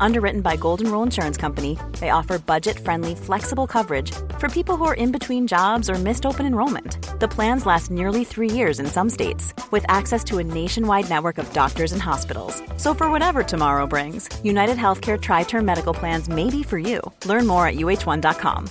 [0.00, 4.84] Underwritten by Golden Rule Insurance Company, they offer budget friendly, flexible coverage for people who
[4.84, 6.98] are in between jobs or missed open enrollment.
[7.20, 11.38] The plans last nearly three years in some states, with access to a nationwide network
[11.38, 12.62] of doctors and hospitals.
[12.76, 17.00] So, for whatever tomorrow brings, United Healthcare Tri Term Medical Plans may be for you.
[17.24, 18.68] Learn more at uh1.com.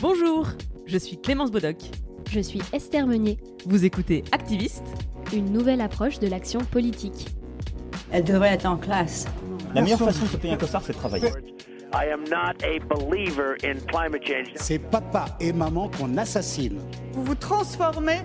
[0.00, 0.46] Bonjour,
[0.86, 1.82] je suis Clémence Bodoc.
[2.30, 3.38] Je suis Esther Meunier.
[3.66, 4.84] Vous écoutez Activiste,
[5.32, 7.26] une nouvelle approche de l'action politique.
[8.10, 9.26] Elle devrait être en classe.
[9.74, 11.30] La meilleure façon de se payer un costard, c'est de travailler.
[11.94, 14.52] I am not a believer in climate change.
[14.56, 16.80] C'est papa et maman qu'on assassine.
[17.12, 18.20] Vous vous transformez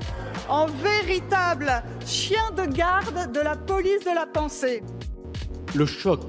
[0.49, 4.83] en véritable chien de garde de la police de la pensée.
[5.75, 6.21] Le choc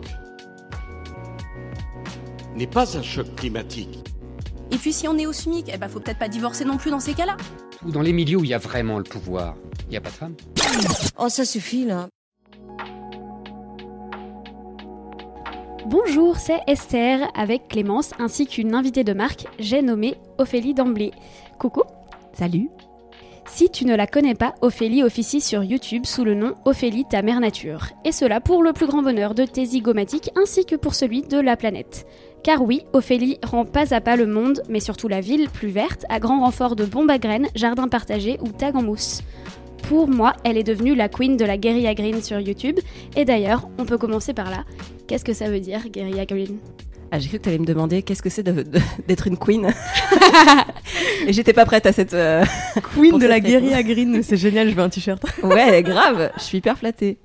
[2.54, 3.98] n'est pas un choc climatique.
[4.70, 6.90] Et puis si on est au SMIC, eh ben faut peut-être pas divorcer non plus
[6.92, 7.36] dans ces cas-là.
[7.84, 10.14] Dans les milieux où il y a vraiment le pouvoir, il n'y a pas de
[10.14, 10.36] femmes.
[11.18, 12.08] Oh, ça suffit là.
[15.86, 21.12] Bonjour, c'est Esther avec Clémence ainsi qu'une invitée de marque, j'ai nommé Ophélie d'emblée.
[21.58, 21.82] Coucou
[22.32, 22.70] Salut
[23.46, 27.20] Si tu ne la connais pas, Ophélie officie sur YouTube sous le nom Ophélie ta
[27.20, 27.88] mère nature.
[28.06, 31.38] Et cela pour le plus grand bonheur de tes zygomatiques ainsi que pour celui de
[31.38, 32.06] la planète.
[32.42, 36.06] Car oui, Ophélie rend pas à pas le monde, mais surtout la ville, plus verte,
[36.08, 39.20] à grand renfort de bombes à graines, jardins partagés ou tags en mousse.
[39.88, 42.78] Pour moi, elle est devenue la queen de la guérilla green sur YouTube.
[43.16, 44.64] Et d'ailleurs, on peut commencer par là.
[45.06, 46.58] Qu'est-ce que ça veut dire, guérilla green?
[47.10, 49.72] Ah, j'ai cru que tu allais me demander qu'est-ce que c'est d'être une queen?
[51.26, 52.14] Et j'étais pas prête à cette.
[52.14, 52.44] euh,
[52.94, 55.22] Queen de la guérilla green, c'est génial, je veux un t-shirt.
[55.42, 57.18] Ouais, grave, je suis hyper flattée.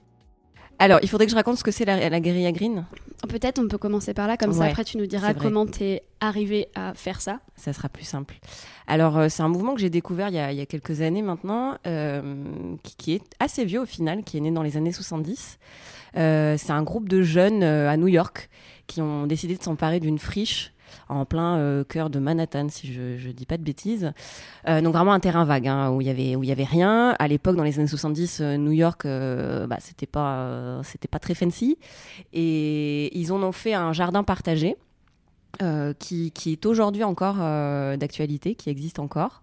[0.82, 2.86] Alors, il faudrait que je raconte ce que c'est la, la guérilla green?
[3.28, 6.68] Peut-être on peut commencer par là, comme ça après tu nous diras comment t'es arrivé
[6.76, 7.40] à faire ça.
[7.58, 8.36] Ça sera plus simple.
[8.90, 11.02] Alors, euh, c'est un mouvement que j'ai découvert il y, a, il y a quelques
[11.02, 12.44] années maintenant, euh,
[12.82, 15.60] qui, qui est assez vieux au final, qui est né dans les années 70.
[16.18, 18.50] Euh, c'est un groupe de jeunes à New York
[18.88, 20.74] qui ont décidé de s'emparer d'une friche
[21.08, 24.12] en plein cœur de Manhattan, si je ne dis pas de bêtises.
[24.68, 26.64] Euh, donc vraiment un terrain vague, hein, où il y avait où il y avait
[26.64, 27.16] rien.
[27.20, 31.36] À l'époque, dans les années 70, euh, New York, bah, c'était pas c'était pas très
[31.36, 31.78] fancy.
[32.34, 34.78] Et ils en ont fait un jardin partagé.
[35.62, 39.42] Euh, qui, qui est aujourd'hui encore euh, d'actualité, qui existe encore.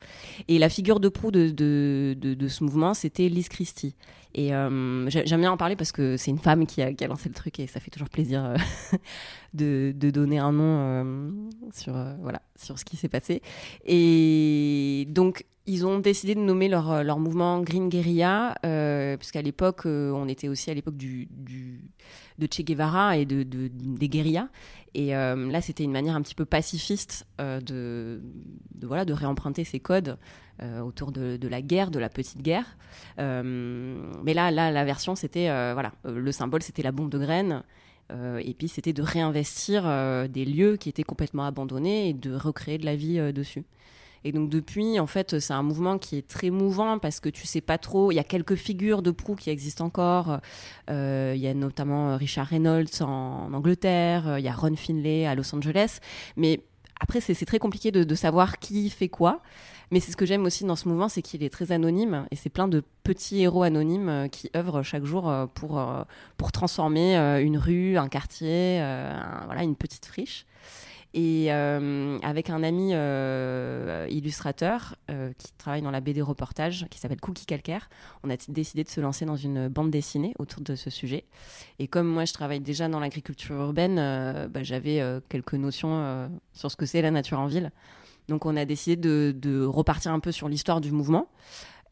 [0.48, 3.94] Et la figure de proue de, de, de, ce mouvement, c'était Liz Christie.
[4.34, 7.28] Et euh, j'ai- j'aime bien en parler parce que c'est une femme qui a, lancé
[7.28, 8.54] le truc et ça fait toujours plaisir
[9.54, 11.32] de, donner un nom
[11.74, 13.42] sur, voilà, sur ce qui s'est passé.
[13.84, 19.86] Et donc, ils ont décidé de nommer leur, euh, mouvement Green Guerilla, euh, puisqu'à l'époque,
[19.86, 21.28] euh, on était aussi à l'époque du,
[22.38, 24.48] de Che Guevara et de, de- des guérillas.
[24.94, 28.22] Et euh, là, c'était une manière un petit peu pacifiste de,
[28.82, 30.16] voilà, de réemprunter ces codes
[30.82, 32.78] autour de, la guerre, de la petite guerre.
[33.18, 37.62] Mais là, là, la version, c'était voilà, le symbole, c'était la bombe de graines.
[38.10, 39.82] Et puis, c'était de réinvestir
[40.30, 43.64] des lieux qui étaient complètement abandonnés et de recréer de la vie dessus.
[44.26, 47.46] Et donc depuis, en fait, c'est un mouvement qui est très mouvant parce que tu
[47.46, 48.10] sais pas trop.
[48.10, 50.40] Il y a quelques figures de proue qui existent encore.
[50.90, 54.26] Euh, il y a notamment euh, Richard Reynolds en, Angleterre.
[54.26, 56.00] euh, Il y a Ron Finlay à Los Angeles.
[56.36, 56.64] Mais
[56.98, 59.42] après, c'est très compliqué de, savoir qui fait quoi.
[59.92, 62.36] Mais c'est ce que j'aime aussi dans ce mouvement, c'est qu'il est très anonyme et
[62.36, 65.80] c'est plein de petits héros anonymes qui œuvrent chaque jour pour,
[66.36, 68.78] pour transformer une rue, un quartier,
[69.46, 70.46] voilà, une petite friche.
[71.16, 76.98] Et euh, avec un ami euh, illustrateur euh, qui travaille dans la BD reportage, qui
[76.98, 77.88] s'appelle Cookie Calcaire,
[78.22, 81.24] on a décidé de se lancer dans une bande dessinée autour de ce sujet.
[81.78, 83.96] Et comme moi, je travaille déjà dans l'agriculture urbaine,
[84.50, 87.72] bah, j'avais quelques notions sur ce que c'est la nature en ville.
[88.28, 88.96] Donc on a décidé
[89.32, 91.28] de, repartir un peu sur l'histoire du mouvement.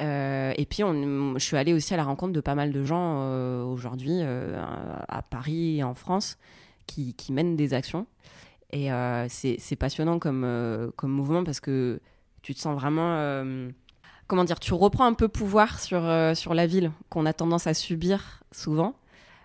[0.01, 4.21] Et puis je suis allée aussi à la rencontre de pas mal de gens aujourd'hui
[4.21, 6.37] à Paris et en France
[6.87, 8.07] qui mènent des actions.
[8.75, 12.01] Et euh, c'est passionnant comme, euh, comme mouvement parce que
[12.43, 13.15] tu te sens vraiment...
[13.19, 13.71] euh,
[14.27, 16.03] comment dire Tu reprends un peu pouvoir sur,
[16.35, 18.97] sur la ville qu'on a tendance à subir souvent.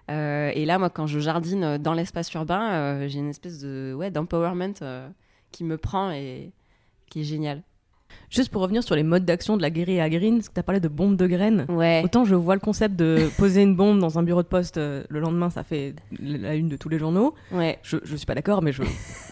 [0.09, 4.73] Et là, moi, quand je jardine dans l'espace urbain, j'ai une espèce de ouais, d'empowerment
[5.51, 6.51] qui me prend et
[7.11, 7.61] qui est génial.
[8.29, 10.63] Juste pour revenir sur les modes d'action de la guérilla green, parce que tu as
[10.63, 11.65] parlé de bombe de graines.
[11.69, 12.01] Ouais.
[12.05, 15.03] Autant je vois le concept de poser une bombe dans un bureau de poste euh,
[15.09, 17.33] le lendemain, ça fait la une de tous les journaux.
[17.51, 17.79] Ouais.
[17.83, 18.83] Je, je suis pas d'accord, mais je,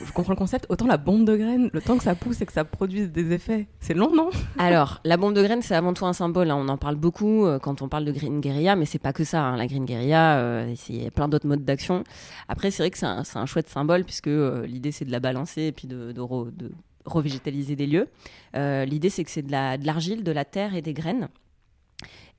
[0.03, 0.65] je comprends le concept.
[0.69, 3.31] Autant la bombe de graines, le temps que ça pousse et que ça produise des
[3.33, 4.29] effets, c'est long, non?
[4.57, 6.49] Alors, la bombe de graines, c'est avant tout un symbole.
[6.51, 6.57] hein.
[6.59, 9.23] On en parle beaucoup euh, quand on parle de green guerilla, mais c'est pas que
[9.23, 9.43] ça.
[9.43, 9.57] hein.
[9.57, 12.03] La green guerilla, euh, il y a plein d'autres modes d'action.
[12.47, 14.29] Après, c'est vrai que c'est un, chouette symbole puisque
[14.65, 16.71] l'idée c'est de la balancer et puis de, de, re- de
[17.07, 18.07] revégétaliser des lieux.
[18.55, 21.27] Euh, l'idée c'est que c'est de la- de l'argile, de la terre et des graines.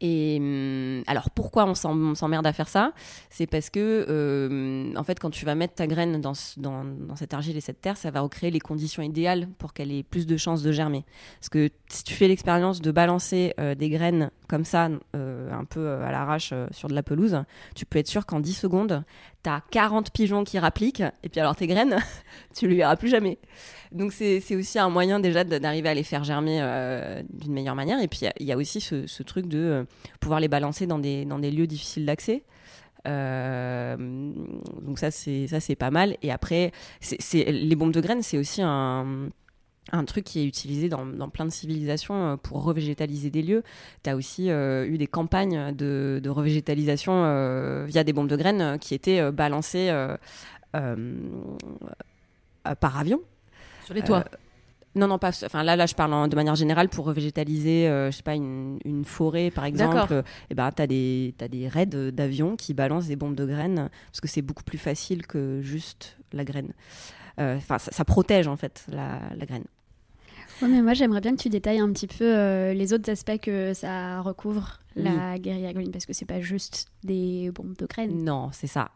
[0.00, 2.92] Et hum, alors pourquoi on s'emmerde à faire ça?
[3.30, 7.16] C'est parce que euh, en fait quand tu vas mettre ta graine dans, dans, dans
[7.16, 10.26] cette argile et cette terre, ça va recréer les conditions idéales pour qu'elle ait plus
[10.26, 11.04] de chances de germer.
[11.40, 15.64] Parce que si tu fais l'expérience de balancer euh, des graines comme ça, euh, un
[15.64, 18.54] peu euh, à l'arrache euh, sur de la pelouse, tu peux être sûr qu'en 10
[18.54, 19.04] secondes,
[19.44, 21.98] tu as 40 pigeons qui rappliquent, et puis alors tes graines,
[22.56, 23.38] tu les verras plus jamais.
[23.92, 28.00] Donc c'est aussi un moyen déjà d'arriver à les faire germer euh, d'une meilleure manière.
[28.00, 29.86] Et puis il y y, a aussi ce, ce truc de
[30.20, 32.44] pouvoir les balancer dans des, dans des lieux difficiles d'accès.
[33.06, 33.96] Euh,
[34.82, 36.16] donc ça c'est ça c'est pas mal.
[36.22, 39.30] Et après, c'est les bombes de graines, c'est aussi un
[39.92, 43.62] un truc qui est utilisé dans, dans plein de civilisations euh, pour revégétaliser des lieux.
[44.02, 48.36] Tu as aussi euh, eu des campagnes de, de revégétalisation euh, via des bombes de
[48.36, 49.90] graines qui étaient balancées
[50.72, 53.20] par avion.
[53.84, 54.24] Sur les toits.
[54.98, 55.30] Non, non, pas.
[55.44, 58.34] Enfin, là, là, je parle en- de manière générale pour revégétaliser, euh, je sais pas,
[58.34, 60.12] une, une forêt, par exemple.
[60.12, 63.88] Euh, Et ben, t'as des, t'as des raids d'avions qui balancent des bombes de graines
[64.10, 66.72] parce que c'est beaucoup plus facile que juste la graine.
[67.40, 69.64] Euh, Enfin, ça, ça protège en fait la, la graine.
[70.60, 73.38] Ouais, mais moi j'aimerais bien que tu détailles un petit peu euh, les autres aspects
[73.40, 78.24] que ça recouvre, la guérilla green, parce que c'est pas juste des bombes de graines.
[78.24, 78.90] Non, c'est ça.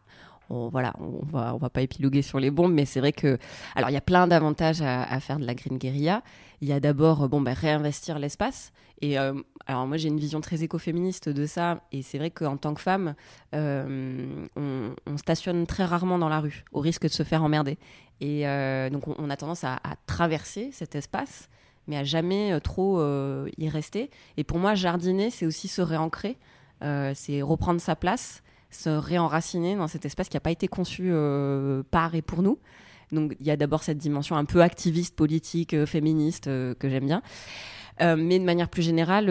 [0.49, 3.37] On, voilà, on va, on va pas épiloguer sur les bombes, mais c'est vrai que,
[3.75, 6.23] alors il y a plein d'avantages à, faire de la green guérilla.
[6.61, 8.71] Il y a d'abord, euh, bon, ben, réinvestir l'espace.
[9.01, 9.33] Et euh,
[9.65, 12.81] alors moi j'ai une vision très écoféministe de ça, et c'est vrai qu'en tant que
[12.81, 13.15] femme,
[13.53, 17.77] euh, on, on stationne très rarement dans la rue, au risque de se faire emmerder.
[18.21, 18.45] Et
[18.91, 21.49] donc on, a tendance à, traverser cet espace,
[21.87, 23.03] mais à jamais trop
[23.57, 24.09] y rester.
[24.37, 26.37] Et pour moi, jardiner, c'est aussi se réancrer,
[26.81, 28.42] c'est reprendre sa place
[28.75, 32.59] se réenraciner dans cet espace qui n'a pas été conçu euh, par et pour nous.
[33.11, 36.89] Donc il y a d'abord cette dimension un peu activiste, politique, euh, féministe euh, que
[36.89, 37.21] j'aime bien.
[37.99, 39.27] Mais de manière plus générale,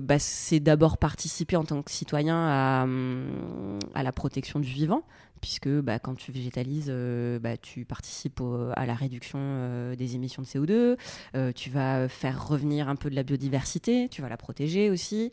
[0.00, 5.02] bah, c'est d'abord participer en tant que citoyen à, hum, la protection du vivant,
[5.40, 6.92] puisque bah, quand tu végétalises,
[7.40, 8.42] bah, tu participes
[8.74, 10.98] à la réduction des émissions de CO2,
[11.34, 15.32] euh, tu vas faire revenir un peu de la biodiversité, tu vas la protéger aussi.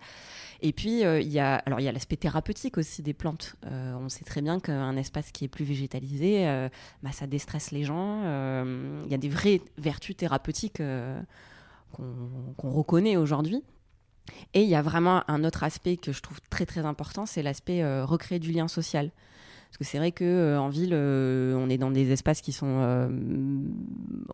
[0.66, 3.58] Et puis, euh, il y a, y a l'aspect thérapeutique aussi des plantes.
[3.66, 6.70] Euh, on sait très bien qu'un espace qui est plus végétalisé, euh,
[7.04, 8.22] bah, ça déstresse les gens.
[9.04, 10.82] Il y a des vraies vertus thérapeutiques
[11.92, 13.62] qu'on reconnaît aujourd'hui.
[14.54, 17.44] Et il y a vraiment un autre aspect que je trouve très très important, c'est
[17.44, 19.12] l'aspect recréer du lien social.
[19.74, 22.52] Parce que c'est vrai que euh, en ville, euh, on est dans des espaces qui
[22.52, 23.10] sont, euh,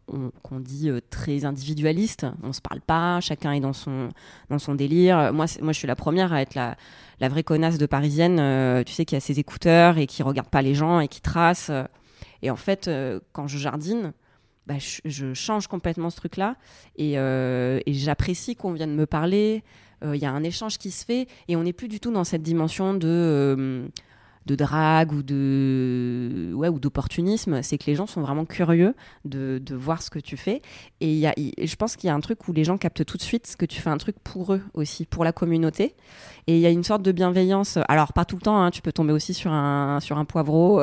[0.09, 2.25] on- qu'on dit euh, très individualistes.
[2.43, 4.09] On se parle pas, chacun est dans son
[4.49, 5.31] dans son délire.
[5.31, 6.75] Moi, moi, je suis la première à être la
[7.21, 10.61] la vraie connasse de parisienne, tu sais, qui a ses écouteurs et qui regarde pas
[10.61, 11.71] les gens et qui trace.
[12.41, 12.89] Et en fait,
[13.31, 14.11] quand je jardine,
[14.67, 16.55] bah, je, change complètement ce truc-là
[16.97, 17.15] et,
[17.87, 19.63] j'apprécie qu'on vienne me parler.
[20.01, 22.23] Il y a un échange qui se fait et on n'est plus du tout dans
[22.23, 23.89] cette dimension de
[24.49, 29.61] de drague ou de ouais ou d'opportunisme c'est que les gens sont vraiment curieux de,
[29.63, 30.61] de voir ce que tu fais.
[31.01, 33.17] Et y a, je pense qu'il y a un truc où les gens captent tout
[33.17, 35.95] de suite que tu fais un truc pour eux aussi pour la communauté.
[36.47, 37.77] Et il y a une sorte de bienveillance.
[37.87, 40.81] Alors pas tout le temps hein, tu peux tomber aussi sur un sur un poivreau.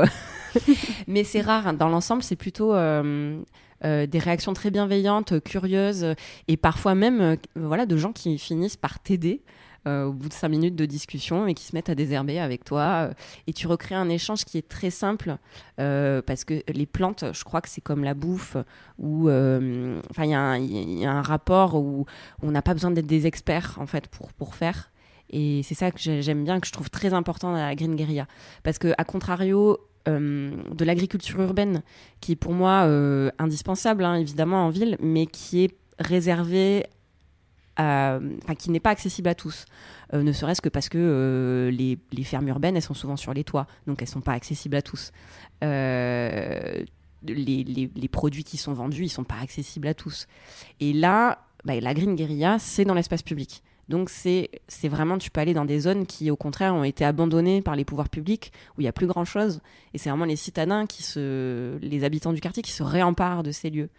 [1.08, 1.72] Mais c'est rare hein.
[1.72, 3.42] dans l'ensemble c'est plutôt euh,
[3.84, 6.14] euh, des réactions très bienveillantes, curieuses,
[6.48, 9.42] et parfois même euh, voilà, de gens qui finissent par t'aider
[9.86, 13.08] au bout de cinq minutes de discussion et qui se mettent à désherber avec toi.
[13.10, 13.14] euh,
[13.46, 15.36] et tu recrées un échange qui est très simple,
[15.80, 18.56] euh, parce que les plantes, je crois que c'est comme la bouffe,
[18.98, 22.06] où euh, enfin, il y, a un- rapport où
[22.42, 24.90] on n'a pas besoin d'être des experts en fait pour, pour faire.
[25.30, 27.96] Et c'est ça que j'ai- j'aime bien, que je trouve très important dans la Green
[27.96, 28.26] Guerilla.
[28.62, 29.78] Parce que, à contrario
[30.08, 31.82] euh, de l'agriculture urbaine,
[32.20, 36.84] qui est pour moi euh, indispensable, hein, évidemment, en ville, mais qui est réservée
[37.78, 39.66] enfin, qui n'est pas accessible à tous.
[40.14, 43.44] Euh, ne serait-ce que parce que euh, les, fermes urbaines, elles sont souvent sur les
[43.44, 45.12] toits, donc elles sont pas accessibles à tous.
[45.64, 46.82] Euh,
[47.26, 50.26] les, produits qui sont vendus, ils sont pas accessibles à tous.
[50.80, 53.62] Et là, bah, la Green Guerilla, c'est dans l'espace public.
[53.88, 54.50] Donc c'est
[54.84, 57.84] vraiment, tu peux aller dans des zones qui, au contraire, ont été abandonnées par les
[57.84, 59.60] pouvoirs publics, où il y a plus grand-chose.
[59.94, 63.52] Et c'est vraiment les citadins, qui se, les habitants du quartier, qui se réemparent de
[63.52, 63.90] ces lieux.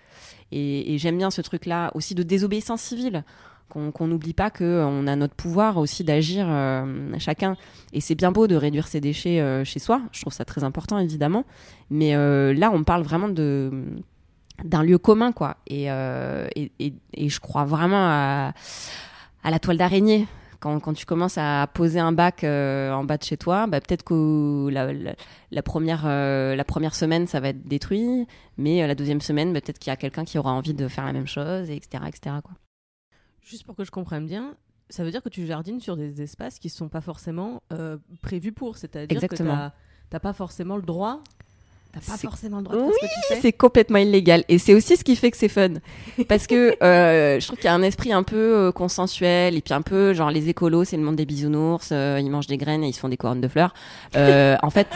[0.51, 3.23] Et j'aime bien ce truc-là aussi de désobéissance civile
[3.69, 7.55] qu'on n'oublie pas qu'on a notre pouvoir aussi d'agir euh, chacun.
[7.93, 10.63] Et c'est bien beau de réduire ses déchets euh, chez soi, je trouve ça très
[10.63, 11.45] important évidemment.
[11.89, 13.71] Mais euh, là, on parle vraiment de,
[14.63, 15.57] d'un lieu commun, quoi.
[15.67, 18.53] Et, euh, et, et, je crois vraiment à,
[19.43, 20.27] la toile d'araignée.
[20.59, 23.79] Quand, quand tu commences à poser un bac euh, en bas de chez toi, bah,
[23.79, 24.69] peut-être que
[25.51, 28.25] la, première, euh, la première semaine, ça va être détruit,
[28.57, 30.87] mais euh, la deuxième semaine, bah, peut-être qu'il y a quelqu'un qui aura envie de
[30.87, 32.03] faire la même chose, etc.
[32.07, 32.37] etc.
[32.43, 32.53] quoi.
[33.49, 34.55] Juste pour que je comprenne bien,
[34.89, 38.51] ça veut dire que tu jardines sur des espaces qui sont pas forcément euh, prévus
[38.51, 39.53] pour, c'est-à-dire Exactement.
[39.53, 39.73] que t'as-
[40.09, 41.19] t'as pas forcément le droit.
[41.93, 44.43] Pas forcément le droit de faire tu Oui, c'est complètement illégal.
[44.49, 45.75] Et c'est aussi ce qui fait que c'est fun.
[46.27, 48.35] Parce que euh, je trouve qu'il y a un esprit un peu
[48.67, 49.55] euh, consensuel.
[49.55, 51.89] Et puis un peu, genre, les écolos, c'est le monde des bisounours.
[51.91, 53.73] euh, ils mangent des graines et ils se font des couronnes de fleurs.
[54.15, 54.87] En fait,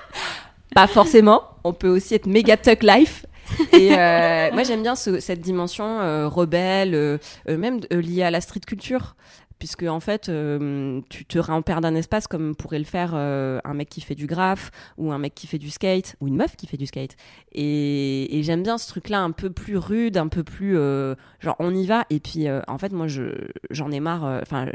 [0.74, 1.42] pas forcément.
[1.62, 3.24] On peut aussi être méga tuck life.
[3.72, 7.18] Et euh, moi, j'aime bien ce- cette dimension euh, rebelle, euh,
[7.48, 9.16] euh, même euh, liée à la street culture.
[9.60, 13.72] Puisque en fait, euh, tu te réempères d'un espace comme pourrait le faire euh, un
[13.72, 16.56] mec qui fait du graphe ou un mec qui fait du skate ou une meuf
[16.56, 17.16] qui fait du skate.
[17.52, 21.56] Et, et j'aime bien ce truc-là un peu plus rude, un peu plus euh, genre
[21.60, 22.04] on y va.
[22.10, 23.30] Et puis euh, en fait, moi, je
[23.70, 24.24] j'en ai marre.
[24.42, 24.66] Enfin,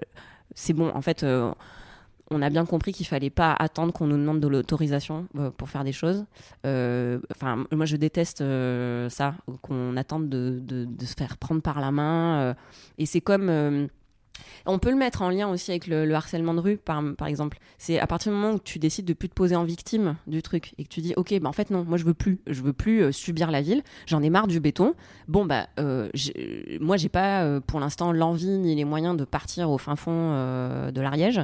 [0.55, 0.89] c'est bon.
[0.95, 1.24] En fait,
[2.31, 5.69] on a bien compris qu'il fallait pas attendre qu'on nous demande de l'autorisation euh, pour
[5.69, 6.25] faire des choses.
[6.65, 11.79] Euh, Enfin, moi, je déteste euh, ça, qu'on attende de, de- se faire prendre par
[11.81, 12.55] la main.
[12.98, 13.50] et c'est comme
[14.65, 17.60] on peut le mettre en lien aussi avec le, le harcèlement de rue, par, exemple.
[17.77, 20.41] C'est à partir du moment où tu décides de plus te poser en victime du
[20.41, 22.62] truc et que tu dis, ok, bah en fait non, moi je veux plus, je
[22.62, 23.84] veux plus euh, subir la ville.
[24.05, 24.96] J'en ai marre du béton.
[25.27, 29.25] Bon bah, euh, j'ai- moi j'ai pas euh, pour l'instant l'envie ni les moyens de
[29.25, 31.41] partir au fin fond euh, de l'Ariège.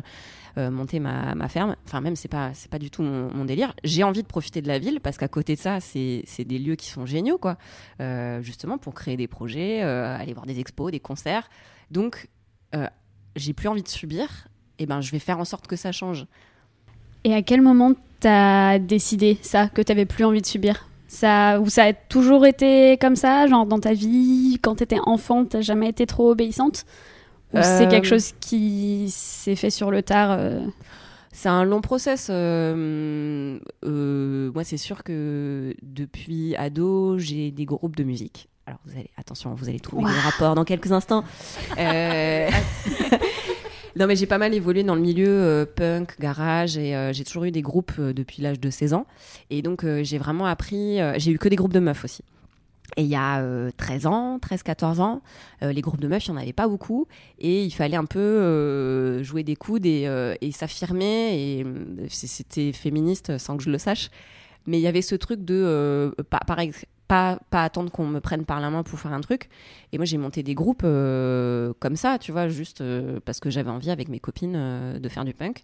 [0.57, 1.75] euh, monter ma, ferme.
[1.85, 3.73] Enfin, même, c'est pas, c'est pas du tout mon, mon délire.
[3.83, 6.75] J'ai envie de profiter de la ville parce qu'à côté de ça, c'est, des lieux
[6.75, 7.57] qui sont géniaux, quoi.
[8.01, 11.49] Euh, justement, pour créer des projets, euh, aller voir des expos, des concerts.
[11.91, 12.27] Donc,
[12.75, 12.87] euh,
[13.35, 14.47] j'ai plus envie de subir.
[14.79, 16.25] Et ben, je vais faire en sorte que ça change.
[17.23, 20.87] Et à quel moment t'as décidé ça, que t'avais plus envie de subir?
[21.07, 25.45] Ça, Ou ça a toujours été comme ça, genre dans ta vie, quand t'étais enfant,
[25.45, 26.85] t'as jamais été trop obéissante?
[27.53, 30.59] Ou c'est Euh, quelque chose qui s'est fait sur le tard euh,
[31.31, 32.27] C'est un long process.
[32.29, 38.49] euh, euh, moi, c'est sûr que depuis ado, j'ai des groupes de musique.
[38.67, 40.13] Alors, vous allez, attention, vous allez trouver Waouh.
[40.13, 41.23] le rapport dans quelques instants.
[41.77, 42.49] Euh,
[43.97, 47.23] non, mais j'ai pas mal évolué dans le milieu euh, punk, garage, et euh, j'ai
[47.23, 49.05] toujours eu des groupes depuis l'âge de 16 ans.
[49.49, 50.97] Et donc, j'ai vraiment appris.
[51.17, 52.23] j'ai eu que des groupes de meufs aussi.
[52.97, 55.21] Et il y a euh, 13 ans, 13-14 ans,
[55.61, 57.07] les groupes de meufs, il n'y en avait pas beaucoup.
[57.39, 60.09] Et il fallait un peu jouer des coudes et,
[60.41, 61.59] et s'affirmer.
[61.59, 61.65] Et
[62.09, 64.09] c'était féministe sans que je le sache.
[64.67, 66.11] Mais il y avait ce truc de euh,
[66.47, 69.49] par ex- pas, pas attendre qu'on me prenne par la main pour faire un truc.
[69.93, 73.49] Et moi, j'ai monté des groupes euh, comme ça, tu vois, juste euh, parce que
[73.49, 75.61] j'avais envie avec mes copines euh, de faire du punk.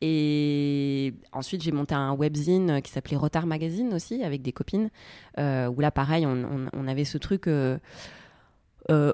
[0.00, 4.90] Et ensuite, j'ai monté un webzine qui s'appelait Retard Magazine aussi, avec des copines,
[5.38, 7.48] où là, pareil, on, on- avait ce truc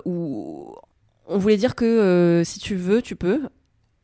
[0.04, 0.74] où
[1.26, 3.48] on voulait dire que si tu veux, tu peux.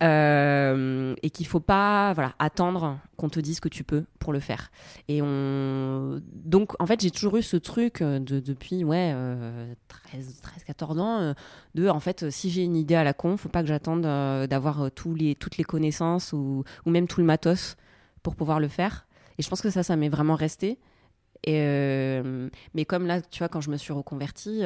[0.02, 4.40] Euh, et qu'il faut pas voilà attendre qu'on te dise que tu peux pour le
[4.40, 4.70] faire.
[5.08, 9.72] Et on donc en fait j'ai toujours eu ce truc euh, de, depuis ouais euh,
[9.88, 11.34] 13 13 14 ans euh,
[11.74, 14.90] de en fait si j'ai une idée à la con faut pas que j'attende d'avoir
[14.92, 17.76] tous les toutes les connaissances ou, ou même tout le matos
[18.22, 19.06] pour pouvoir le faire.
[19.38, 20.78] Et je pense que ça ça m'est vraiment resté.
[21.46, 24.62] Mais comme là tu vois quand je me suis reconvertie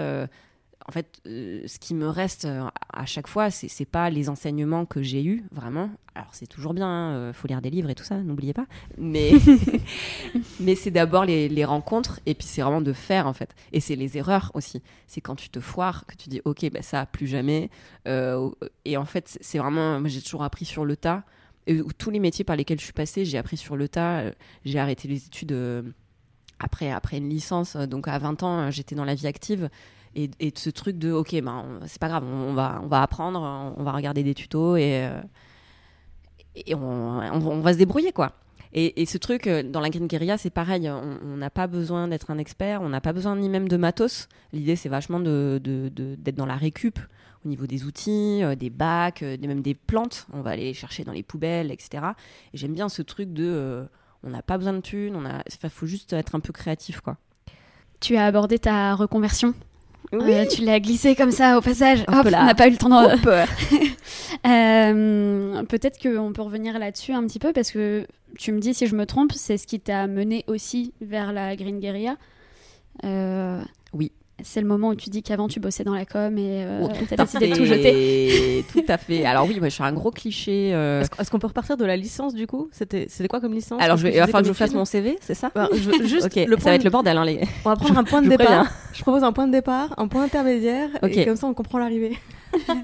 [0.87, 4.28] en fait, euh, ce qui me reste euh, à chaque fois, c'est c'est pas les
[4.28, 5.90] enseignements que j'ai eus, vraiment.
[6.14, 8.66] Alors, c'est toujours bien, hein, euh, faut lire des livres et tout ça, n'oubliez pas.
[8.99, 9.32] Mais,
[10.60, 13.54] mais c'est d'abord les, les rencontres, et puis c'est vraiment de faire, en fait.
[13.72, 14.82] Et c'est les erreurs aussi.
[15.06, 17.70] C'est quand tu te foires que tu dis, OK, bah, ça, plus jamais.
[18.08, 18.50] Euh,
[18.84, 21.22] et en fait, c'est vraiment, moi, j'ai toujours appris sur le tas.
[21.66, 24.25] Et tous les métiers par lesquels je suis passée, j'ai appris sur le tas.
[24.64, 25.82] J'ai arrêté les études euh,
[26.58, 27.76] après, après une licence.
[27.76, 29.70] Donc, à 20 ans, j'étais dans la vie active
[30.14, 33.40] et, et ce truc de ok ben c'est pas grave on, va on va apprendre
[33.76, 35.21] on va regarder des tutos et euh,
[36.57, 38.33] et on, on, va- se débrouiller quoi.
[38.73, 42.09] Et, et ce truc euh, dans la Green Guerilla c'est pareil on n'a pas besoin
[42.09, 44.29] d'être un expert on n'a pas besoin ni même de matos.
[44.52, 46.99] L'idée c'est vachement de de- d'être dans la récup
[47.45, 50.26] au niveau des outils euh, des bacs euh, même des plantes.
[50.33, 52.02] On va aller les chercher dans les poubelles etc
[52.52, 53.87] et j'aime bien ce truc de
[54.23, 57.17] on n'a pas besoin de thunes on a faut juste être un peu créatif quoi.
[58.00, 59.55] Tu as abordé ta reconversion?
[60.12, 60.35] Oui.
[60.35, 62.00] Euh, tu l'as glissé comme ça au passage.
[62.09, 63.14] Hop on n'a pas eu le temps de...
[63.14, 63.49] Hop.
[64.47, 68.07] Euh, Peut-être qu'on peut revenir là-dessus un petit peu parce que
[68.38, 71.57] tu me dis si je me trompe, c'est ce qui t'a mené aussi vers la
[71.57, 72.17] Green Guerilla.
[73.05, 73.61] Euh.
[74.44, 76.88] C'est le moment où tu dis qu'avant tu bossais dans la com et euh, Oh,
[77.09, 77.76] t'as tout à décidé de tout fait.
[77.76, 78.64] jeter.
[78.73, 79.25] Tout à fait.
[79.25, 80.70] Alors oui, moi, je suis un gros cliché.
[80.75, 82.68] euh, Est-ce est-ce qu'on peut repartir de la licence du coup?
[82.73, 83.80] C'était c'était quoi comme licence?
[83.82, 85.50] Alors, je vais, il va falloir que je fasse mon CV, c'est ça?
[85.54, 87.40] Ben, je juste Ok, le ça point va être le bordel, hein, les.
[87.64, 88.47] On va prendre un point de je départ.
[88.47, 88.68] préviens.
[88.92, 91.16] Je propose un point de départ, un point intermédiaire, Ok.
[91.16, 92.18] et comme ça on comprend l'arrivée.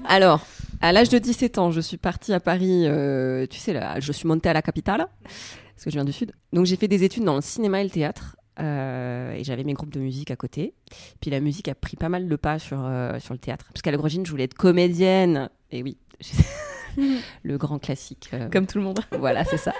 [0.07, 0.45] Alors,
[0.81, 2.83] à l'âge de 17 ans, je suis partie à Paris.
[2.85, 6.13] euh, tu sais, là, je suis montée à la capitale, parce que je viens du
[6.13, 6.31] Sud.
[6.53, 8.35] Donc, j'ai fait des études dans le cinéma et le théâtre.
[8.59, 10.73] Euh, et j'avais mes groupes de musique à côté.
[11.21, 13.65] Puis la musique a pris pas mal de pas sur, euh, sur le théâtre.
[13.73, 15.49] Parce qu'à l'origine, je voulais être comédienne.
[15.71, 15.97] Et oui,
[17.43, 18.29] le grand classique.
[18.33, 18.99] euh, Comme tout le monde.
[19.19, 19.73] Voilà, c'est ça.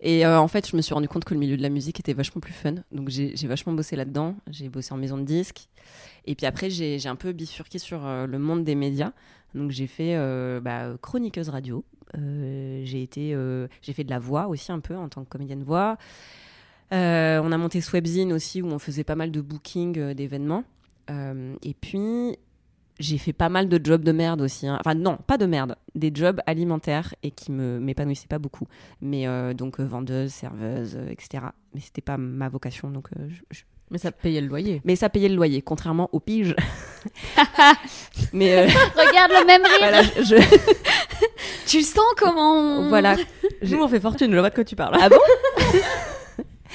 [0.00, 2.12] Et en fait, je me suis rendu compte que le milieu de la musique était
[2.12, 2.74] vachement plus fun.
[2.92, 4.36] Donc, j'ai vachement bossé là-dedans.
[4.50, 5.68] J'ai bossé en maison de disques.
[6.26, 9.12] Et puis après, j'ai un peu bifurqué sur le monde des médias.
[9.54, 10.14] Donc, j'ai fait
[10.60, 11.86] bah, chroniqueuse radio.
[12.12, 13.34] J'ai été,
[13.80, 15.96] j'ai fait de la voix aussi un peu en tant que comédienne voix.
[16.94, 20.64] Euh, on a monté Swebzine aussi où on faisait pas mal de booking euh, d'événements.
[21.10, 22.36] Euh, et puis,
[23.00, 24.66] j'ai fait pas mal de jobs de merde aussi.
[24.68, 24.78] hein.
[24.80, 25.74] Enfin, non, pas de merde.
[25.94, 28.66] Des jobs alimentaires et qui me m'épanouissaient pas beaucoup.
[29.00, 31.44] Mais euh, donc, euh, vendeuse, serveuse, euh, etc.
[31.74, 32.90] Mais c'était pas ma vocation.
[32.90, 34.80] Donc, euh, je- je- Mais ça payait le loyer.
[34.84, 36.54] Mais ça payait le loyer, contrairement aux piges.
[38.32, 39.78] Mais euh, Regarde le même rire.
[39.80, 43.16] voilà, je- Tu sens comment on- voilà.
[43.62, 44.96] Nous on fait fortune, je vois pas de quoi tu parles.
[45.00, 45.16] Ah bon?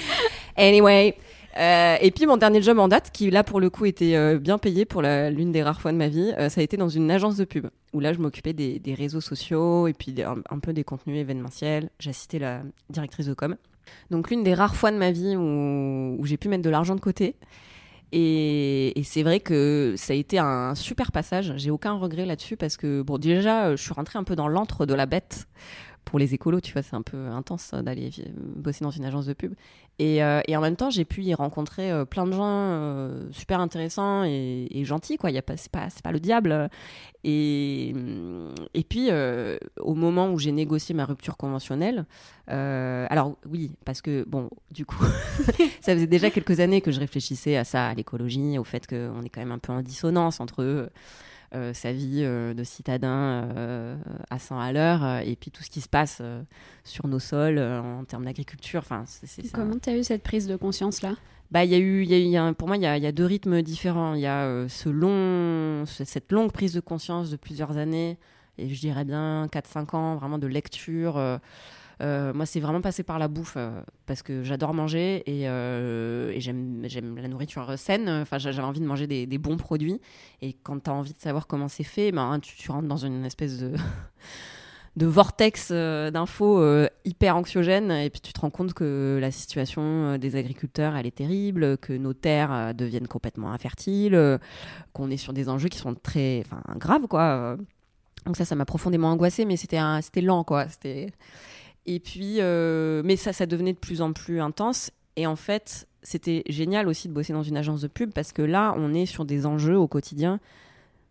[0.58, 1.15] Anyway.
[1.58, 4.38] euh, et puis mon dernier job en date, qui là pour le coup était euh,
[4.38, 6.89] bien payé pour l'une des rares fois de ma vie, euh, ça a été dans
[6.89, 10.74] une agence de pub, où là je m'occupais des, réseaux sociaux et puis un, peu
[10.74, 11.89] des contenus événementiels.
[12.00, 13.56] J'assistais la directrice de com.
[14.12, 17.01] Donc l'une des rares fois de ma vie où, j'ai pu mettre de l'argent de
[17.01, 17.36] côté.
[18.12, 21.53] Et, et c'est vrai que ça a été un super passage.
[21.58, 24.88] J'ai aucun regret là-dessus parce que, bon, déjà, je suis rentrée un peu dans l'antre
[24.88, 25.48] de la bête.
[26.10, 29.34] Pour les écolos, tu vois, c'est un peu intense d'aller bosser dans une agence de
[29.34, 29.54] pub.
[30.00, 33.30] Et, euh, et en même temps, j'ai pu y rencontrer euh, plein de gens euh,
[33.32, 35.30] super intéressants et, gentils, quoi.
[35.56, 36.72] C'est pas, pas le diable.
[37.24, 37.94] Et,
[38.89, 39.10] puis,
[39.80, 42.08] au moment où j'ai négocié ma rupture conventionnelle,
[42.48, 45.06] alors oui, parce que bon, du coup,
[45.82, 49.22] ça faisait déjà quelques années que je réfléchissais à ça, à l'écologie, au fait qu'on
[49.22, 50.89] est quand même un peu en dissonance entre
[51.74, 53.10] sa vie euh, de citadin
[53.56, 53.96] euh,
[54.29, 56.41] à 100 à l'heure euh, et puis tout ce qui se passe euh,
[56.84, 58.82] sur nos sols euh, en termes d'agriculture.
[58.84, 59.03] Enfin,
[59.53, 61.15] Comment t'as eu cette prise de conscience là
[61.51, 62.96] bah, y a eu, y a eu- il y a- pour moi, il y a,
[62.98, 64.13] il y a deux rythmes différents.
[64.13, 68.19] Il y a euh, ce long, ce- cette longue prise de conscience de plusieurs années,
[68.60, 71.17] et je dirais bien 4-5 ans, vraiment de lecture.
[71.17, 71.38] euh, euh,
[71.99, 76.85] moi, c'est vraiment passé par la bouffe, euh, parce que j'adore manger et, euh, j'aime,
[77.17, 78.09] la nourriture saine.
[78.09, 79.99] Enfin, j'a- j'avais envie de manger des, bons produits.
[80.41, 83.25] Et quand tu as envie de savoir comment c'est fait, ben, tu, rentres dans une
[83.25, 83.63] espèce
[84.99, 89.31] de vortex euh, d'infos euh, hyper anxiogène et puis tu te rends compte que la
[89.31, 94.38] situation euh, des agriculteurs elle est terrible que nos terres euh, deviennent complètement infertiles euh,
[94.93, 96.43] qu'on est sur des enjeux qui sont très
[96.75, 97.57] graves quoi euh.
[98.25, 101.12] donc ça ça m'a profondément angoissée mais c'était c'était lent quoi c'était
[101.89, 104.91] et puis euh, mais ça ça devenait de plus en plus intense.
[105.15, 108.43] Et en fait c'était génial aussi de bosser dans une agence de pub parce que
[108.43, 110.39] là on est sur des enjeux au quotidien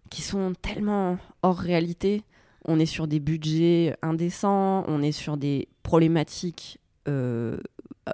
[0.09, 2.23] qui sont tellement hors réalité.
[2.64, 7.59] On est sur des budgets indécents, on est sur des problématiques euh,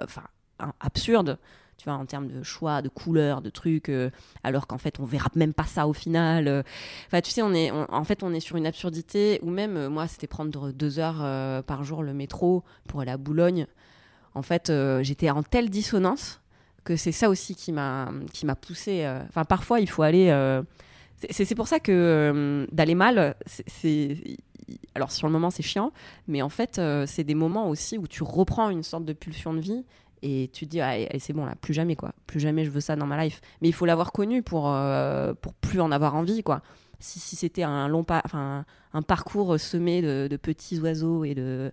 [0.03, 0.23] enfin,
[0.79, 1.37] absurdes,
[1.77, 4.09] tu vois, en termes de choix, de couleurs, de trucs, euh,
[4.43, 6.47] alors qu'en fait, on verra même pas ça au final.
[6.47, 6.63] euh.
[7.23, 10.07] Tu sais, on est, en fait, on est sur une absurdité, ou même, euh, moi,
[10.07, 13.67] c'était prendre deux heures par jour le métro pour aller à Boulogne.
[14.33, 16.41] En fait, j'étais en telle dissonance
[16.83, 18.11] que c'est ça aussi qui m'a
[18.61, 19.07] poussé.
[19.29, 20.27] Enfin, parfois, il faut aller...
[21.17, 24.17] c'est- pour ça que d'aller mal, c'est-.
[24.95, 25.91] Alors, sur le moment, c'est chiant,
[26.27, 29.59] mais en fait, c'est des moments aussi où tu reprends une sorte de pulsion de
[29.59, 29.85] vie
[30.21, 32.13] et tu te dis, ah, allez, c'est bon, là, plus jamais, quoi.
[32.27, 33.41] Plus jamais je veux ça dans ma life.
[33.61, 36.61] Mais il faut l'avoir connu pour, euh, pour plus en avoir envie, quoi.
[36.99, 41.71] Si, si c'était un long pas, enfin, un parcours semé de, petits oiseaux et de.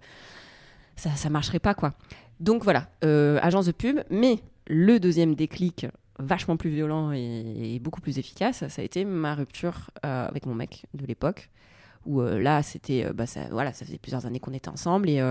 [0.97, 1.95] Ça, ça marcherait pas, quoi.
[2.41, 5.87] Donc voilà, euh, agence de pub, mais le deuxième déclic
[6.19, 10.55] vachement plus violent et, beaucoup plus efficace, ça a été ma rupture euh, avec mon
[10.55, 11.51] mec de l'époque,
[12.05, 15.23] où là, c'était, bah, ça, voilà, ça faisait plusieurs années qu'on était ensemble et,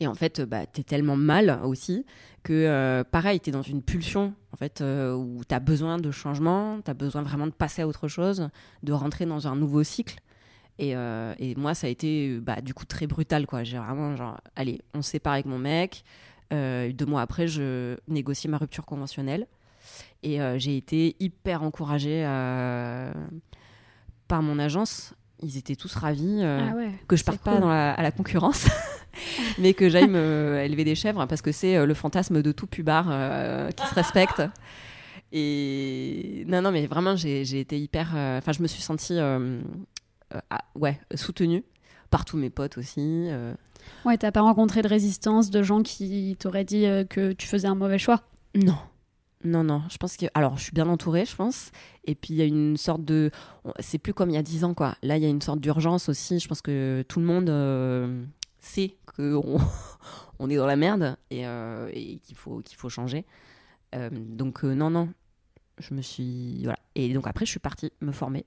[0.00, 2.04] et en fait, bah, t'es tellement mal aussi
[2.42, 6.80] que, euh, pareil, t'es dans une pulsion, en fait, euh, où t'as besoin de changement,
[6.82, 8.48] t'as besoin vraiment de passer à autre chose,
[8.82, 10.18] de rentrer dans un nouveau cycle.
[10.78, 13.62] Et, euh, et moi, ça a été, bah, du coup, très brutal, quoi.
[13.64, 16.04] J'ai vraiment, genre, allez, on sépare avec mon mec.
[16.52, 19.46] Euh, deux mois après, je négocie ma rupture conventionnelle.
[20.22, 22.24] Et euh, j'ai été hyper encouragée
[24.26, 25.14] par mon agence.
[25.44, 27.60] Ils étaient tous ravis euh, Ah ouais, que je parte pas cool.
[27.60, 28.66] dans la- à la concurrence,
[29.58, 32.66] mais que j'aille me élever des chèvres parce que c'est euh, le fantasme de tout
[32.66, 34.42] pubard euh, qui se respecte.
[35.32, 38.12] Et non, non, mais vraiment, j'ai été hyper.
[38.14, 39.60] euh, Enfin, je me suis sentie, euh,
[40.34, 41.64] euh, ah, ouais, soutenue
[42.10, 43.26] par tous mes potes aussi.
[43.30, 43.54] euh.
[44.04, 47.66] Ouais, t'as pas rencontré de résistance de gens qui t'auraient dit euh, que tu faisais
[47.68, 48.22] un mauvais choix?
[48.54, 48.76] Non.
[49.44, 50.26] Non, non, je pense que.
[50.34, 51.70] Alors, je suis bien entourée, je pense.
[52.04, 53.30] Et puis, il y a une sorte de.
[53.78, 54.96] C'est plus comme il y a 10 ans, quoi.
[55.02, 56.38] Là, il y a une sorte d'urgence aussi.
[56.38, 58.24] Je pense que tout le monde euh,
[58.58, 59.58] sait qu'on
[60.38, 63.26] on est dans la merde et, euh, et qu'il faut, qu'il faut changer.
[63.94, 65.10] Euh, donc, non, non.
[65.78, 66.62] Je me suis.
[66.62, 66.78] Voilà.
[66.94, 68.46] Et donc, après, je suis partie me former.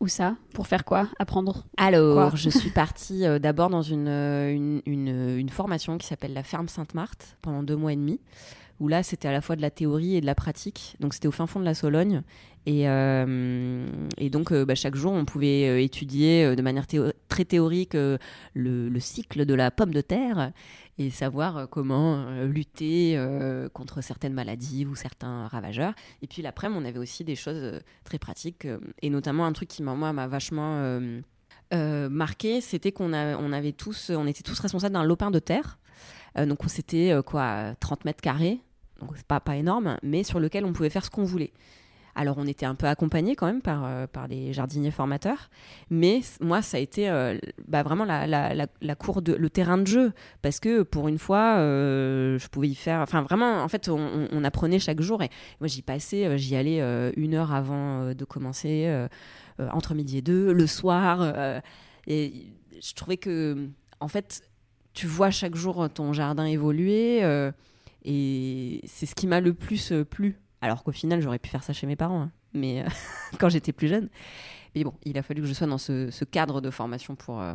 [0.00, 0.36] Où ça?
[0.52, 1.08] Pour faire quoi?
[1.20, 2.36] Apprendre Alors, Quoi?
[2.36, 6.66] je suis partie euh, d'abord dans une, une, une- une formation qui s'appelle la Ferme
[6.68, 8.20] Sainte-Marthe pendant deux mois et demi,
[8.80, 10.96] où là, c'était à la fois de la théorie et de la pratique.
[11.00, 12.22] Donc, c'était au fin fond de la Sologne.
[12.66, 16.86] Et, euh, et donc, euh, bah, chaque jour, on pouvait euh, étudier de manière
[17.28, 18.18] très théorique le,
[18.54, 20.52] le cycle de la pomme de terre
[20.96, 23.20] et savoir comment lutter
[23.72, 25.92] contre certaines maladies ou certains ravageurs.
[26.22, 28.68] Et puis l'après-midi, on avait aussi des choses très pratiques,
[29.02, 31.00] et notamment un truc qui, m'a- vachement
[31.72, 35.78] marqué, c'était qu'on avait tous, on était tous responsables d'un lopin de terre.
[36.38, 38.60] Euh, donc c'était euh, quoi, 30 mètres carrés,
[39.00, 41.52] donc c'est pas, pas énorme, mais sur lequel on pouvait faire ce qu'on voulait.
[42.16, 45.50] Alors on était un peu accompagné quand même par, euh, par des jardiniers formateurs,
[45.90, 47.08] mais moi ça a été
[47.66, 51.08] bah, vraiment la, la, la, la cour de, le terrain de jeu, parce que pour
[51.08, 55.24] une fois je pouvais y faire, enfin vraiment en fait on, on- apprenait chaque jour.
[55.24, 56.80] Et moi j'y passais, j'y allais
[57.16, 58.88] une heure avant de commencer,
[59.58, 61.60] entre midi et deux, le soir,
[62.06, 62.46] et
[62.80, 63.68] je trouvais que
[63.98, 64.42] en fait
[64.94, 67.52] tu vois chaque jour ton jardin évoluer euh,
[68.04, 70.38] et c'est ce qui m'a le plus euh, plu.
[70.60, 72.88] Alors qu'au final, j'aurais pu faire ça chez mes parents, hein, mais euh,
[73.38, 74.08] quand j'étais plus jeune.
[74.74, 77.54] Mais bon, il a fallu que je sois dans ce, cadre de formation pour, euh,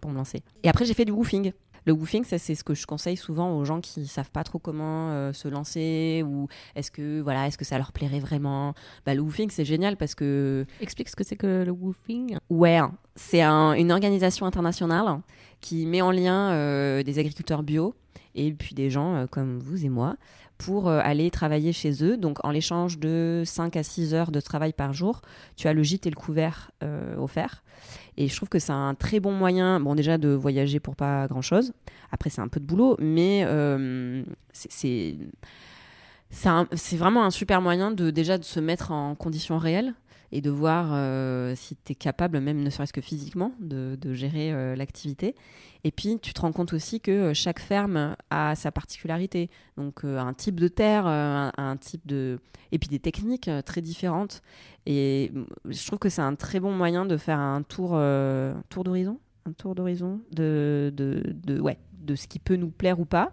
[0.00, 0.42] pour me lancer.
[0.62, 1.52] Et après, j'ai fait du woofing.
[1.86, 4.58] Le woofing, ça c'est ce que je conseille souvent aux gens qui savent pas trop
[4.58, 8.74] comment euh, se lancer ou est-ce que voilà, est-ce que ça leur plairait vraiment?
[9.04, 12.36] Bah, le woofing c'est génial parce que Explique ce que c'est que le woofing.
[12.50, 12.80] Ouais,
[13.16, 15.20] c'est un- une organisation internationale
[15.60, 17.94] qui met en lien euh, des agriculteurs bio
[18.34, 20.16] et puis des gens euh, comme vous et moi
[20.64, 22.16] pour euh, aller travailler chez eux.
[22.16, 25.22] Donc en l'échange de 5 à 6 heures de travail par jour,
[25.56, 27.62] tu as le gîte et le couvert euh, offerts.
[28.16, 31.26] Et je trouve que c'est un très bon moyen, bon déjà de voyager pour pas
[31.26, 31.72] grand-chose.
[32.12, 34.22] Après c'est un peu de boulot, mais euh,
[34.52, 35.16] c'est-
[36.30, 39.94] c'est vraiment un super moyen de déjà de se mettre en conditions réelles
[40.32, 44.52] et de voir euh, si tu es capable, même ne serait-ce que physiquement, de, gérer
[44.52, 45.34] euh, l'activité.
[45.84, 49.50] Et puis, tu te rends compte aussi que euh, chaque ferme a sa particularité.
[49.76, 52.40] Donc, un type de terre, un, un type de...
[52.72, 54.42] Et puis des techniques très différentes.
[54.86, 57.90] Et mm, je trouve que c'est un très bon moyen de faire un tour,
[58.70, 63.00] tour d'horizon un tour d'horizon de, de, de, ouais, de ce qui peut nous plaire
[63.00, 63.32] ou pas.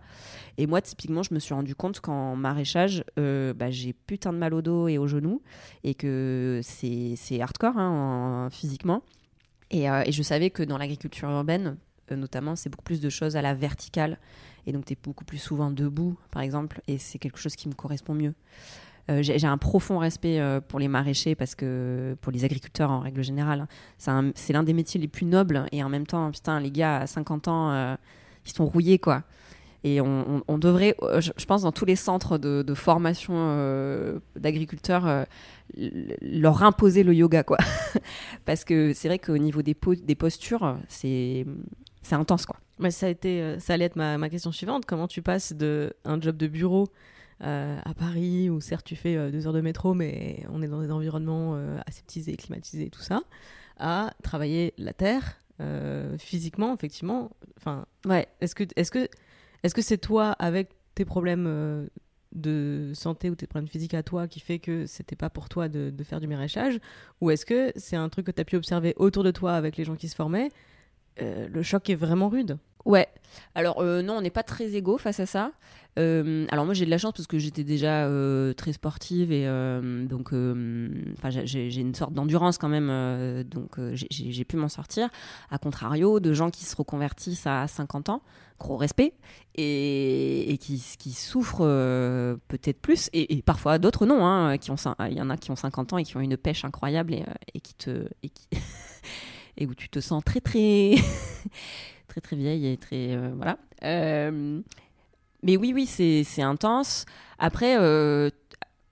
[0.58, 4.38] Et moi, typiquement, je me suis rendu compte qu'en maraîchage, euh, bah, j'ai putain de
[4.38, 5.42] mal au dos et aux genoux
[5.84, 9.02] et que c'est hardcore hein, en- physiquement.
[9.72, 11.78] Et, euh, et je savais que dans l'agriculture urbaine,
[12.12, 14.18] euh, notamment, c'est beaucoup plus de choses à la verticale.
[14.66, 17.68] Et donc, tu es beaucoup plus souvent debout, par exemple, et c'est quelque chose qui
[17.70, 18.34] me correspond mieux.
[19.22, 23.62] J'ai un profond respect pour les maraîchers parce que pour les agriculteurs en règle générale,
[23.62, 23.68] hein.
[23.98, 26.70] c'est un- c'est l'un des métiers les plus nobles et en même temps, putain, les
[26.70, 27.98] gars à 50 ans,
[28.52, 29.24] sont rouillés quoi.
[29.86, 35.24] Et on, devrait, euh, je, pense, dans tous les centres de, formation euh, d'agriculteurs, euh,
[36.22, 37.58] leur imposer le yoga quoi.
[38.46, 41.46] parce que c'est vrai qu'au niveau des, po- des postures, c'est
[42.12, 42.58] intense quoi.
[42.78, 44.86] Mais ça a été, ça allait être ma, question suivante.
[44.86, 46.90] Comment tu passes de un job de bureau
[47.42, 50.92] à Paris, où certes tu fais deux heures de métro, mais on est dans des
[50.92, 53.22] environnements euh, aseptisés, climatisés, tout ça,
[53.78, 57.32] à travailler la terre euh, physiquement, effectivement.
[57.58, 58.28] Enfin, ouais.
[58.42, 59.08] Est-ce que, est-ce que,
[59.64, 61.88] est-ce que c'est toi avec tes problèmes euh,
[62.34, 65.68] de santé ou tes problèmes physiques à toi qui fait que c'était pas pour toi
[65.68, 66.80] de, de faire du maraîchage,
[67.22, 69.78] ou est-ce que c'est un truc que tu as pu observer autour de toi avec
[69.78, 70.50] les gens qui se formaient?
[71.22, 72.58] Euh, le choc est vraiment rude.
[72.86, 73.08] Ouais.
[73.56, 75.52] Alors euh, non, on n'est pas très égaux face à ça.
[75.98, 79.46] Euh, alors moi j'ai de la chance parce que j'étais déjà euh, très sportive et
[80.08, 85.10] donc j'ai une sorte d'endurance quand même donc j'ai- pu m'en sortir.
[85.52, 88.22] À contrario de gens qui se reconvertissent à 50 ans,
[88.60, 89.14] gros respect
[89.56, 90.80] et, qui,
[91.12, 91.66] souffrent
[92.48, 94.26] peut-être plus et, parfois d'autres non.
[94.26, 97.14] hein, il y en a qui ont 50 ans et qui ont une pêche incroyable
[97.54, 98.08] et, qui te
[99.58, 100.96] et où tu te sens très très
[102.10, 103.58] très très vieille et très euh, voilà.
[103.84, 104.62] Euh,
[105.44, 107.06] mais oui oui c'est intense.
[107.38, 108.30] Après euh,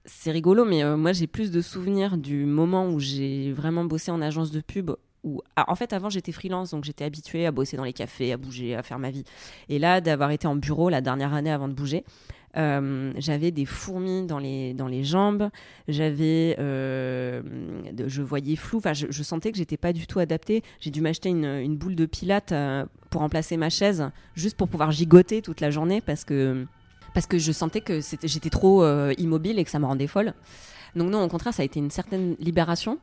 [0.06, 4.22] c'est rigolo mais moi j'ai plus de souvenirs du moment où j'ai vraiment bossé en
[4.22, 4.92] agence de pub
[5.56, 8.38] ah, en fait, avant, j'étais freelance, donc j'étais habituée à bosser dans les cafés, à
[8.38, 9.24] bouger, à faire ma vie.
[9.70, 12.04] Et là, d'avoir été en bureau la dernière année avant de bouger,
[12.58, 15.50] euh, j'avais des fourmis dans les, dans les jambes,
[15.88, 17.42] j'avais, euh,
[18.08, 20.64] je voyais flou, enfin, je, sentais que j'étais pas du tout adaptée.
[20.80, 24.70] J'ai dû m'acheter une, une boule de pilates euh, pour remplacer ma chaise, juste pour
[24.70, 26.66] pouvoir gigoter toute la journée, parce que,
[27.14, 28.86] parce que je sentais que j'étais trop
[29.18, 30.34] immobile et que ça me rendait folle.
[30.96, 33.00] Donc non, au contraire, ça a été une certaine libération.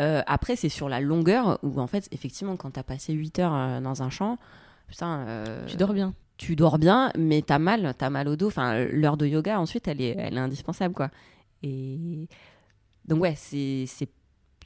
[0.00, 3.54] Euh, après, c'est sur la longueur où, en fait, effectivement, quand t'as passé 8 heures
[3.54, 4.38] euh, dans un champ,
[4.88, 5.20] putain.
[5.26, 6.14] euh, Tu dors bien.
[6.36, 8.48] tu dors bien, mais t'as mal, t'as mal au dos.
[8.48, 11.10] Enfin, l'heure de yoga, ensuite, elle est, elle est indispensable, quoi.
[11.62, 12.28] Et
[13.06, 14.08] donc, ouais, c'est, c'est,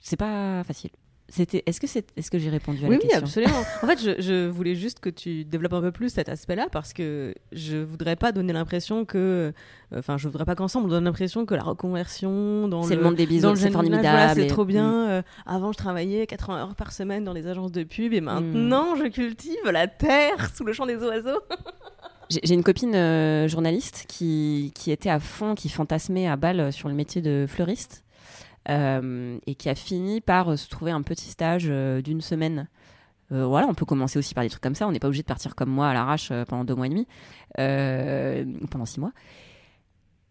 [0.01, 0.91] c'est pas facile.
[1.33, 3.25] C'était, est-ce que c'est, est-ce que j'ai répondu à Oui, la oui, question?
[3.25, 3.61] absolument.
[3.83, 6.93] en fait, je, je voulais juste que tu développes un peu plus cet aspect-là parce
[6.93, 9.53] que je voudrais pas donner l'impression que.
[9.97, 13.15] Enfin, je voudrais pas qu'ensemble on donne l'impression que la reconversion dans C'est le monde
[13.15, 15.07] des bisous, le c'est formidable voilà, c'est et- trop bien.
[15.07, 15.11] Mm.
[15.11, 18.97] Euh, avant, je travaillais 80 heures par semaine dans les agences de pub et maintenant,
[18.97, 21.41] je cultive la terre sous le champ des oiseaux.
[22.31, 26.89] J'ai une copine euh, journaliste qui, qui était à fond, qui fantasmait à balle sur
[26.89, 28.10] le métier de fleuriste euh,
[28.69, 32.69] et qui a fini par euh, se trouver un petit stage euh, d'une semaine.
[33.33, 34.87] Euh, voilà, on peut commencer aussi par des trucs comme ça.
[34.87, 36.91] On n'est pas obligé de partir comme moi à l'arrache euh, pendant deux mois et
[36.91, 37.07] demi,
[37.59, 39.13] euh, pendant six mois.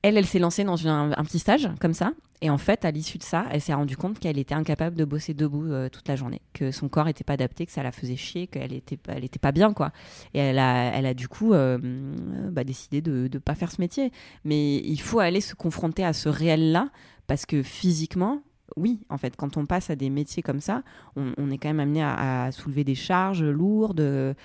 [0.01, 2.11] Elle, elle s'est lancée dans un, petit stage comme ça.
[2.41, 5.03] Et en fait, à l'issue de ça, elle s'est rendue compte qu'elle était incapable de
[5.03, 7.91] bosser debout euh, toute la journée, que son corps n'était pas adapté, que ça la
[7.91, 9.91] faisait chier, qu'elle était, pas- elle était pas bien, quoi.
[10.33, 13.73] Et elle a, elle a du coup euh, euh, bah, décidé de ne pas faire
[13.73, 14.13] ce métier.
[14.45, 16.87] Mais il faut aller se confronter à ce réel-là,
[17.29, 18.41] parce que physiquement,
[18.75, 20.81] oui, en fait, quand on passe à des métiers comme ça,
[21.15, 24.35] on, est quand même amené à, soulever des charges lourdes.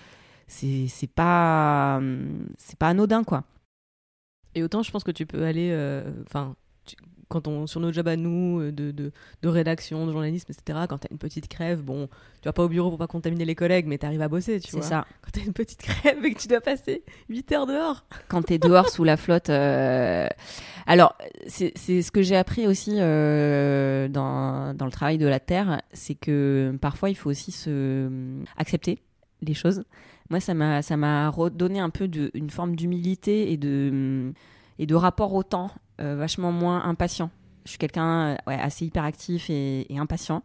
[0.47, 1.99] C'est c'est pas,
[2.59, 3.45] c'est pas anodin, quoi.
[4.55, 5.71] Et autant, je pense que tu peux aller.
[5.73, 6.55] euh, Enfin.
[7.29, 10.81] Quand on, sur nos jobs à nous, euh, de, de, de rédaction, de journalisme, etc.,
[10.89, 12.07] quand t'as une petite crève, bon,
[12.43, 14.71] tu vas pas au bureau pour pas contaminer les collègues, mais t'arrives à bosser, tu
[14.71, 14.87] C'est vois.
[14.87, 15.07] ça.
[15.23, 18.05] Quand t'as une petite crève et que tu dois passer 8 heures dehors.
[18.29, 19.51] quand tu es dehors sous la flotte.
[19.51, 20.29] euh,
[20.87, 25.41] Alors, c'est c'est ce que j'ai appris aussi euh, dans, dans le travail de la
[25.41, 28.09] terre, c'est que parfois il faut aussi se
[28.57, 29.01] accepter
[29.43, 29.85] les choses.
[30.31, 34.33] Moi, ça m'a ça m'a redonné un peu de, une forme d'humilité et de
[34.79, 37.31] et de rapport au temps vachement moins impatient.
[37.65, 40.43] Je suis quelqu'un euh, assez hyperactif et, impatient.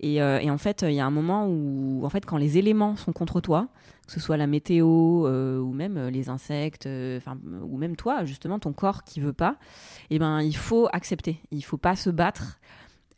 [0.00, 2.58] Et, euh, et en fait, il y a un moment où, en fait, quand les
[2.58, 3.68] éléments sont contre toi,
[4.06, 7.20] que ce soit la météo euh, ou même euh, les insectes, euh,
[7.62, 9.56] ou même toi, justement, ton corps qui veut pas,
[10.10, 11.40] eh ben, il faut accepter.
[11.50, 12.60] Il faut pas se battre.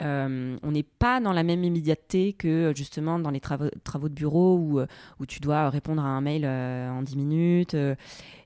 [0.02, 4.56] Euh, on n'est pas dans la même immédiateté que justement dans les travaux, de bureau
[4.56, 4.86] où, euh,
[5.28, 7.74] tu dois répondre à un mail euh, en 10 minutes.
[7.74, 7.94] euh,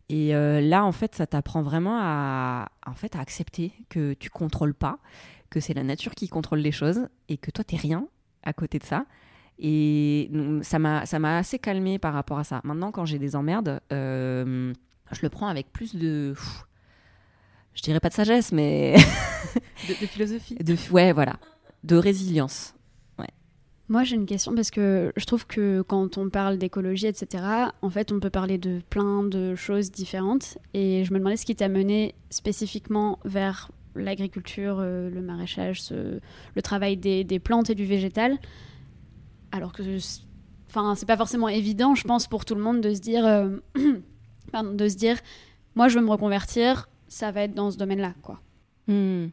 [0.09, 4.31] et euh, là, en fait, ça t'apprend vraiment à, en fait, à accepter que tu
[4.31, 4.99] contrôles pas,
[5.51, 8.07] que c'est la nature qui contrôle les choses et que toi, t'es rien
[8.43, 9.07] à côté de ça.
[9.59, 10.31] Et
[10.63, 12.61] ça m'a, ça m'a assez calmé par rapport à ça.
[12.65, 14.75] Maintenant, quand j'ai des emmerdes, euh,
[15.13, 16.67] je le prends avec plus de, pff,
[17.75, 18.97] je dirais pas de sagesse, mais
[19.89, 20.55] De, de philosophie.
[20.61, 21.37] de, ouais, voilà,
[21.85, 22.75] de résilience.
[23.89, 27.45] Moi, j'ai une question parce que je trouve que quand on parle d'écologie, etc.,
[27.83, 30.57] en fait, on peut parler de plein de choses différentes.
[30.73, 36.63] Et je me demandais ce qui t'a mené spécifiquement vers l'agriculture, euh, le maraîchage, le
[36.63, 38.39] travail des, plantes et du végétal.
[39.53, 39.83] Alors que,
[40.69, 43.59] enfin, c'est pas forcément évident, je pense, pour tout le monde de se dire, euh,
[43.77, 45.19] de se dire,
[45.75, 48.41] moi, je veux me reconvertir, ça va être dans ce domaine-là, quoi.
[48.89, 49.27] Hmm.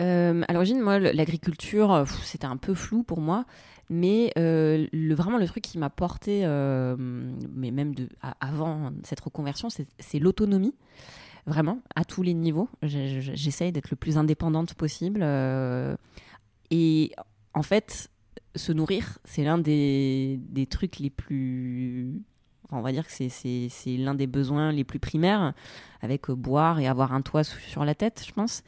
[0.00, 3.44] Euh, à l'origine, moi, l'agriculture, euh, c'était un peu flou pour moi.
[3.90, 7.94] Mais euh, vraiment, le truc qui m'a porté, euh, mais même
[8.40, 10.74] avant cette reconversion, c'est l'autonomie.
[11.46, 12.70] Vraiment, à tous les niveaux.
[12.82, 15.22] J'essaye d'être le plus indépendante possible.
[16.70, 17.12] et
[17.52, 18.08] en fait,
[18.56, 22.22] se nourrir, c'est l'un des, trucs les plus.
[22.70, 25.52] on va dire que c'est- l'un des besoins les plus primaires,
[26.00, 28.62] avec boire et avoir un toit sur la tête, je pense.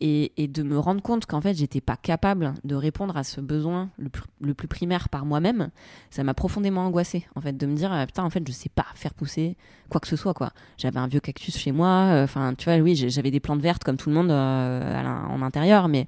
[0.00, 3.40] Et, et de me rendre compte qu'en fait, j'étais pas capable de répondre à ce
[3.40, 5.70] besoin le plus, le plus primaire par moi-même,
[6.10, 7.26] ça m'a profondément angoissée.
[7.34, 9.56] En fait, de me dire, ah, putain, en fait, je sais pas faire pousser
[9.88, 10.52] quoi que ce soit, quoi.
[10.76, 13.82] J'avais un vieux cactus chez moi, euh, enfin, tu vois, oui, j'avais des plantes vertes
[13.84, 16.06] comme tout le monde euh, en intérieur, mais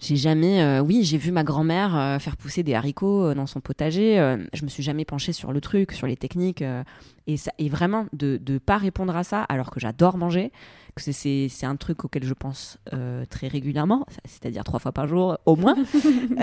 [0.00, 3.46] j'ai jamais, euh, oui, j'ai vu ma grand-mère euh, faire pousser des haricots euh, dans
[3.46, 4.18] son potager.
[4.18, 6.82] euh, je me suis jamais penchée sur le truc, sur les techniques, euh,
[7.26, 10.50] et ça, et vraiment de ne pas répondre à ça, alors que j'adore manger,
[10.96, 15.06] que c'est- c'est un truc auquel je pense euh, très régulièrement, c'est-à-dire trois fois par
[15.06, 15.76] jour au moins.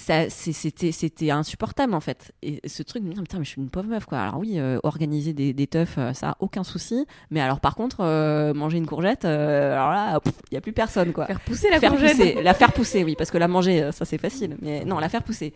[0.00, 2.30] Ça, c'est- c'était, c'était insupportable en fait.
[2.42, 4.18] Et ce truc de me dire, putain, mais je suis une pauvre meuf quoi.
[4.20, 7.04] Alors oui, euh, organiser des, des teufs, euh, ça a aucun souci.
[7.32, 10.20] Mais alors par contre, euh, manger une courgette, alors là,
[10.52, 11.26] il y a plus personne quoi.
[11.26, 12.16] Faire pousser la faire courgette.
[12.16, 14.56] pousser, la faire pousser, oui, parce que la manger, ça c'est facile.
[14.62, 15.52] Mais non, la faire pousser.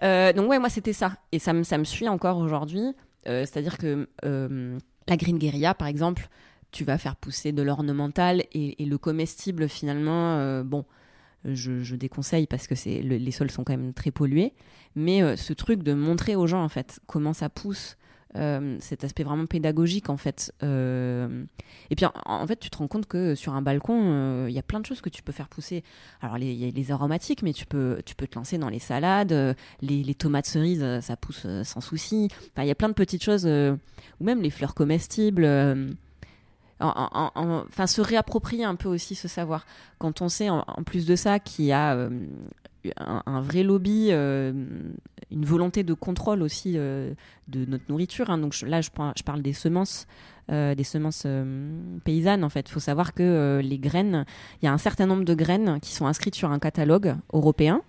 [0.00, 1.16] Donc ouais, moi c'était ça.
[1.32, 2.94] Et ça me, ça me suit encore aujourd'hui.
[3.26, 6.28] Euh, C'est-à-dire que euh, la green guerilla, par exemple,
[6.70, 10.84] tu vas faire pousser de l'ornemental et, et le comestible finalement, bon,
[11.44, 14.54] je, je déconseille parce que les sols sont quand même très pollués.
[14.94, 17.96] Mais euh, ce truc de montrer aux gens en fait comment ça pousse,
[18.36, 20.52] euh, cet aspect vraiment pédagogique en fait.
[20.62, 21.44] euh,
[21.90, 24.58] et puis en, fait, tu te rends compte que sur un balcon, euh, il y
[24.58, 25.84] a plein de choses que tu peux faire pousser.
[26.20, 28.78] Alors il y a les aromatiques, mais tu peux, tu peux te lancer dans les
[28.78, 32.28] salades, euh, les, tomates cerises, euh, ça pousse euh, sans souci.
[32.58, 33.76] Il y a plein de petites choses, euh,
[34.20, 35.46] ou même les fleurs comestibles.
[36.80, 39.66] En- en- en- Enfin, se réapproprier un peu aussi ce savoir.
[39.98, 42.10] Quand on sait, en, plus de ça, qu'il y a euh,
[42.98, 44.52] un, vrai lobby, euh,
[45.30, 47.14] une volonté de contrôle aussi euh,
[47.48, 48.30] de notre nourriture.
[48.30, 48.38] hein.
[48.38, 50.06] Donc je- là, je, parle des semences,
[50.48, 51.26] des semences
[52.04, 52.44] paysannes.
[52.44, 54.24] En fait, il faut savoir que les graines,
[54.62, 57.82] il y a un certain nombre de graines qui sont inscrites sur un catalogue européen.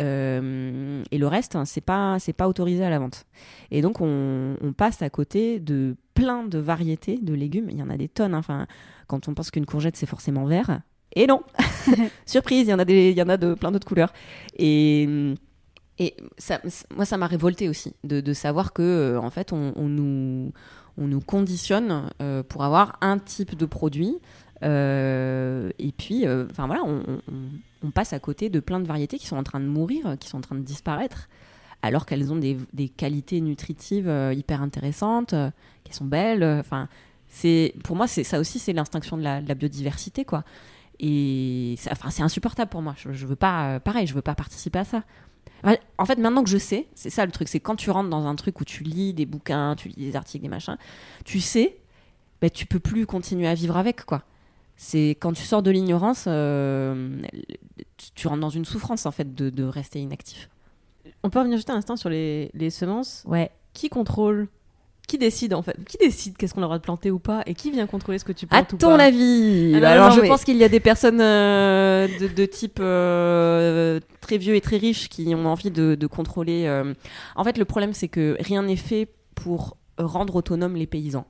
[0.00, 3.26] Euh, et le reste, hein, c'est pas c'est pas autorisé à la vente.
[3.70, 7.68] Et donc on, on passe à côté de plein de variétés de légumes.
[7.70, 8.34] Il y en a des tonnes.
[8.34, 8.38] hein.
[8.38, 8.66] Enfin,
[9.06, 10.80] quand on pense qu'une courgette c'est forcément vert,
[11.16, 11.42] et non,
[12.26, 14.12] surprise, il y en a des, il y en a de plein d'autres couleurs.
[14.56, 15.34] Et
[15.98, 16.60] et ça,
[16.96, 20.52] moi, ça m'a révolté aussi de, de savoir que, euh, en fait, on, on nous,
[20.98, 24.18] on nous conditionne euh, pour avoir un type de produit.
[24.64, 29.26] Euh, et puis, euh, enfin voilà, on, passe à côté de plein de variétés qui
[29.26, 31.28] sont en train de mourir, qui sont en train de disparaître,
[31.82, 36.42] alors qu'elles ont des, qualités nutritives euh, hyper intéressantes, qu'elles sont belles.
[36.42, 36.88] Enfin,
[37.28, 40.44] c'est pour moi, ça aussi, c'est l'extinction de la, biodiversité, quoi.
[41.00, 42.94] Et enfin, c'est insupportable pour moi.
[42.96, 45.02] Je, je veux pas, pareil, je veux pas participer à ça.
[45.98, 48.26] En fait, maintenant que je sais, c'est ça le truc, c'est quand tu rentres dans
[48.26, 50.76] un truc où tu lis des bouquins, tu lis des articles, des machins,
[51.24, 51.78] tu sais,
[52.42, 54.24] ben, tu peux plus continuer à vivre avec, quoi.
[54.76, 57.20] C'est quand tu sors de l'ignorance, euh,
[58.14, 60.48] tu- rentres dans une souffrance, en fait, de, de rester inactif.
[61.22, 63.22] On peut revenir juste un instant sur les, les semences.
[63.26, 63.50] Ouais.
[63.72, 64.48] Qui contrôle?
[65.06, 65.76] Qui décide en fait?
[65.86, 67.42] Qui décide qu'est-ce qu'on a le droit de planter ou pas?
[67.44, 69.04] Et qui vient contrôler ce que tu À plantes ou ton pas?
[69.04, 72.78] avis Alors, non, je mais- pense qu'il y a des personnes euh, de, de type
[72.80, 76.82] euh, très vieux et très riches qui ont envie de, de contrôler.
[77.36, 81.26] En fait, le problème, c'est que rien n'est fait pour rendre autonomes les paysans.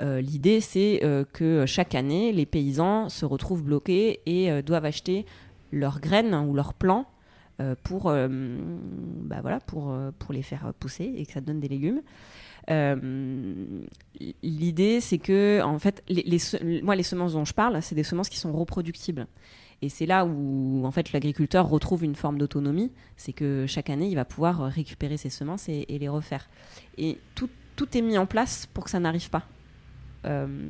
[0.00, 4.84] Euh, L'idée, c'est euh, que chaque année, les paysans se retrouvent bloqués et euh, doivent
[4.84, 5.26] acheter
[5.72, 7.06] leurs graines ou leurs plants
[7.82, 12.02] pour, bah voilà, pour, pour les faire pousser et que ça donne des légumes.
[14.44, 16.38] L'idée, c'est que, en fait, les,
[16.84, 19.26] moi, les semences dont je parle, c'est des semences qui sont reproductibles.
[19.82, 22.92] Et c'est là où, en fait, l'agriculteur retrouve une forme d'autonomie.
[23.16, 26.48] C'est que chaque année, il va pouvoir récupérer ses semences et, et les refaire.
[26.96, 29.48] Et tout, tout est mis en place pour que ça n'arrive pas.
[30.24, 30.68] Euh,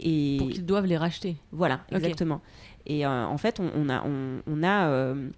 [0.00, 1.36] et Pour qu'ils doivent les racheter.
[1.52, 2.40] voilà, exactement.
[2.86, 5.28] Et euh, en fait, on, on a, on, on a, euh,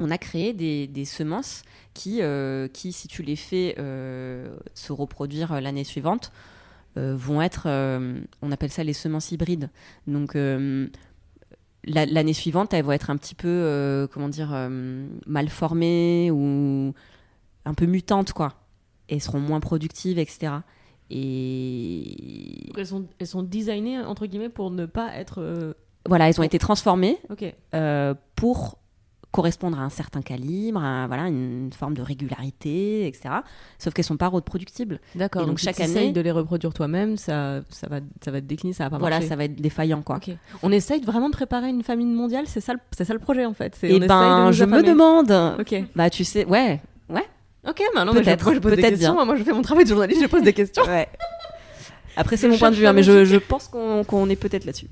[0.00, 1.62] on a créé des, des semences
[1.94, 6.32] qui, euh, qui, si tu les fais euh, se reproduire l'année suivante,
[6.96, 7.68] euh, vont être,
[8.42, 9.70] on appelle ça les semences hybrides.
[10.08, 14.50] Donc, la- l'année suivante, elles vont être un petit peu, comment dire,
[15.26, 16.92] mal formées ou
[17.64, 18.54] un peu mutantes, quoi.
[19.08, 20.52] Et elles seront moins productives, etc.
[21.10, 25.40] Et Donc elles sont, elles sont designées entre guillemets pour ne pas être.
[25.40, 25.74] euh,
[26.06, 27.44] voilà, elles ont été transformées Ok.
[27.74, 28.78] euh, pour
[29.30, 33.28] correspondre à un certain calibre, à voilà, une forme de régularité, etc.
[33.78, 35.00] Sauf qu'elles sont pas reproductibles.
[35.14, 35.42] D'accord.
[35.42, 38.46] Donc, donc, chaque si année- de les reproduire toi-même, ça, ça va, ça va te
[38.46, 39.28] décliner, ça va pas Voilà, marcher.
[39.28, 40.16] ça va être défaillant, quoi.
[40.16, 40.30] Ok.
[40.62, 43.44] On essaye vraiment de préparer une famine mondiale, c'est ça, le- c'est ça le projet
[43.44, 43.78] en fait.
[43.82, 45.30] Et on essaye de ben, je me demande.
[45.60, 45.84] Ok.
[45.94, 46.80] Bah, tu sais, ouais.
[47.68, 49.14] Ok, maintenant Peut-être, moi, je pose des peut-être questions.
[49.14, 49.24] bien.
[49.24, 50.84] Moi, je fais mon travail de journaliste, je pose des questions.
[50.84, 51.08] Ouais.
[52.16, 54.88] Après, c'est mon point de vue, hein, mais je, pense qu'on est peut-être là-dessus.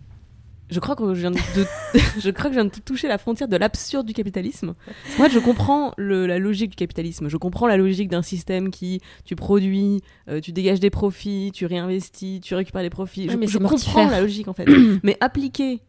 [0.69, 1.39] Je crois que je viens de,
[2.19, 4.75] je crois que je viens de toucher la frontière de l'absurde du capitalisme.
[5.17, 7.29] Moi, je comprends le- la logique du capitalisme.
[7.29, 11.67] Je comprends la logique d'un système qui tu produis, euh, tu dégages des profits, tu
[11.67, 13.27] réinvestis, tu récupères les profits.
[13.29, 14.67] Ouais, je mais je comprends la logique en fait.
[15.05, 15.83] mais appliquer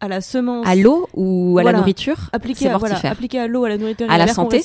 [0.00, 1.72] à la semence, À l'eau ou à Voilà.
[1.72, 4.60] la nourriture, appliquer c'est à, voilà, appliquer à l'eau, à la nourriture, À la santé.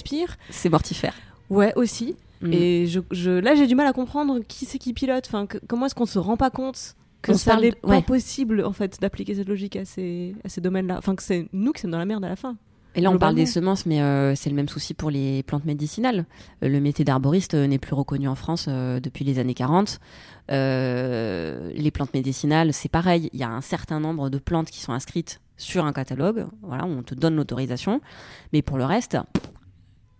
[0.49, 1.13] C'est mortifère.
[1.49, 2.15] Ouais, aussi.
[2.41, 2.53] Mm.
[2.53, 5.25] Et je, je, là, j'ai du mal à comprendre qui c'est qui pilote.
[5.27, 8.01] Enfin, que- comment est-ce qu'on se rend pas compte que On ça n'est de- pas
[8.01, 10.97] possible en fait d'appliquer cette logique à ces, à ces domaines-là.
[10.97, 12.55] Enfin, que c'est nous qui sommes dans la merde à la fin.
[12.95, 15.65] Et là, on parle des semences, mais euh, c'est le même souci pour les plantes
[15.65, 16.25] médicinales.
[16.63, 19.99] Euh, le métier d'arboriste euh, n'est plus reconnu en France depuis les années 40.
[20.51, 23.29] Euh, les plantes médicinales, c'est pareil.
[23.33, 26.45] Il y a un certain nombre de plantes qui sont inscrites sur un catalogue.
[26.61, 27.99] Voilà, on te donne l'autorisation.
[28.51, 29.17] Mais pour le reste,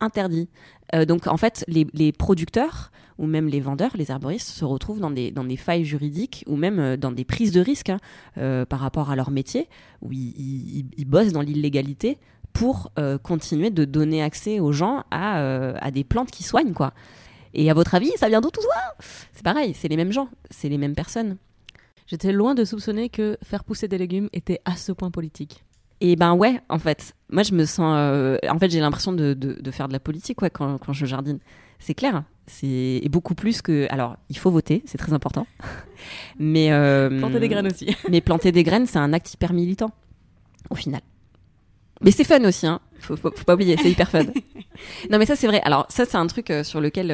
[0.04, 0.50] interdit.
[0.94, 5.12] Euh, donc en fait, les, producteurs ou même les vendeurs, les herboristes, se retrouvent dans
[5.12, 8.00] des, failles juridiques ou même euh, dans des prises de risques hein,
[8.38, 9.68] euh, par rapport à leur métier,
[10.02, 12.18] où ils, bossent dans l'illégalité
[12.54, 12.92] pour
[13.24, 16.94] continuer de donner accès aux gens à, à des plantes qui soignent, quoi.
[17.56, 18.96] Et à votre avis, ça vient d'où tout ça?
[19.34, 21.38] C'est pareil, c'est les mêmes gens, c'est les mêmes personnes.
[22.06, 25.64] J'étais loin de soupçonner que faire pousser des légumes était à ce point politique.
[26.06, 29.34] Et ben ouais, en fait, moi je me sens, euh, en fait j'ai l'impression de,
[29.34, 31.40] de, de faire de la politique quoi quand, quand je jardine.
[31.80, 33.88] C'est clair, c'est beaucoup plus que.
[33.90, 35.48] Alors il faut voter, c'est très important.
[36.40, 37.96] mais euh, Planter des graines aussi.
[38.10, 39.92] mais planter des graines, c'est un acte hyper militant
[40.70, 41.00] au final.
[42.02, 42.82] Mais c'est fun aussi, hein.
[43.00, 44.24] Faut, faut, faut pas oublier, c'est hyper fun.
[45.10, 45.62] non, mais ça c'est vrai.
[45.64, 47.12] Alors ça c'est un truc euh, sur lequel,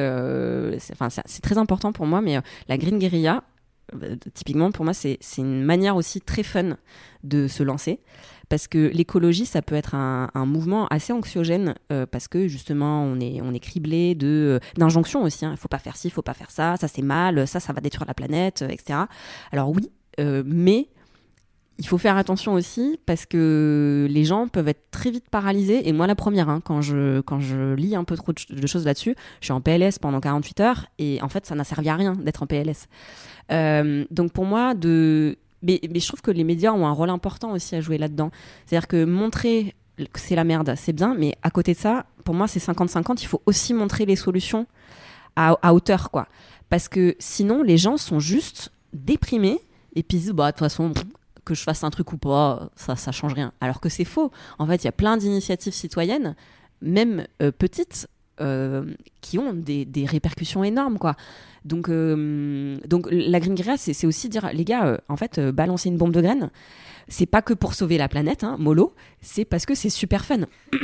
[0.90, 2.20] enfin c'est très important pour moi.
[2.22, 3.44] Mais la green guerilla,
[4.34, 6.76] typiquement pour moi c'est une manière aussi très fun
[7.22, 8.00] de se lancer
[8.50, 13.20] parce que l'écologie ça peut être un, mouvement assez anxiogène euh, parce que justement on
[13.20, 15.46] est on est criblé de euh, d'injonctions aussi.
[15.46, 17.72] Il faut pas faire ci, il faut pas faire ça, ça c'est mal, ça ça
[17.72, 18.98] va détruire la planète, euh, etc.
[19.52, 19.90] Alors oui,
[20.44, 20.88] mais
[21.78, 25.88] il faut faire attention aussi parce que les gens peuvent être très vite paralysés.
[25.88, 28.50] Et moi, la première, hein, quand, je, quand je lis un peu trop de, ch-
[28.60, 31.64] de choses là-dessus, je suis en PLS pendant 48 heures et en fait, ça n'a
[31.64, 32.86] servi à rien d'être en PLS.
[34.10, 35.38] Donc pour moi, de...
[35.62, 38.30] mais, je trouve que les médias ont un rôle important aussi à jouer là-dedans.
[38.66, 39.74] C'est-à-dire que montrer
[40.12, 43.22] que c'est la merde, c'est bien, mais à côté de ça, pour moi, c'est 50-50.
[43.22, 44.66] Il faut aussi montrer les solutions
[45.36, 46.26] à, hauteur, quoi.
[46.68, 49.60] Parce que sinon, les gens sont juste déprimés
[49.94, 50.92] et puis bah, de toute façon,
[51.44, 53.52] que je fasse un truc ou pas, ça, ça change rien.
[53.60, 54.30] Alors que c'est faux.
[54.58, 56.36] En fait, il y a plein d'initiatives citoyennes,
[56.80, 58.08] même euh, petites,
[59.20, 61.14] qui ont des, des répercussions énormes, quoi.
[61.64, 65.52] Donc, euh, donc la green guerilla, c'est aussi dire, les gars, euh, en fait, euh,
[65.52, 66.50] balancer une bombe de graines,
[67.08, 70.40] c'est pas que pour sauver la planète, hein, mollo, c'est parce que c'est super fun.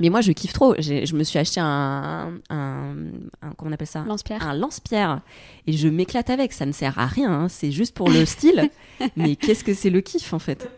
[0.00, 0.74] Mais moi, je kiffe trop.
[0.78, 2.94] Je me suis acheté un, un,
[3.40, 4.04] un- comment on appelle ça?
[4.06, 4.46] Lance-pierre.
[4.46, 5.22] Un lance-pierre.
[5.66, 6.52] Et je m'éclate avec.
[6.52, 7.32] Ça ne sert à rien.
[7.32, 8.68] hein, C'est juste pour le style.
[9.16, 10.68] Mais qu'est-ce que c'est le kiff, en fait?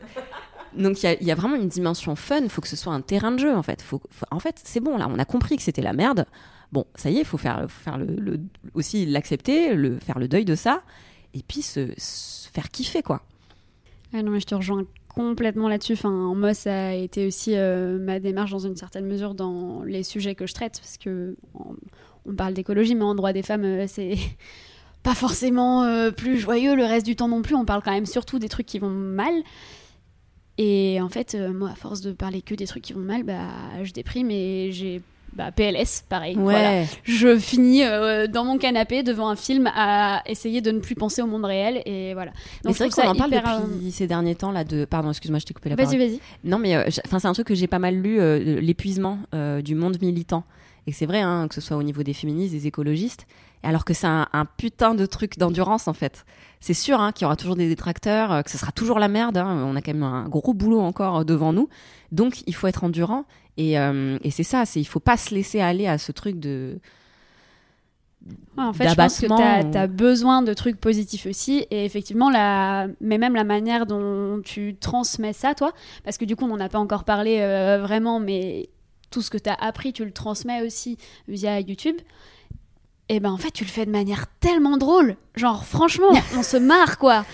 [0.76, 3.32] Donc il y a- vraiment une dimension fun, il faut que ce soit un terrain
[3.32, 3.84] de jeu en fait.
[4.30, 6.26] En fait, c'est bon là, on a compris que c'était la merde.
[6.72, 7.66] Bon, ça y est, il faut faire,
[8.74, 10.82] aussi l'accepter, le, faire le deuil de ça,
[11.32, 11.88] et puis se,
[12.52, 13.22] faire kiffer quoi.
[14.12, 15.94] Non, mais je te rejoins complètement là-dessus.
[15.94, 20.02] Enfin, moi, ça a été aussi euh, ma démarche dans une certaine mesure dans les
[20.02, 21.74] sujets que je traite, parce que on,
[22.26, 24.16] on parle d'écologie, mais en droit des femmes, euh, c'est
[25.02, 27.54] pas forcément euh, plus joyeux le reste du temps non plus.
[27.54, 29.32] On parle quand même surtout des trucs qui vont mal.
[30.58, 33.22] Et en fait, euh, moi, à force de parler que des trucs qui vont mal,
[33.22, 33.48] bah,
[33.82, 35.00] je déprime et j'ai
[35.32, 36.34] bah, PLS, pareil.
[36.38, 36.84] Voilà.
[37.04, 41.22] Je finis euh, dans mon canapé devant un film à essayer de ne plus penser
[41.22, 42.32] au monde réel et voilà.
[42.64, 44.84] C'est vrai qu'on en ça parle hyper, euh, depuis ces derniers temps là de.
[44.84, 46.00] Pardon, excuse-moi, je t'ai coupé la Vas-y, parole.
[46.00, 46.20] vas-y.
[46.44, 48.18] Non, mais euh, c'est un truc que j'ai pas mal lu,
[48.60, 49.18] l'épuisement
[49.62, 50.44] du monde militant.
[50.86, 53.26] Et c'est vrai, hein, que ce soit au niveau des féministes, des écologistes,
[53.62, 56.24] alors que c'est un, un putain de truc d'endurance en fait.
[56.60, 59.08] C'est sûr hein, qu'il y aura toujours des détracteurs, euh, que ce sera toujours la
[59.08, 59.36] merde.
[59.36, 61.68] hein, on a quand même un gros boulot encore euh, devant nous.
[62.12, 63.24] Donc il faut être endurant.
[63.58, 66.38] Et, euh, et c'est ça, c'est il faut pas se laisser aller à ce truc
[66.38, 66.78] de.
[68.56, 71.66] Ouais, en fait, je pense que tu as, besoin de trucs positifs aussi.
[71.70, 72.86] Et effectivement, la...
[73.00, 75.72] mais même la manière dont tu transmets ça, toi,
[76.04, 78.68] parce que du coup, on n'en a pas encore parlé euh, vraiment, mais
[79.10, 81.96] tout ce que tu as appris, tu le transmets aussi via YouTube.
[83.08, 85.16] Et ben en fait, tu le fais de manière tellement drôle.
[85.34, 87.24] Genre, franchement, on se marre, quoi.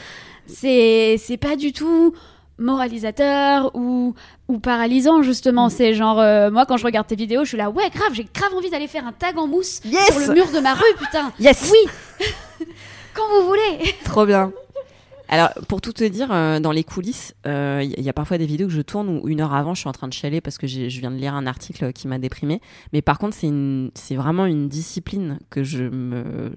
[0.47, 2.15] C'est c'est pas du tout
[2.59, 4.15] moralisateur ou,
[4.47, 7.69] ou paralysant justement c'est genre euh, moi quand je regarde tes vidéos je suis là
[7.69, 10.53] ouais grave j'ai grave envie d'aller faire un tag en mousse Yes sur le mur
[10.53, 11.91] de ma rue putain Yes oui
[13.15, 14.53] quand vous voulez Trop bien.
[15.29, 18.39] Alors, pour tout te dire, euh, dans les coulisses, euh, il y, y a parfois
[18.39, 20.41] des vidéos que je tourne où une heure avant, je suis en train de chialer
[20.41, 22.61] parce que je viens de lire un article qui m'a déprimé.
[22.93, 26.53] Mais par contre, c'est vraiment une discipline que je me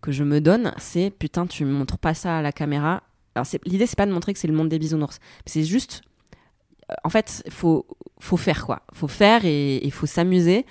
[0.00, 0.72] que je me donne.
[0.78, 3.02] C'est putain, tu montres pas ça à la caméra.
[3.34, 5.18] Alors, l'idée, c'est pas de montrer que c'est le monde des bisounours.
[5.44, 6.02] C'est juste,
[6.90, 7.86] euh, en fait, faut
[8.20, 8.82] faut faire quoi.
[8.92, 10.64] Faut faire et il faut s'amuser.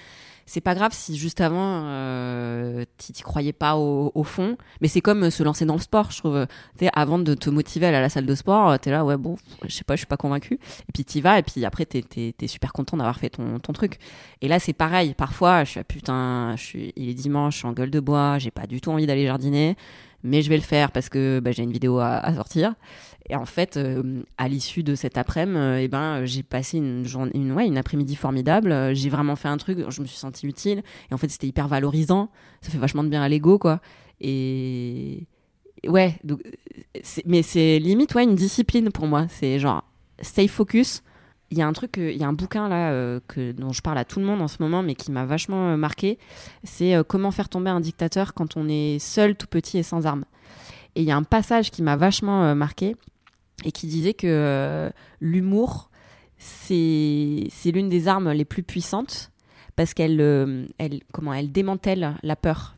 [0.47, 5.01] C'est pas grave si juste avant euh, t'y croyais pas au, au fond, mais c'est
[5.01, 6.45] comme euh, se lancer dans le sport, je trouve.
[6.79, 9.03] Sais, avant de te motiver à aller à la salle de sport, euh, t'es là,
[9.03, 10.53] ouais, bon, je sais pas, je suis pas convaincu.
[10.53, 12.05] Et puis t'y vas, et puis après, t'es
[12.39, 13.97] es, super content d'avoir fait ton, ton truc.
[14.41, 15.15] Et là, c'est pareil.
[15.15, 18.37] Parfois, je suis, ah, putain, je il est dimanche, je suis en gueule de bois,
[18.37, 19.75] j'ai pas du tout envie d'aller jardiner,
[20.23, 22.75] mais je vais le faire parce que bah, j'ai une vidéo à sortir.
[23.29, 26.77] Et en fait, euh, à l'issue de cet après-midi, euh, eh ben, euh, j'ai passé
[26.77, 28.71] une journée, ouais, une après-midi formidable.
[28.71, 30.83] Euh, J'ai vraiment fait un truc, je me suis sentie utile.
[31.09, 32.29] Et en fait, c'était hyper valorisant.
[32.61, 33.81] Ça fait vachement de bien à l'ego, quoi.
[34.21, 35.25] Et
[35.87, 36.41] ouais, donc,
[37.03, 39.25] c'est- mais c'est limite ouais, une discipline pour moi.
[39.29, 39.83] C'est genre,
[40.21, 41.01] stay focus,
[41.51, 43.71] il y a un truc, euh, il y a un bouquin là euh, que, dont
[43.71, 46.17] je parle à tout le monde en ce moment, mais qui m'a vachement euh, marqué.
[46.63, 50.05] C'est euh, Comment faire tomber un dictateur quand on est seul, tout petit et sans
[50.05, 50.25] armes.
[50.95, 52.95] Et il y a un passage qui m'a vachement euh, marqué
[53.63, 54.89] et qui disait que euh,
[55.21, 55.89] l'humour,
[56.37, 59.31] c'est l'une des armes les plus puissantes
[59.75, 62.75] parce qu'elle euh, elle, comment, elle démantèle la peur.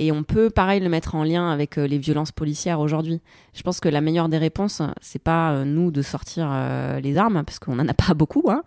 [0.00, 3.20] Et on peut, pareil, le mettre en lien avec euh, les violences policières aujourd'hui.
[3.52, 6.48] Je pense que la meilleure des réponses, c'est pas nous de sortir
[7.02, 8.62] les armes, parce qu'on en a pas beaucoup, hein,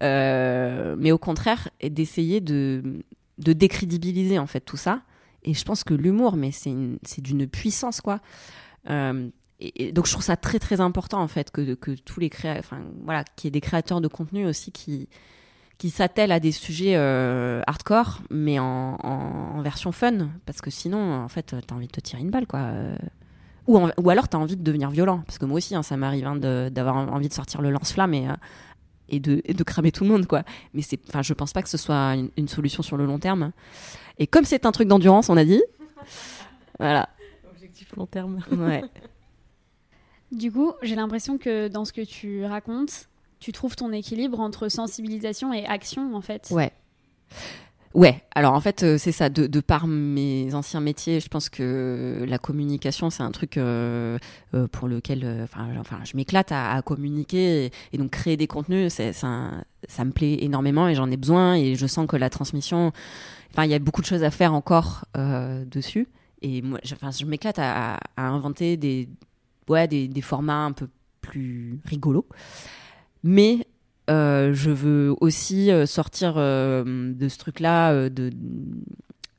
[0.00, 3.02] mais au contraire, d'essayer de,
[3.36, 5.02] de décrédibiliser en fait tout ça.
[5.42, 8.20] Et je pense que l'humour, mais c'est d'une puissance, quoi.
[9.62, 12.20] Euh, et, et donc je trouve ça très très important en fait que, que tous
[12.20, 15.08] les créa enfin voilà, qu'il y ait des créateurs de contenu aussi qui
[15.78, 20.68] qui s'attellent à des sujets euh, hardcore, mais en, en- en version fun, parce que
[20.70, 22.58] sinon, en fait, t'as envie de te tirer une balle, quoi.
[22.60, 22.94] Euh,
[23.66, 25.96] Ou, en- ou alors t'as envie de devenir violent, parce que moi aussi, hein, ça
[25.96, 28.32] m'arrive hein, d'avoir envie de sortir le lance-flamme et, euh,
[29.08, 30.42] et, de, et de cramer tout le monde, quoi.
[30.74, 33.18] Mais c'est, enfin, je pense pas que ce soit une, une solution sur le long
[33.18, 33.50] terme.
[34.18, 35.62] Et comme c'est un truc d'endurance, on a dit,
[36.78, 37.08] voilà.
[37.50, 38.40] Objectif long terme.
[38.52, 38.82] Ouais.
[40.32, 43.08] Du coup, j'ai l'impression que dans ce que tu racontes,
[43.40, 46.48] tu trouves ton équilibre entre sensibilisation et action, en fait.
[46.50, 46.72] Ouais.
[47.92, 49.28] Ouais, alors en fait, euh, c'est ça.
[49.28, 54.16] De, par mes anciens métiers, je pense que la communication, c'est un truc euh,
[54.54, 57.72] euh, pour lequel enfin, je m'éclate à, communiquer.
[57.92, 61.56] Et, donc, créer des contenus, c'est, un- ça me plaît énormément et j'en ai besoin.
[61.56, 62.92] Et je sens que la transmission,
[63.50, 65.04] enfin, il y a beaucoup de choses à faire encore
[65.66, 66.06] dessus.
[66.42, 69.08] Et moi, je, je m'éclate à inventer des,
[69.70, 70.88] ouais, des, des formats un peu
[71.20, 72.26] plus rigolos.
[73.22, 73.66] Mais
[74.10, 78.08] euh, je veux aussi euh, sortir euh, de ce truc-là.
[78.08, 78.30] de,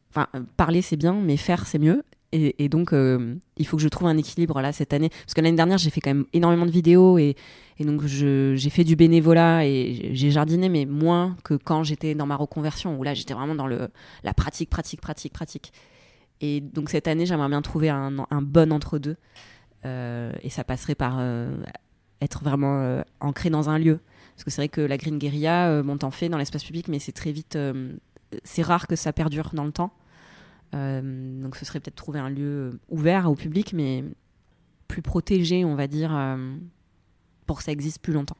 [0.09, 0.27] enfin,
[0.57, 2.03] parler c'est bien, mais faire c'est mieux.
[2.33, 5.09] Et, donc, il faut que je trouve un équilibre là cette année.
[5.09, 7.35] Parce que l'année dernière, j'ai fait quand même énormément de vidéos et,
[7.77, 12.25] et donc j'ai fait du bénévolat et j'ai jardiné, mais moins que quand j'étais dans
[12.25, 13.89] ma reconversion, où là j'étais vraiment dans le,
[14.23, 15.73] la pratique, pratique, pratique, pratique.
[16.39, 19.17] Et donc cette année, j'aimerais bien trouver un, un bon entre-deux.
[19.85, 21.55] Euh, et ça passerait par euh,
[22.21, 23.99] être vraiment euh, ancré dans un lieu.
[24.35, 26.99] Parce que c'est vrai que la Green Guerilla, bon, t'en fais dans l'espace public, mais
[26.99, 27.57] c'est très vite.
[28.43, 29.91] c'est rare que ça perdure dans le temps.
[30.73, 34.03] Euh, donc ce serait peut-être trouver un lieu ouvert au public, mais
[34.87, 36.55] plus protégé, on va dire, euh,
[37.45, 38.37] pour que ça existe plus longtemps.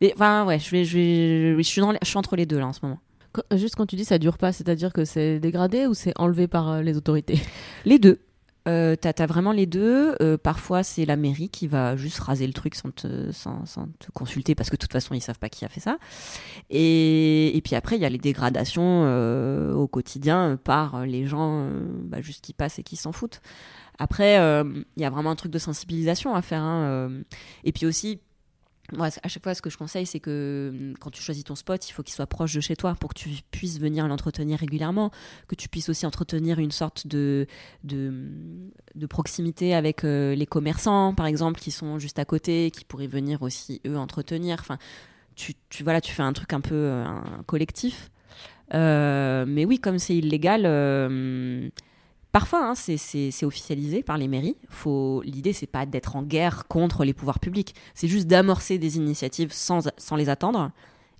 [0.00, 2.46] Mais enfin, ouais, je, vais, je, vais- je, suis dans les- je suis entre les
[2.46, 2.98] deux là en ce moment.
[3.32, 6.46] Quand- Juste quand tu dis ça dure pas, c'est-à-dire que c'est dégradé ou c'est enlevé
[6.48, 7.38] par euh, les autorités?
[7.84, 8.18] Les deux.
[8.66, 10.14] Euh, t'as, vraiment les deux.
[10.20, 13.64] Euh, parfois, c'est la mairie qui va juste raser le truc sans te, sans,
[13.98, 15.98] te consulter parce que de toute façon, ils savent pas qui a fait ça.
[16.70, 21.68] Et, et puis après, il y a les dégradations euh, au quotidien par les gens
[22.04, 23.40] bah, juste qui passent et qui s'en foutent.
[23.98, 26.62] Après, il y a vraiment un truc de sensibilisation à faire.
[26.62, 27.10] hein.
[27.64, 28.20] Et puis aussi,
[28.96, 31.54] moi, à chaque fois, ce que je conseille, c'est que hum, quand tu choisis ton
[31.54, 34.58] spot, il faut qu'il soit proche de chez toi pour que tu puisses venir l'entretenir
[34.58, 35.10] régulièrement,
[35.46, 37.46] que tu puisses aussi entretenir une sorte de,
[37.84, 38.12] de,
[38.94, 43.06] de proximité avec euh, les commerçants, par exemple, qui sont juste à côté, qui pourraient
[43.06, 44.56] venir aussi, eux, entretenir.
[44.60, 44.78] Enfin,
[45.36, 47.04] tu, tu, voilà, tu fais un truc un peu euh,
[47.46, 48.10] collectif.
[48.74, 50.62] Euh, mais oui, comme c'est illégal,
[52.32, 54.56] parfois hein, c'est- officialisé par les mairies.
[54.68, 58.96] Faut, l'idée c'est pas d'être en guerre contre les pouvoirs publics, c'est juste d'amorcer des
[58.96, 60.70] initiatives sans, sans les attendre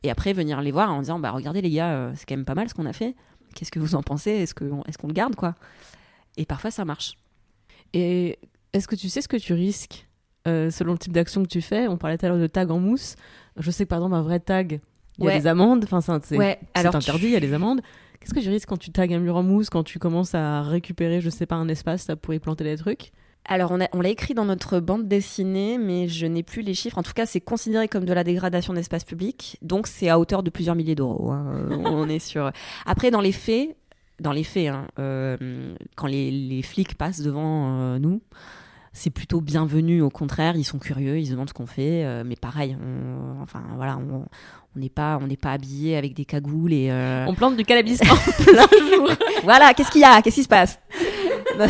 [0.02, 2.44] et après venir les voir en disant bah regardez les gars, euh, c'est quand même
[2.44, 3.14] pas mal ce qu'on a fait.
[3.54, 4.30] Qu'est-ce que vous en pensez?
[4.30, 5.54] Est-ce qu'on est le garde quoi?
[6.36, 7.14] Et parfois ça marche.
[7.94, 8.38] Et
[8.72, 10.06] est-ce que tu sais ce que tu risques
[10.46, 11.88] euh, selon le type d'action que tu fais?
[11.88, 13.16] On parlait tout à l'heure de tag en mousse.
[13.56, 14.80] Je sais que par exemple, un vrai tag,
[15.18, 15.32] il y Ouais.
[15.34, 15.84] a des amendes.
[15.90, 17.80] Enfin, c'est Ouais, interdit, tu- il y a des amendes.
[18.20, 20.62] Qu'est-ce que tu risques quand tu tags un mur en mousse, quand tu commences à
[20.62, 23.12] récupérer, je sais pas, un espace là, pour y planter des trucs?
[23.50, 26.74] Alors, on, a- on l'a écrit dans notre bande dessinée, mais je n'ai plus les
[26.74, 26.98] chiffres.
[26.98, 29.56] En tout cas, c'est considéré comme de la dégradation d'espace public.
[29.62, 31.30] Donc, c'est à hauteur de plusieurs milliers d'euros.
[31.30, 31.46] hein.
[31.70, 32.50] Euh, on est sur.
[32.84, 33.74] Après, dans les faits,
[34.20, 38.20] dans les faits, hein, euh, quand les, les flics passent devant euh, nous,
[38.92, 40.02] c'est plutôt bienvenu.
[40.02, 42.04] Au contraire, ils sont curieux, ils se demandent ce qu'on fait.
[42.04, 44.24] euh, mais pareil, on, enfin voilà, on
[44.78, 46.88] on n'est pas, on n'est pas habillé avec des cagoules et.
[46.90, 49.08] euh, On plante du cannabis en plein jour.
[49.42, 50.22] voilà, qu'est-ce qu'il y a?
[50.22, 50.78] Qu'est-ce qui se passe?
[51.58, 51.66] Non,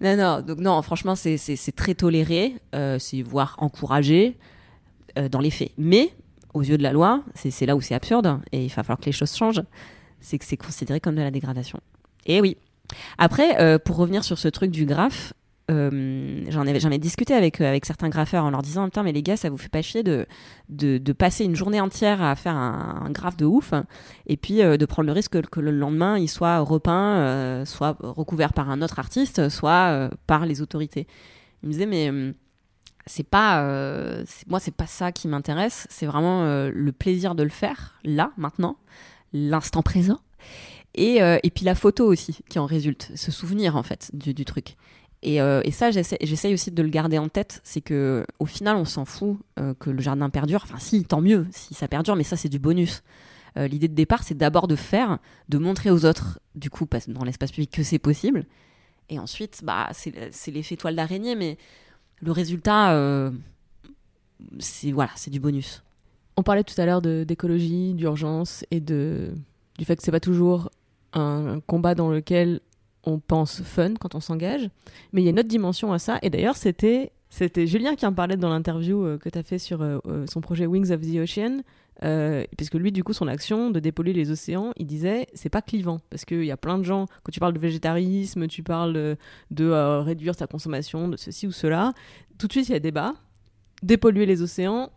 [0.16, 4.36] non, donc non, franchement, c'est- très toléré, euh, c'est voire encouragé
[5.18, 5.72] euh, dans les faits.
[5.78, 6.10] Mais
[6.52, 9.06] aux yeux de la loi, c'est là où c'est absurde et il va falloir que
[9.06, 9.62] les choses changent.
[10.20, 11.80] C'est que c'est considéré comme de la dégradation.
[12.26, 12.56] Et oui.
[13.18, 15.32] Après, pour revenir sur ce truc du graphe,
[15.68, 19.02] euh, j'en avais, j'en ai discuté avec, euh, avec certains graffeurs en leur disant Putain,
[19.02, 20.26] mais les gars, ça vous fait pas chier de,
[20.68, 23.74] de, passer une journée entière à faire un, un graphe de ouf
[24.26, 28.52] et puis euh, de prendre le risque que, le lendemain il soit repeint, soit recouvert
[28.52, 31.06] par un autre artiste, soit par les autorités.
[31.62, 32.10] Il me disait Mais.
[32.10, 32.32] euh,
[33.08, 37.50] c'est pas euh, moi c'est pas ça qui m'intéresse c'est vraiment le plaisir de le
[37.50, 38.78] faire là maintenant
[39.32, 40.18] l'instant présent
[40.96, 44.44] et, et puis la photo aussi qui en résulte ce souvenir en fait du, du
[44.44, 44.76] truc
[45.22, 48.76] et, euh, et ça j'essaye aussi de le garder en tête c'est que au final
[48.76, 50.60] on s'en fout euh, que le jardin perdure.
[50.64, 53.02] Enfin si tant mieux si ça perdure mais ça c'est du bonus.
[53.56, 57.24] Euh, l'idée de départ c'est d'abord de faire de montrer aux autres du coup dans
[57.24, 58.44] l'espace public que c'est possible.
[59.08, 61.56] Et ensuite bah c'est l'effet toile d'araignée mais
[62.20, 63.30] le résultat,
[64.58, 65.82] c'est voilà, c'est du bonus.
[66.36, 69.34] On parlait tout à l'heure d'écologie, d'urgence et de,
[69.78, 70.70] du fait que c'est pas toujours
[71.12, 72.60] un combat dans lequel
[73.06, 74.68] on pense fun quand on s'engage.
[75.12, 76.18] Mais il y a une autre dimension à ça.
[76.22, 79.58] Et d'ailleurs, c'était, c'était Julien qui en parlait dans l'interview euh, que tu as fait
[79.58, 81.62] sur euh, euh, son projet Wings of the Ocean.
[82.58, 85.98] Puisque lui, du coup, son action de dépolluer les océans, il disait c'est pas clivant.
[86.10, 89.16] Parce qu'il y a plein de gens, quand tu parles de végétarisme, tu parles
[89.50, 91.94] de réduire sa consommation, de ceci ou cela,
[92.36, 93.14] tout de suite, il y a débat.
[93.82, 94.90] Dépolluer les océans,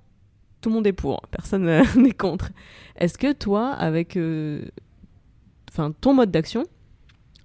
[0.59, 1.63] tout le monde est pour, personne
[1.95, 2.51] n'est contre.
[2.97, 4.19] Est-ce que toi, avec
[6.01, 6.65] ton mode d'action,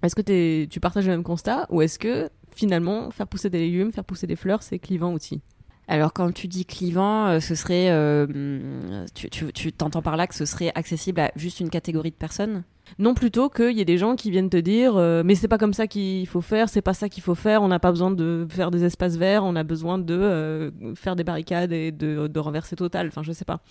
[0.05, 3.91] est-ce que tu partages le même constat ou est-ce que finalement faire pousser des légumes,
[3.91, 5.41] faire pousser des fleurs, c'est clivant aussi?
[5.87, 10.45] Alors quand tu dis clivant, euh, ce serait, euh, tu t'entends par là que ce
[10.45, 12.63] serait accessible à juste une catégorie de personnes?
[12.99, 15.57] Non, plutôt qu'il y ait des gens qui viennent te dire euh, mais c'est pas
[15.57, 18.11] comme ça qu'il faut faire, c'est pas ça qu'il faut faire, on n'a pas besoin
[18.11, 22.27] de faire des espaces verts, on a besoin de euh, faire des barricades et de,
[22.27, 23.07] de renverser total.
[23.07, 23.61] Enfin, je sais pas.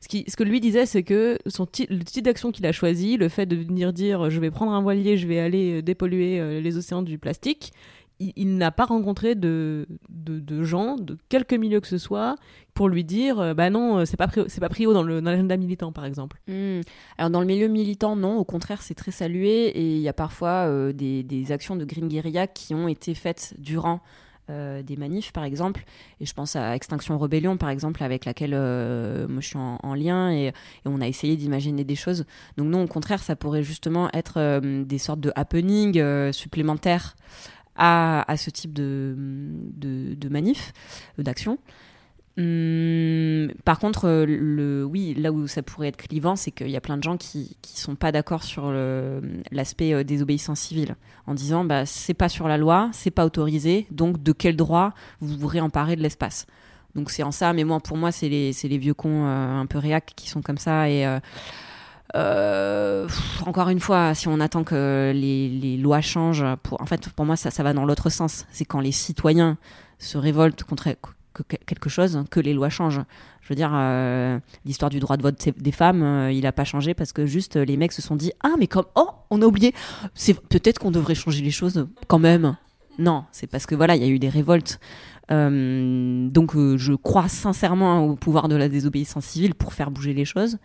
[0.00, 3.16] Ce, qui, ce que lui disait, c'est que son le type d'action qu'il a choisi,
[3.16, 6.40] le fait de venir dire je vais prendre un voilier, je vais aller euh, dépolluer
[6.40, 7.72] euh, les océans du plastique,
[8.20, 9.86] il, n'a pas rencontré de,
[10.62, 12.36] gens, de quelque milieu que ce soit,
[12.74, 15.56] pour lui dire euh, bah non, euh, c'est pas, pas prio dans le- dans l'agenda
[15.56, 16.38] militant, par exemple.
[16.46, 16.80] Hmm.
[17.18, 20.12] Alors dans le milieu militant, non, au contraire, c'est très salué et il y a
[20.12, 24.00] parfois euh, des, actions de Green Guerilla qui ont été faites durant
[24.50, 25.84] euh, des manifs, par exemple.
[26.20, 29.94] Et je pense à Extinction Rebellion, par exemple, avec laquelle moi je suis en, en
[29.94, 30.52] lien et,
[30.84, 32.26] on a essayé d'imaginer des choses.
[32.58, 37.16] Donc non, au contraire, ça pourrait justement être des sortes de happenings supplémentaires
[37.76, 40.72] à, ce type de, de, manif,
[41.18, 41.58] euh, d'action.
[42.38, 46.76] Hum, par contre, euh, le, oui, là où ça pourrait être clivant, c'est qu'il y
[46.76, 48.70] a plein de gens qui qui sont pas d'accord sur
[49.50, 50.96] l'aspect euh, désobéissance civile,
[51.26, 54.94] en disant bah c'est pas sur la loi, c'est pas autorisé, donc de quel droit
[55.20, 56.46] vous vous réemparez de l'espace?
[56.94, 59.78] Donc c'est en ça, mais moi pour moi c'est les les vieux cons un peu
[59.78, 61.04] réac qui sont comme ça et
[62.16, 63.08] euh,
[63.46, 67.36] encore une fois, si on attend que les, les lois changent, en fait, pour moi,
[67.36, 68.46] ça, ça va dans l'autre sens.
[68.52, 69.58] C'est quand les citoyens
[69.98, 70.88] se révoltent contre
[71.32, 73.00] que- que- quelque chose que les lois changent.
[73.42, 76.64] Je veux dire, euh, l'histoire du droit de vote des femmes, euh, il a pas
[76.64, 79.44] changé parce que juste les mecs se sont dit ah mais comme oh on a
[79.46, 79.74] oublié,
[80.14, 82.56] c'est peut-être qu'on devrait changer les choses quand même.
[82.98, 84.78] Non, c'est parce que voilà, il y a eu des révoltes.
[85.32, 90.12] Euh, donc euh, je crois sincèrement au pouvoir de la désobéissance civile pour faire bouger
[90.12, 90.58] les choses.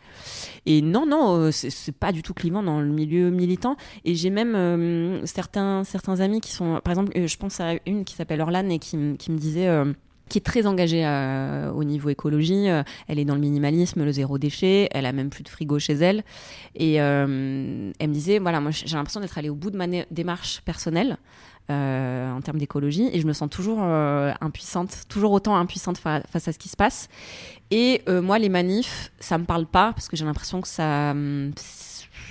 [0.65, 3.77] Et non, non, euh, c'est pas du tout clivant dans le milieu militant.
[4.05, 8.05] Et j'ai même euh, certains, certains amis qui sont, par exemple, je pense à une
[8.05, 9.69] qui s'appelle Orlane et qui, me disait.
[10.29, 11.05] qui est très engagée
[11.75, 12.67] au niveau écologie.
[13.07, 14.89] Elle est dans le minimalisme, le zéro déchet.
[14.91, 16.23] Elle a même plus de frigo chez elle.
[16.75, 20.61] Et elle me disait, voilà, moi j'ai l'impression d'être allée au bout de ma démarche
[20.65, 21.17] personnelle
[21.71, 26.21] euh, en termes d'écologie et je me sens toujours euh, impuissante, toujours autant impuissante fa-
[26.29, 27.07] face à ce qui se passe.
[27.71, 31.11] Et euh, moi, les manifs, ça me parle pas parce que j'ai l'impression que ça,
[31.11, 31.51] hum,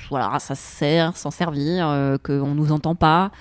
[0.08, 3.32] voilà, ça sert, s'en servir, euh, qu'on nous entend pas.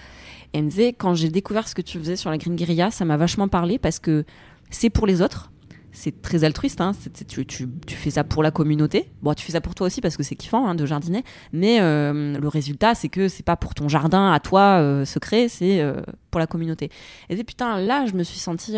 [0.53, 2.91] Et elle me disait, quand j'ai découvert ce que tu faisais sur la Green Guerilla,
[2.91, 4.25] ça m'a vachement parlé parce que
[4.69, 5.51] c'est pour les autres.
[5.95, 6.93] C'est très altruiste, hein.
[7.27, 9.11] tu, tu- fais ça pour la communauté.
[9.21, 11.79] Bon, tu fais ça pour toi aussi parce que c'est kiffant hein, de jardiner, mais
[11.81, 15.81] euh, le résultat, c'est que c'est pas pour ton jardin à toi euh, secret, c'est
[15.81, 16.89] euh, pour la communauté.
[17.29, 18.75] Et c'est putain, là, je me suis sentie,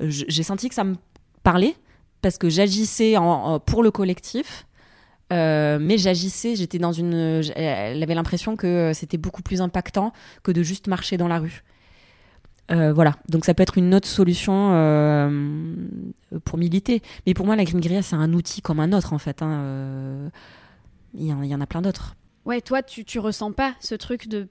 [0.00, 0.96] j'ai senti que ça me
[1.44, 1.76] parlait
[2.20, 3.14] parce que j'agissais
[3.64, 4.66] pour le collectif.
[5.30, 7.14] Mais j'agissais, j'étais dans une.
[7.54, 10.12] Elle avait l'impression que c'était beaucoup plus impactant
[10.42, 11.62] que de juste marcher dans la rue.
[12.72, 15.64] Euh, voilà, donc ça peut être une autre solution euh,
[16.44, 17.00] pour militer.
[17.26, 19.40] Mais pour moi, la Green Guerilla, c'est un outil comme un autre, en fait.
[19.42, 19.50] hein.
[19.60, 20.28] Euh,
[21.14, 22.14] Il y, en- il y en a plein d'autres.
[22.44, 24.48] Ouais, toi, tu, tu ressens pas ce truc de.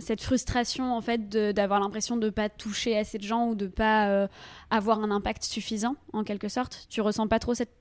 [0.00, 3.66] Cette frustration, en fait, de- d'avoir l'impression de pas toucher assez de gens ou de
[3.66, 4.28] pas euh,
[4.70, 6.86] avoir un impact suffisant, en quelque sorte?
[6.88, 7.72] Tu ressens pas trop cette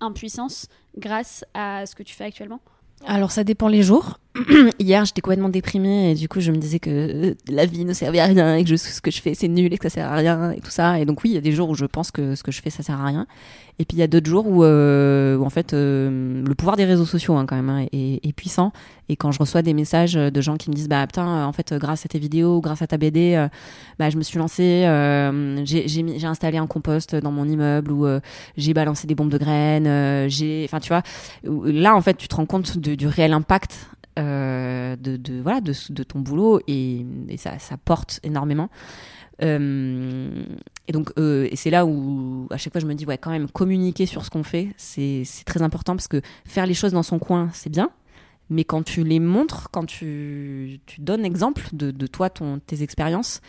[0.00, 2.60] impuissance grâce à ce que tu fais actuellement?
[3.04, 4.20] Alors ça dépend les jours.
[4.78, 7.92] hier, j'étais complètement déprimée et du coup, je me disais que euh, la vie ne
[7.92, 10.12] servait à rien et que ce que je fais, c'est nul et que ça sert
[10.12, 10.98] à rien et tout ça.
[11.00, 12.60] Et donc, oui, il y a des jours où je pense que ce que je
[12.60, 13.26] fais, ça sert à rien.
[13.78, 16.76] Et puis, il y a d'autres jours où, euh, où, en fait, euh, le pouvoir
[16.76, 18.72] des réseaux sociaux, hein, quand même, hein, est, puissant.
[19.10, 21.52] Et quand je reçois des messages de gens qui me disent, bah, putain, euh, en
[21.52, 23.46] fait, euh, grâce à tes vidéos, grâce à ta BD,
[23.98, 24.82] bah, je me suis lancée,
[25.64, 28.06] j'ai installé un compost dans mon immeuble ou
[28.56, 31.02] j'ai balancé des bombes de graines, j'ai, enfin, tu vois,
[31.44, 36.02] là, en fait, tu te rends compte du réel impact euh, de, voilà, de, de
[36.02, 37.04] ton boulot et,
[37.36, 38.70] ça, ça porte énormément.
[39.42, 40.44] Euh,
[40.88, 43.30] et donc, euh, et c'est là où à chaque fois je me dis, ouais, quand
[43.30, 47.02] même, communiquer sur ce qu'on fait, c'est très important parce que faire les choses dans
[47.02, 47.90] son coin, c'est bien.
[48.48, 52.82] Mais quand tu les montres, quand tu, tu donnes exemple de, de toi, ton, tes
[52.82, 53.40] expériences,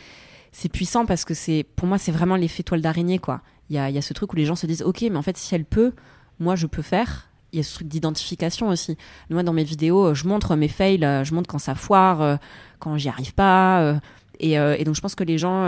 [0.51, 3.41] c'est puissant parce que c'est, pour moi, c'est vraiment l'effet toile d'araignée, quoi.
[3.69, 5.21] Il y a, y a ce truc où les gens se disent, ok, mais en
[5.21, 5.93] fait, si elle peut,
[6.39, 7.29] moi, je peux faire.
[7.57, 8.97] Y a ce truc d'identification aussi.
[9.31, 12.21] Moi, dans mes vidéos, euh, je montre mes fails, euh, je montre quand ça foire,
[12.21, 12.35] euh,
[12.79, 13.99] quand j'y arrive pas.
[14.39, 15.63] et, donc, je pense que les gens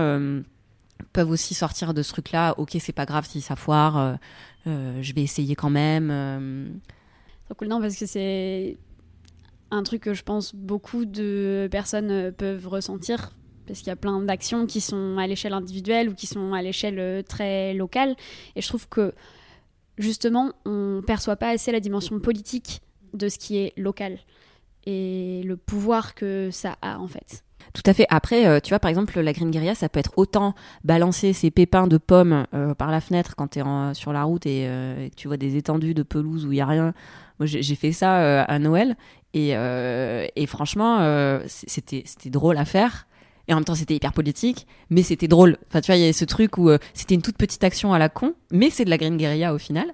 [1.13, 2.53] peuvent aussi sortir de ce truc-là.
[2.59, 4.17] Ok, c'est pas grave si ça foire,
[4.65, 6.79] je vais essayer quand même.
[7.47, 8.77] C'est cool, non, parce que c'est
[9.71, 13.31] un truc que je pense beaucoup de personnes peuvent ressentir.
[13.65, 16.61] Parce qu'il y a plein d'actions qui sont à l'échelle individuelle ou qui sont à
[16.61, 18.15] l'échelle très locale.
[18.55, 19.13] Et je trouve que,
[19.99, 22.81] justement, on perçoit pas assez la dimension politique
[23.13, 24.17] de ce qui est local
[24.85, 27.43] et le pouvoir que ça a, en fait.
[27.73, 28.07] Tout à fait.
[28.09, 31.51] Après, euh, tu vois, par exemple, la green guerilla, ça peut être autant balancer ses
[31.51, 35.05] pépins de pommes euh, par la fenêtre quand tu es sur la route et, euh,
[35.05, 36.93] et que tu vois des étendues de pelouse où il y a rien.
[37.37, 38.97] Moi, j'ai fait ça à Noël
[39.33, 43.07] et, et franchement, c'était drôle à faire.
[43.49, 45.57] Et en même temps, c'était hyper politique, mais c'était drôle.
[45.67, 47.93] Enfin, tu vois, il y a ce truc où euh, c'était une toute petite action
[47.93, 49.87] à la con, mais c'est de la green guerilla au final.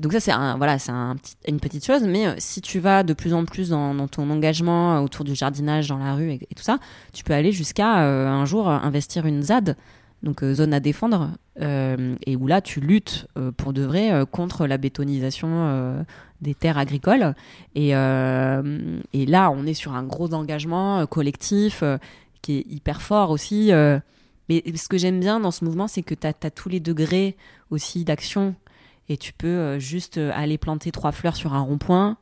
[0.00, 2.78] Donc ça, c'est un, voilà, c'est un petit- une petite chose, mais euh, si tu
[2.78, 6.38] vas de plus en plus dans, ton engagement autour du jardinage dans la rue et,
[6.56, 6.78] tout ça,
[7.12, 9.76] tu peux aller jusqu'à euh, un jour investir une ZAD,
[10.22, 13.28] donc zone à défendre, et où là, tu luttes
[13.58, 16.04] pour de vrai contre la bétonisation
[16.40, 17.34] des terres agricoles.
[17.74, 21.84] Et, et là, on est sur un gros engagement collectif
[22.46, 23.72] qui est hyper fort aussi.
[23.72, 23.98] euh.
[24.48, 27.36] mais ce que j'aime bien dans ce mouvement, c'est que tu as, tous les degrés
[27.70, 28.54] aussi d'action
[29.08, 32.16] et tu peux euh, juste euh, aller planter trois fleurs sur un rond-point,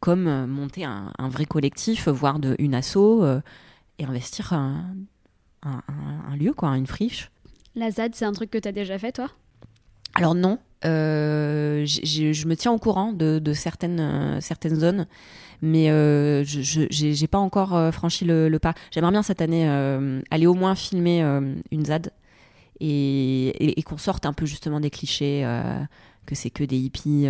[0.00, 3.40] comme monter un, un vrai collectif, voire de, une asso, euh,
[3.98, 4.94] et investir un,
[5.62, 7.30] un- un- un lieu, quoi, une friche.
[7.76, 9.28] La ZAD, c'est un truc que tu as déjà fait, toi?
[10.14, 15.06] Alors non, euh, je me tiens au courant de, de certaines, euh, certaines zones,
[15.62, 18.74] mais euh, je j'ai pas encore euh, franchi le, pas.
[18.90, 22.10] J'aimerais bien cette année euh, aller au moins filmer euh, une ZAD
[22.80, 25.46] et, qu'on sorte un peu justement des clichés,
[26.26, 27.28] que c'est que des hippies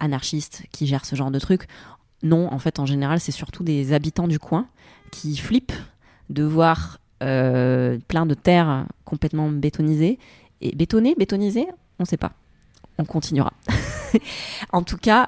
[0.00, 1.68] anarchistes qui gèrent ce genre de trucs.
[2.24, 4.66] Non, en fait, en général, c'est surtout des habitants du coin
[5.12, 5.72] qui flippent
[6.28, 10.18] de voir plein de terres complètement bétonisées.
[10.60, 11.68] Et bétonnées, bétonisées,
[12.00, 12.32] on ne sait pas.
[12.98, 13.52] On continuera.
[14.72, 15.26] en tout cas,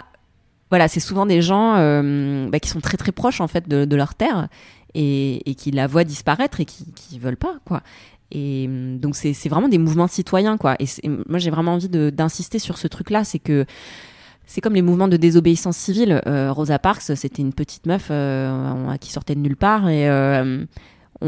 [0.71, 3.97] voilà, c'est souvent des gens euh, bah, qui sont très très proches en fait de,
[3.97, 4.49] leur terre
[4.95, 7.83] et, et qui la voient disparaître et qui, qui veulent pas quoi.
[8.31, 10.77] Et hum, donc c'est vraiment des mouvements citoyens quoi.
[10.79, 13.65] Et c'est- moi j'ai vraiment envie d'insister sur ce truc là, c'est que
[14.47, 16.23] c'est comme les mouvements de désobéissance civile.
[16.27, 20.65] Euh, Rosa Parks, c'était une petite meuf euh, qui sortait de nulle part et euh,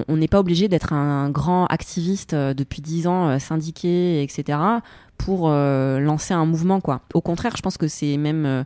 [0.09, 4.59] on n'est pas obligé d'être un grand activiste euh, depuis dix ans, euh, syndiqué, etc.,
[5.19, 7.03] pour euh, lancer un mouvement, quoi.
[7.13, 8.65] Au contraire, je pense que c'est même euh,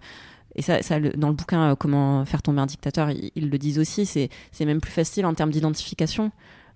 [0.57, 3.79] et ça, ça, dans le bouquin euh, Comment faire tomber un dictateur, ils, le disent
[3.79, 4.31] aussi, c'est
[4.61, 6.31] même plus facile en termes d'identification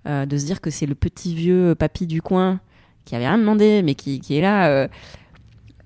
[0.06, 2.60] euh, de se dire que c'est le petit vieux papy du coin
[3.04, 4.88] qui avait rien demandé, mais qui, est là, euh,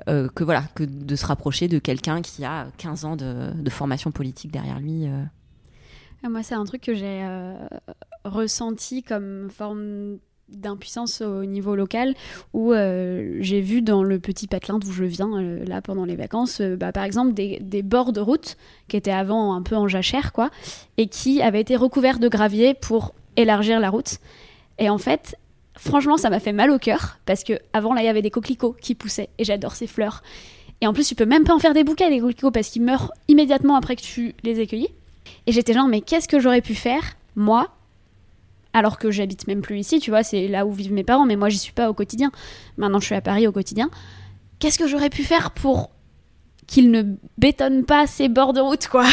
[0.09, 4.11] euh, que voilà, que de se rapprocher de quelqu'un qui a 15 ans de, formation
[4.11, 5.07] politique derrière lui.
[5.07, 5.23] euh.
[6.25, 7.55] Ah, Moi, c'est un truc que j'ai euh,
[8.25, 10.19] ressenti comme forme
[10.53, 12.15] d'impuissance au niveau local
[12.53, 16.17] où euh, j'ai vu dans le petit patelin d'où je viens euh, là pendant les
[16.17, 18.57] vacances euh, bah, par exemple des, bords de route
[18.89, 20.51] qui étaient avant un peu en jachère quoi
[20.99, 24.19] et qui avaient été recouverts de gravier pour élargir la route.
[24.79, 25.37] Et en fait
[25.75, 28.31] franchement ça m'a fait mal au cœur parce que avant là il y avait des
[28.31, 30.23] coquelicots qui poussaient et j'adore ces fleurs.
[30.81, 32.83] Et en plus tu peux même pas en faire des bouquets les coquelicots parce qu'ils
[32.83, 34.95] meurent immédiatement après que tu les aies cueillis
[35.47, 37.03] et j'étais genre, mais qu'est-ce que j'aurais pu faire,
[37.37, 37.69] moi,
[38.73, 41.37] alors que j'habite même plus ici, tu vois, c'est là où vivent mes parents, mais
[41.37, 42.31] moi, j'y suis pas au quotidien.
[42.77, 43.91] Maintenant, je suis à Paris au quotidien.
[44.59, 45.91] Qu'est-ce que j'aurais pu faire pour
[46.67, 47.03] qu'ils ne
[47.39, 49.05] bétonnent pas ces bords de route, quoi?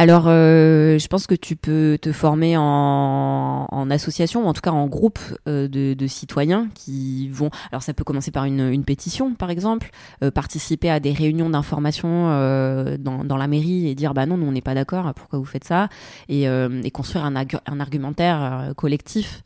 [0.00, 4.70] Alors, euh, je pense que tu peux te former en, association, ou en tout cas
[4.70, 5.18] en groupe
[5.48, 7.50] euh, de, citoyens qui vont.
[7.72, 9.90] Alors, ça peut commencer par une, pétition, par exemple,
[10.22, 14.52] euh, participer à des réunions d'information dans, la mairie et dire bah non, nous on
[14.52, 15.88] n'est pas d'accord, pourquoi vous faites ça,
[16.28, 16.46] et,
[16.92, 19.42] construire un, argu- un argumentaire collectif.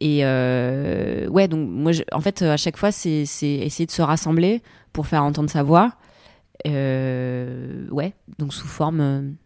[0.00, 4.60] Et ouais, donc moi, en fait, à chaque fois, c'est essayer de se rassembler
[4.92, 5.92] pour faire entendre sa voix.
[6.64, 9.36] Ouais, donc sous forme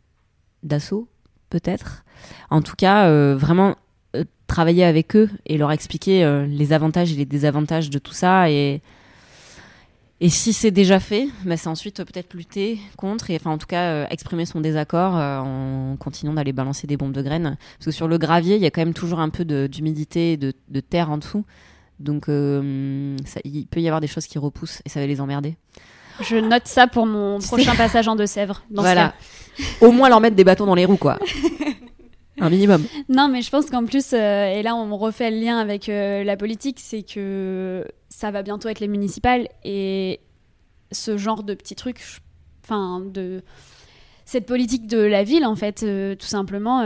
[0.63, 1.09] d'assaut,
[1.51, 2.05] peut-être.
[2.51, 3.77] En tout cas, euh, vraiment
[4.17, 8.13] euh, travailler avec eux et leur expliquer euh, les avantages et les désavantages de tout
[8.13, 8.51] ça.
[8.51, 8.83] Et,
[10.21, 13.69] et si c'est déjà fait, bah, c'est ensuite peut-être lutter contre et enfin en tout
[13.69, 17.57] cas exprimer son désaccord en continuant d'aller balancer des bombes de graines.
[17.79, 20.37] Parce que sur le gravier, il y a quand même toujours un peu d'humidité, et
[20.37, 21.45] de, de terre en dessous.
[22.01, 25.57] Donc ça- il peut y avoir des choses qui repoussent et ça va les emmerder.
[26.21, 28.63] Je note ça pour mon prochain passage en Deux-Sèvres.
[28.71, 29.15] voilà.
[29.81, 31.19] Au moins leur mettre des bâtons dans les roues, quoi.
[32.41, 32.85] Un minimum.
[33.09, 36.23] Non, mais je pense qu'en plus, euh, et là on refait le lien avec euh,
[36.23, 40.21] la politique, c'est que ça va bientôt être les municipales et
[40.93, 42.01] ce genre de petits trucs,
[42.65, 43.43] enfin de
[44.25, 46.83] cette politique de la ville en fait, euh, tout simplement,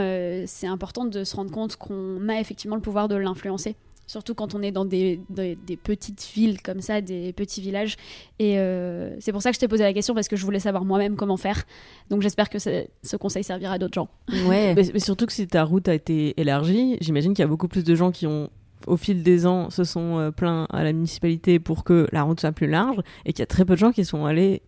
[0.47, 3.77] c'est important de se rendre compte qu'on a effectivement le pouvoir de l'influencer.
[4.07, 7.97] Surtout quand on est dans des, des- des petites villes comme ça, des petits villages.
[8.39, 10.59] Et euh, c'est pour ça que je t'ai posé la question, parce que je voulais
[10.61, 11.63] savoir moi-même comment faire.
[12.11, 14.09] Donc j'espère que ce ce conseil servira à d'autres gens.
[14.49, 14.75] Ouais.
[14.77, 17.69] Mais, mais surtout que si ta route a été élargie, j'imagine qu'il y a beaucoup
[17.69, 18.51] plus de gens qui ont,
[18.87, 22.41] au fil des ans, se sont euh, plaints à la municipalité pour que la route
[22.41, 24.63] soit plus large, et qu'il y a très peu de gens qui sont allés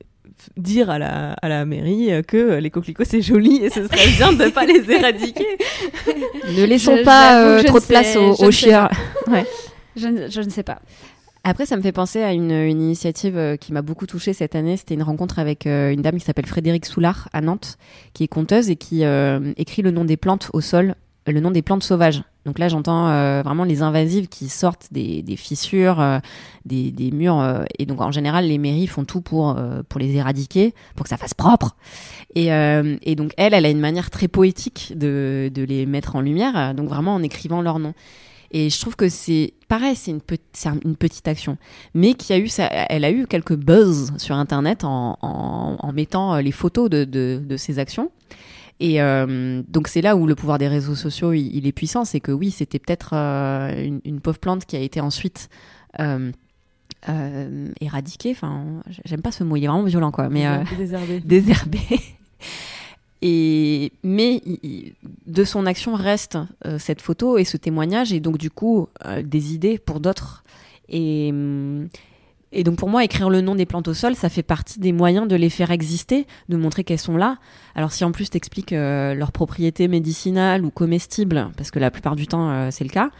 [0.57, 4.33] dire à la, à la mairie que les coquelicots c'est joli et ce serait bien
[4.33, 5.47] de pas les éradiquer.
[6.57, 8.91] Ne laissons Je- pas euh, trop ne de place aux, aux ne.
[9.29, 9.45] Ouais.
[9.97, 10.81] Je ne, je ne sais pas.
[11.47, 14.55] Après, ça me fait penser à une, une initiative euh, qui m'a beaucoup touchée cette
[14.55, 14.77] année.
[14.79, 17.77] C'était une rencontre avec euh, une dame qui s'appelle Frédéric Soulard à Nantes,
[18.15, 20.95] qui est conteuse et qui euh, écrit le nom des plantes au sol,
[21.33, 22.23] le nom des plantes sauvages.
[22.45, 26.19] Donc là, j'entends euh, vraiment les invasives qui sortent des, fissures, euh,
[26.67, 27.41] des, murs.
[27.41, 29.57] euh, et donc, en général, les mairies font tout pour,
[29.97, 31.77] les éradiquer, pour que ça fasse propre.
[32.35, 32.47] Et,
[33.17, 37.15] donc, elle, elle a une manière très poétique de, les mettre en lumière, donc vraiment
[37.15, 37.95] en écrivant leur nom.
[38.51, 41.57] Et je trouve que c'est pareil, c'est une, petite action,
[41.93, 42.49] mais qui a eu,
[42.89, 48.11] elle a eu quelques buzz sur Internet en, mettant les photos de ces actions.
[48.81, 52.05] Et euh, donc c'est là où le pouvoir des réseaux sociaux il, il est puissant,
[52.05, 55.49] c'est que oui, c'était peut-être euh, une, une pauvre plante qui a été ensuite
[56.01, 56.33] euh,
[57.81, 58.31] éradiquée.
[58.33, 58.65] Enfin,
[59.05, 60.29] j'aime pas ce mot, il est vraiment violent quoi.
[60.29, 60.45] Mais
[60.77, 61.21] Désherbé.
[61.25, 61.79] désherbé.
[63.23, 64.93] Et mais il-
[65.27, 66.37] de son action reste
[66.79, 68.89] cette photo et ce témoignage et donc du coup
[69.23, 70.45] des idées pour d'autres.
[70.89, 71.89] Et hum,
[72.55, 74.93] et donc pour moi écrire le nom des plantes au sol, ça fait partie des
[74.93, 77.39] moyens de les faire exister, de montrer qu'elles sont là.
[77.75, 82.15] Alors si en plus t'expliques euh, leurs propriétés médicinales ou comestibles, parce que la plupart
[82.15, 83.11] du temps euh, c'est le cas,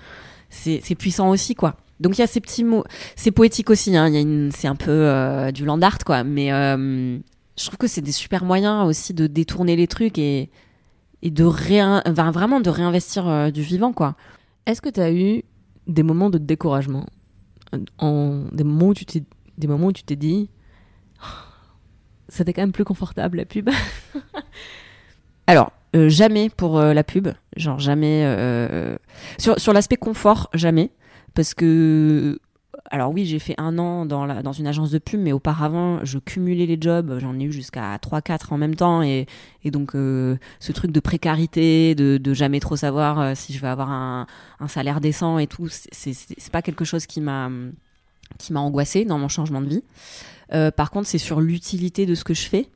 [0.49, 1.77] c'est puissant aussi quoi.
[2.01, 2.85] Donc il y a ces petits mots,
[3.17, 3.97] c'est poétique aussi.
[3.97, 4.51] Hein.
[4.53, 7.19] C'est un peu euh, du land art quoi, mais euh,
[7.59, 10.51] je trouve que c'est des super moyens aussi de détourner les trucs et,
[11.23, 14.15] de réin, enfin, vraiment de réinvestir du vivant quoi.
[14.67, 15.43] Est-ce que tu as eu
[15.87, 17.07] des moments de découragement?
[17.77, 19.23] Des, moments où tu t'es,
[19.59, 20.51] des moments où tu t'es dit
[21.23, 21.27] Oh,
[22.29, 23.71] c'était quand même plus confortable la pub.
[25.47, 28.97] Alors euh, jamais pour euh, la pub, genre jamais euh,
[29.39, 30.91] sur sur l'aspect confort jamais.
[31.35, 32.39] Parce que
[32.91, 36.05] alors oui, j'ai fait un an dans, la, dans une agence de pub, mais auparavant,
[36.05, 37.19] je cumulais les jobs.
[37.19, 39.03] J'en ai eu jusqu'à 3-4 en même temps.
[39.03, 39.27] Et,
[39.65, 43.61] et donc, euh, ce truc de précarité, de, de jamais trop savoir euh, si je
[43.61, 44.27] vais avoir un,
[44.61, 47.51] un salaire décent et tout, c'est- pas quelque chose qui m'a
[48.39, 49.83] qui m'a angoissé dans mon changement de vie.
[50.53, 52.69] Euh, par contre, c'est sur l'utilité de ce que je fais.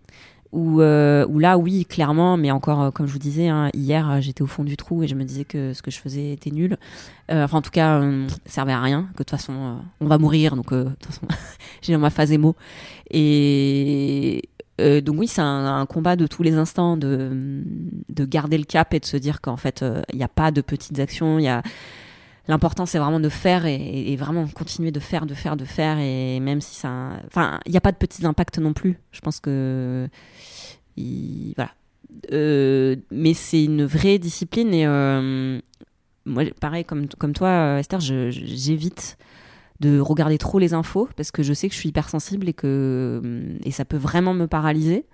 [0.50, 4.10] Où, euh, où là, oui, clairement, mais encore, euh, comme je vous disais, hein, hier,
[4.10, 6.32] euh, j'étais au fond du trou et je me disais que ce que je faisais
[6.32, 6.78] était nul.
[7.30, 8.02] Enfin, en tout cas,
[8.46, 11.26] servait à rien, que de toute façon, on va mourir, donc de toute façon,
[11.82, 12.56] j'ai dans ma phase émo.
[13.10, 17.62] Et donc oui, c'est un, un combat de tous les instants de,
[18.08, 20.62] de garder le cap et de se dire qu'en fait, il n'y a pas de
[20.62, 21.62] petites actions, il y a...
[22.48, 25.98] L'important, c'est vraiment de faire et, et vraiment continuer de faire, de faire, de faire.
[25.98, 27.10] Et même si ça.
[27.26, 28.98] Enfin, il n'y a pas de petits impacts non plus.
[29.12, 30.08] Je pense que.
[30.96, 31.72] il- Voilà.
[32.32, 35.60] Euh, mais c'est une vraie discipline et euh,
[36.24, 39.18] moi, pareil comme, comme toi, Esther, j'évite
[39.80, 43.20] de regarder trop les infos parce que je sais que je suis hypersensible et que
[43.62, 45.04] et ça peut vraiment me paralyser.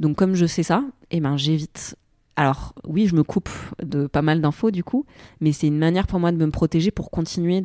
[0.00, 1.96] Donc comme je sais ça, eh ben j'évite.
[2.36, 3.48] Alors oui, je me coupe
[3.82, 5.06] de pas mal d'infos du coup,
[5.40, 7.62] mais c'est une manière pour moi de me protéger pour continuer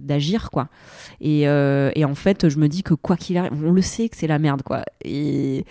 [0.00, 0.68] d'agir quoi.
[1.20, 4.08] Et, euh, et en fait, je me dis que quoi qu'il arrive, on le sait
[4.08, 4.84] que c'est la merde quoi.
[5.04, 5.66] Et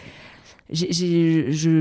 [0.72, 0.88] je,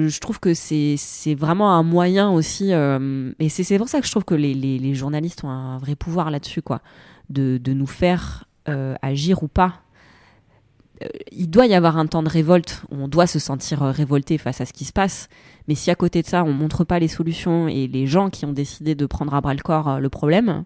[0.08, 2.72] je trouve que c'est vraiment un moyen aussi.
[2.72, 5.94] euh, et c'est pour ça que je trouve que les, les, journalistes ont un vrai
[5.94, 6.80] pouvoir là-dessus, quoi.
[7.30, 9.80] De, de nous faire euh, agir ou pas.
[11.32, 12.82] Il doit y avoir un temps de révolte.
[12.90, 15.28] On doit se sentir révolté face à ce qui se passe.
[15.68, 18.44] Mais si à côté de ça, on montre pas les solutions et les gens qui
[18.44, 20.64] ont décidé de prendre à bras le corps euh, le problème,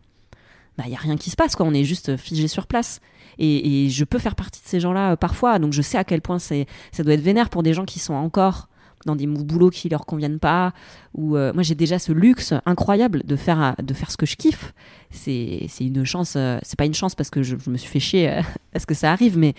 [0.77, 1.67] bah, y a rien qui se passe, quoi.
[1.67, 3.01] On est juste figé sur place.
[3.39, 6.21] Et, je peux faire partie de ces gens-là euh, parfois, donc je sais à quel
[6.21, 8.69] point c'est, ça doit être vénère pour des gens qui sont encore
[9.07, 10.73] dans des boulots qui leur conviennent pas.
[11.15, 14.27] Ou euh, moi j'ai déjà ce luxe incroyable de faire euh, de faire ce que
[14.27, 14.75] je kiffe.
[15.11, 16.35] C'est, une chance.
[16.37, 18.43] euh, c'est pas une chance parce que je, me suis fait chier euh,
[18.75, 19.55] à ce que ça arrive, mais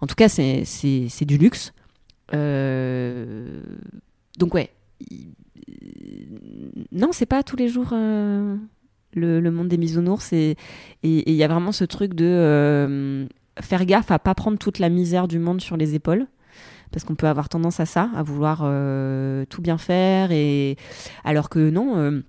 [0.00, 0.64] en tout cas c'est,
[1.22, 1.72] du luxe.
[2.32, 3.62] Euh,
[4.38, 4.70] donc ouais.
[6.92, 7.90] Non, c'est pas tous les jours.
[7.92, 8.56] euh,
[9.14, 10.56] le, monde des bisounours et
[11.02, 13.26] il y a vraiment ce truc de euh,
[13.60, 16.26] faire gaffe à pas prendre toute la misère du monde sur les épaules
[16.90, 20.76] parce qu'on peut avoir tendance à ça à vouloir euh, tout bien faire et
[21.24, 22.22] alors que non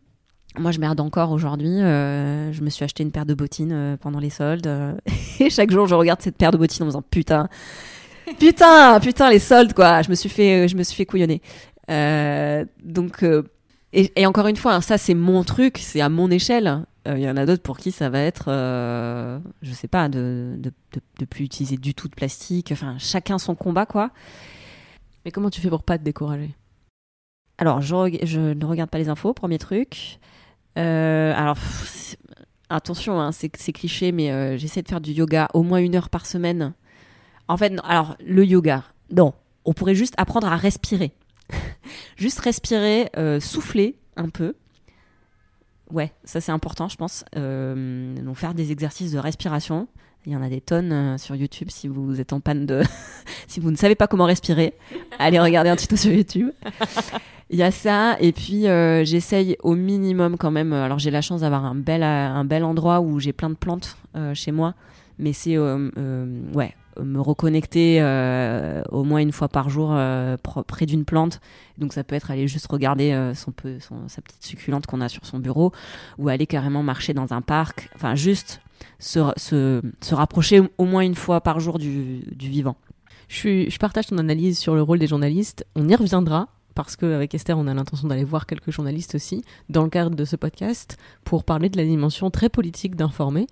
[0.59, 4.29] moi je merde encore aujourd'hui je me suis acheté une paire de bottines pendant les
[4.29, 4.69] soldes
[5.39, 7.49] et chaque jour je regarde cette paire de bottines en me disant putain
[8.39, 11.41] putain putain les soldes quoi je me suis fait je me suis fait couillonner
[11.87, 13.43] donc euh,
[13.93, 16.85] et, et encore une fois, hein, ça c'est mon truc, c'est à mon échelle.
[17.07, 20.09] Euh, Il y en a d'autres pour qui ça va être, euh, je sais pas,
[20.09, 22.71] de, de, de, de plus utiliser du tout de plastique.
[22.71, 24.09] Enfin, chacun son combat, quoi.
[25.23, 26.55] Mais comment tu fais pour pas te décourager?
[27.57, 30.19] Alors, je, ne regarde pas les infos, premier truc.
[30.77, 32.17] Euh, alors, pff,
[32.69, 35.95] attention, hein, c'est c'est cliché, mais euh, j'essaie de faire du yoga au moins une
[35.95, 36.73] heure par semaine.
[37.47, 39.33] En fait, non, alors, le yoga, non.
[39.63, 41.13] On pourrait juste apprendre à respirer.
[42.17, 44.55] juste respirer, euh, souffler un peu.
[45.91, 47.25] Ouais, ça c'est important, je pense.
[47.35, 49.87] Euh, donc faire des exercices de respiration.
[50.25, 52.81] Il y en a des tonnes euh, sur YouTube si vous êtes en panne de...
[53.47, 54.73] si vous ne savez pas comment respirer,
[55.19, 56.49] allez regarder un tuto sur YouTube.
[57.51, 58.63] Il y a ça, et puis
[59.05, 60.73] j'essaye au minimum quand même.
[60.73, 63.97] Alors j'ai la chance d'avoir un bel, un bel endroit où j'ai plein de plantes
[64.33, 64.73] chez moi,
[65.19, 70.37] mais c'est ouais, me reconnecter euh, au moins une fois par jour euh,
[70.67, 71.39] près d'une plante.
[71.77, 75.01] Donc ça peut être aller juste regarder euh, son peu, son- sa petite succulente qu'on
[75.01, 75.71] a sur son bureau,
[76.17, 77.89] ou aller carrément marcher dans un parc.
[77.95, 78.61] Enfin juste
[78.99, 82.75] se, se, se rapprocher au moins une fois par jour du, du vivant.
[83.27, 85.65] je, je partage ton analyse sur le rôle des journalistes.
[85.75, 89.83] On y reviendra parce qu'avec Esther, on a l'intention d'aller voir quelques journalistes aussi dans
[89.83, 93.47] le cadre de ce podcast pour parler de la dimension très politique d'informer.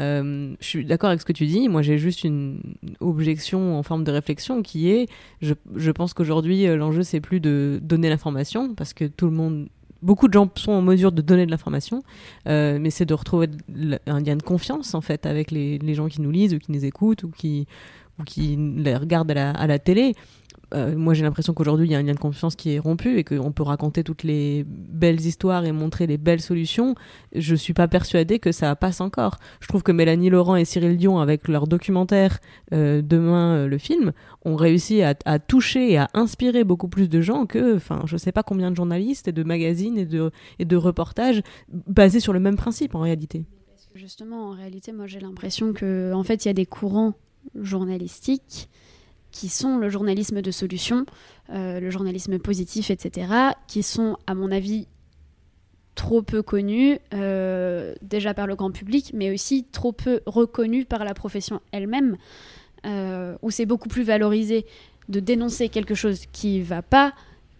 [0.00, 1.68] Euh, je suis d'accord avec ce que tu dis.
[1.68, 2.60] Moi, j'ai juste une
[3.00, 5.08] objection en forme de réflexion qui est,
[5.40, 9.68] je, pense qu'aujourd'hui, euh, l'enjeu, c'est plus de donner l'information parce que tout le monde,
[10.02, 12.02] beaucoup de gens sont en mesure de donner de l'information,
[12.48, 13.48] euh, mais c'est de retrouver
[14.06, 16.84] un lien de confiance en fait avec les, gens qui nous lisent ou qui nous
[16.84, 17.66] écoutent ou qui
[18.20, 20.14] ou qui les regardent à la télé.
[20.72, 23.18] Euh, moi, j'ai l'impression qu'aujourd'hui, il y a un lien de confiance qui est rompu
[23.18, 26.94] et qu'on peut raconter toutes les belles histoires et montrer les belles solutions.
[27.34, 29.38] Je suis pas persuadée que ça passe encore.
[29.60, 32.38] Je trouve que Mélanie Laurent et Cyril Dion, avec leur documentaire
[32.72, 34.12] euh, Demain euh, le film,
[34.44, 38.32] ont réussi à, toucher et à inspirer beaucoup plus de gens que, enfin, je sais
[38.32, 42.40] pas combien de journalistes et de magazines et de, et de reportages basés sur le
[42.40, 43.44] même principe en réalité.
[43.94, 47.14] Justement, en réalité, moi j'ai l'impression que en fait, il y a des courants
[47.54, 48.68] journalistiques
[49.34, 51.06] qui sont le journalisme de solution,
[51.50, 53.26] euh, le journalisme positif, etc.,
[53.66, 54.86] qui sont, à mon avis,
[55.96, 61.04] trop peu connus, euh, déjà par le grand public, mais aussi trop peu reconnus par
[61.04, 62.16] la profession elle-même,
[62.86, 64.66] euh, où c'est beaucoup plus valorisé
[65.08, 67.12] de dénoncer quelque chose qui va pas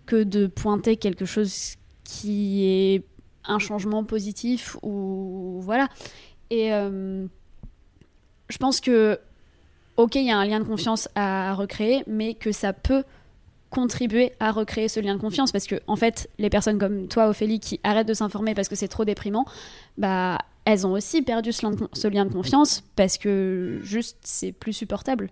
[0.06, 3.04] que de pointer quelque chose qui est
[3.46, 5.88] un changement positif ou voilà.
[6.50, 9.18] Et je pense que
[9.96, 13.04] ok, il y a un lien de confiance à recréer, mais que ça peut
[13.70, 15.52] contribuer à recréer ce lien de confiance.
[15.52, 18.76] Parce que en fait les personnes comme toi Ophélie qui arrêtent de s'informer parce que
[18.76, 19.44] c'est trop déprimant
[19.98, 25.28] bah elles ont aussi perdu ce lien de, confiance parce que juste c'est plus supportable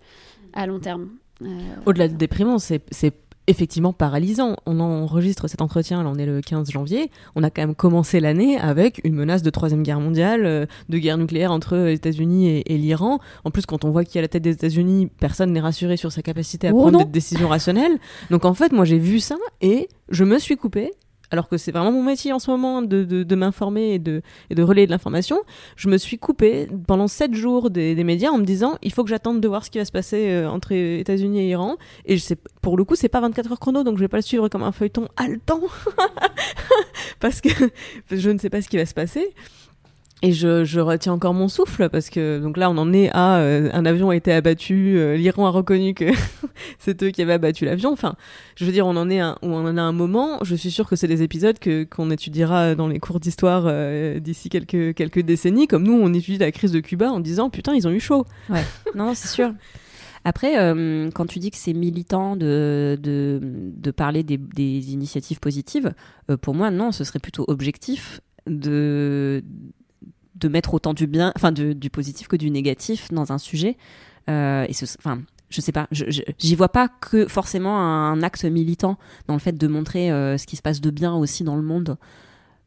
[0.53, 1.09] à long terme.
[1.41, 1.47] Euh,
[1.85, 3.11] Au-delà de déprimant, c'est
[3.47, 4.55] effectivement paralysant.
[4.65, 8.19] On enregistre cet entretien, là on est le 15 janvier, on a quand même commencé
[8.19, 12.47] l'année avec une menace de troisième guerre mondiale, euh, de guerre nucléaire entre les États-Unis
[12.49, 13.19] et, et l'Iran.
[13.43, 15.97] En plus, quand on voit qui est à la tête des États-Unis, personne n'est rassuré
[15.97, 17.05] sur sa capacité à Oh prendre non.
[17.05, 17.97] des décisions rationnelles.
[18.31, 20.91] Donc en fait, moi j'ai vu ça et je me suis coupée.
[21.33, 24.21] Alors que c'est vraiment mon métier en ce moment de, de, de m'informer et de,
[24.51, 25.39] et de relayer de l'information,
[25.75, 29.03] je me suis coupée pendant sept jours des, des médias en me disant il faut
[29.03, 31.77] que j'attende de voir ce qui va se passer euh, entre États-Unis et Iran.
[32.05, 34.17] Et je sais, pour le coup, c'est pas 24 heures chrono, donc je vais pas
[34.17, 35.61] le suivre comme un feuilleton haletant
[37.19, 37.49] parce que
[38.11, 39.33] je ne sais pas ce qui va se passer.
[40.25, 43.69] Et je, retiens encore mon souffle parce que donc là on en est à euh,
[43.73, 46.05] un avion a été abattu, euh, l'Iran a reconnu que
[46.79, 47.91] c'est eux qui avaient abattu l'avion.
[47.91, 48.15] Enfin,
[48.55, 50.39] je veux dire on en est à, on en a un moment.
[50.41, 54.21] Je suis sûre que c'est des épisodes que qu'on étudiera dans les cours d'histoire euh,
[54.21, 55.67] d'ici quelques quelques décennies.
[55.67, 58.25] Comme nous on étudie la crise de Cuba en disant putain ils ont eu chaud.
[58.49, 58.63] Ouais.
[58.95, 59.51] non, c'est sûr.
[60.23, 65.93] Après, euh, quand tu dis que c'est militant de, de, parler des, initiatives positives,
[66.41, 69.43] pour moi, non, ce serait plutôt objectif de,
[70.43, 73.77] de mettre autant du bien, enfin du positif que du négatif dans un sujet.
[74.29, 78.97] Euh, et ce, enfin, je sais pas, j'y vois pas que forcément un acte militant
[79.27, 81.61] dans le fait de montrer euh, ce qui se passe de bien aussi dans le
[81.61, 81.97] monde.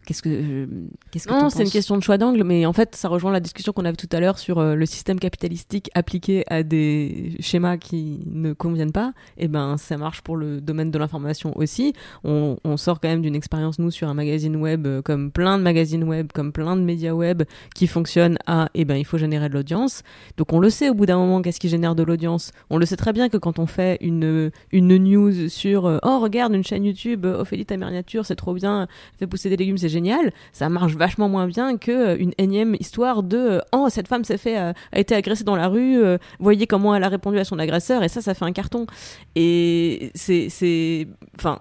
[0.07, 0.67] Qu'est-ce que, euh,
[1.11, 3.41] qu'est-ce que Non, c'est une question de choix d'angle, mais en fait, ça rejoint la
[3.41, 7.77] discussion qu'on avait tout à l'heure sur euh, le système capitalistique appliqué à des schémas
[7.77, 9.15] qui ne conviennent pas.
[9.37, 11.93] Et ben, ça marche pour le domaine de l'information aussi.
[12.23, 15.59] On, on sort quand même d'une expérience, nous, sur un magazine web, euh, comme plein
[15.59, 17.43] de magazines web, comme plein de médias web,
[17.75, 20.05] qui fonctionnent à, eh ben, il faut générer de l'audience.
[20.37, 22.53] Donc, on le sait au bout d'un moment, qu'est-ce qui génère de l'audience?
[22.71, 26.55] On le sait très bien que quand on fait une, une news sur, oh, regarde,
[26.55, 28.87] une chaîne YouTube, Ophélie ta mère nature, c'est trop bien,
[29.19, 30.33] fait pousser des légumes, c'est génial.
[30.53, 34.25] Ça marche vachement moins bien que euh, une énième histoire de euh, oh cette femme
[34.25, 35.99] s'est fait euh, a été agressée dans la rue,
[36.39, 38.87] voyez comment elle a répondu à son agresseur et ça ça fait un carton.
[39.35, 41.61] Et c'est c'est enfin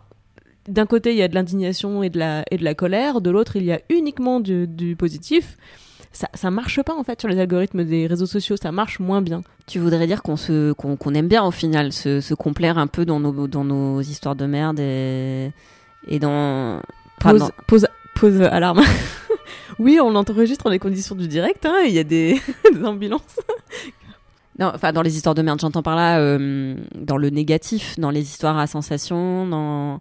[0.68, 3.30] d'un côté il y a de l'indignation et de la et de la colère, de
[3.30, 5.58] l'autre il y a uniquement du, du positif.
[6.12, 9.22] Ça, ça marche pas en fait sur les algorithmes des réseaux sociaux, ça marche moins
[9.22, 9.42] bien.
[9.68, 12.88] Tu voudrais dire qu'on se qu'on qu'on aime bien au final se, se complaire un
[12.88, 15.52] peu dans nos dans nos histoires de merde et
[16.08, 16.82] et dans
[17.20, 17.52] Pause, dans-
[18.16, 18.82] pause, alarme.
[19.80, 22.42] oui, on enregistre dans les conditions du direct, hein, il y a des,
[22.74, 23.40] des ambulances.
[24.58, 28.10] Non, enfin dans les histoires de merde, j'entends par là euh, dans le négatif, dans
[28.10, 30.00] les histoires à sensation, dans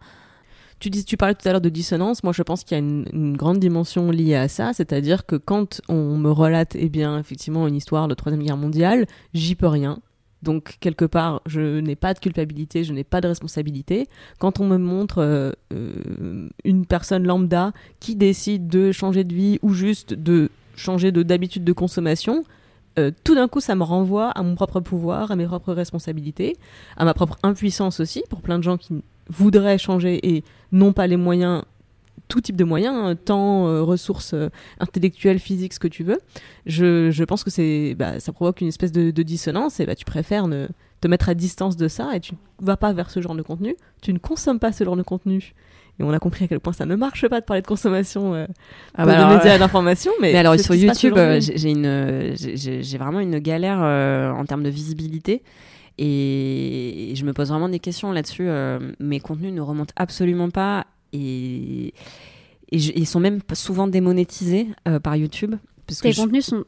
[0.79, 2.23] Tu, dis, tu parlais tout à l'heure de dissonance.
[2.23, 4.73] Moi, je pense qu'il y a une, une grande dimension liée à ça.
[4.73, 9.07] C'est-à-dire que quand on me relate, eh bien, effectivement, une histoire de Troisième Guerre mondiale,
[9.33, 9.99] j'y peux rien.
[10.45, 14.07] Donc, quelque part, je n'ai pas de culpabilité, je n'ai pas de responsabilité.
[14.39, 19.59] Quand on me montre euh, euh, une personne lambda qui décide de changer de vie
[19.63, 22.45] ou juste de changer de- d'habitude de consommation,
[22.99, 26.57] euh, tout d'un coup, ça me renvoie à mon propre pouvoir, à mes propres responsabilités,
[26.97, 31.07] à ma propre impuissance aussi, pour plein de gens qui voudraient changer et n'ont pas
[31.07, 31.63] les moyens,
[32.35, 34.49] tout type de moyens, hein, temps, euh, ressources euh,
[34.80, 36.18] intellectuelles, physiques, ce que tu veux.
[36.66, 39.95] Je, je pense que c'est, bah, ça provoque une espèce de, de dissonance et bah,
[39.95, 40.66] tu préfères ne,
[41.01, 43.43] te mettre à distance de ça et tu ne vas pas vers ce genre de
[43.43, 45.55] contenu, tu ne consommes pas ce genre de contenu.
[46.01, 48.35] Et on a compris à quel point ça ne marche pas de parler de consommation
[48.35, 48.47] euh,
[48.97, 50.11] Ah de, bah de alors, médias euh, d'information.
[50.20, 54.70] Mais, Mais, alors sur YouTube, euh, j'ai une, j'ai- vraiment une galère en termes de
[54.70, 55.45] visibilité.
[55.99, 58.49] Et je me pose vraiment des questions là-dessus.
[58.99, 61.95] mes contenus ne remontent absolument pas et,
[62.73, 65.55] et je- ils sont même souvent démonétisés euh, par YouTube.
[65.87, 66.65] Parce que Tes je- contenus sont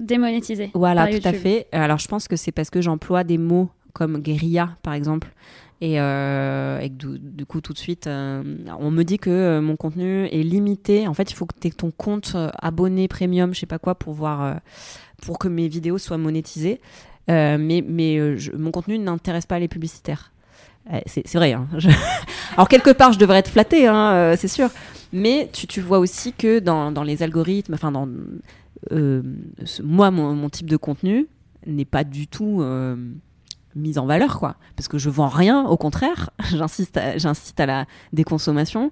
[0.00, 0.70] démonétisés.
[0.74, 1.66] Voilà, par tout à fait.
[1.72, 5.32] Alors, je pense que c'est parce que j'emploie des mots comme guérilla, par exemple.
[5.80, 8.42] Et, euh, et du, du coup, tout de suite, euh,
[8.78, 11.06] on me dit que euh, mon contenu est limité.
[11.06, 13.94] En fait, il faut que tu aies ton compte abonné premium, je sais pas quoi,
[13.94, 14.60] pour voir,
[15.22, 16.80] pour que mes vidéos soient monétisées.
[17.28, 20.32] Mais mais je- mon contenu n'intéresse pas les publicitaires.
[20.92, 21.52] Euh, c'est vrai.
[21.54, 21.66] hein.
[21.78, 21.88] Je-
[22.56, 24.68] Alors, quelque part, je devrais être flattée, hein, euh, c'est sûr.
[25.12, 28.08] Mais tu, tu vois aussi que dans, dans les algorithmes, enfin, dans,
[28.92, 29.22] euh,
[29.64, 31.26] ce- moi, mon, mon type de contenu
[31.66, 32.96] n'est pas du tout euh,
[33.74, 34.56] mis en valeur, quoi.
[34.76, 38.90] Parce que je vends rien, au contraire, j'insiste, j'incite à la déconsommation.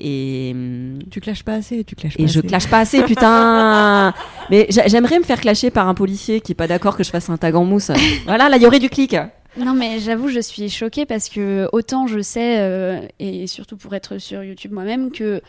[0.00, 2.48] Et, hum, Tu clashes pas assez, tu clashes et pas je assez.
[2.48, 4.12] clash pas assez, putain.
[4.50, 7.10] Mais j'a- j'aimerais me faire clasher par un policier qui est pas d'accord que je
[7.10, 7.90] fasse un tag en mousse.
[8.24, 9.14] voilà, là, il y aurait du clic.
[9.56, 13.94] Non, mais j'avoue, je suis choquée parce que autant je sais, euh, et surtout pour
[13.94, 15.40] être sur YouTube moi-même, que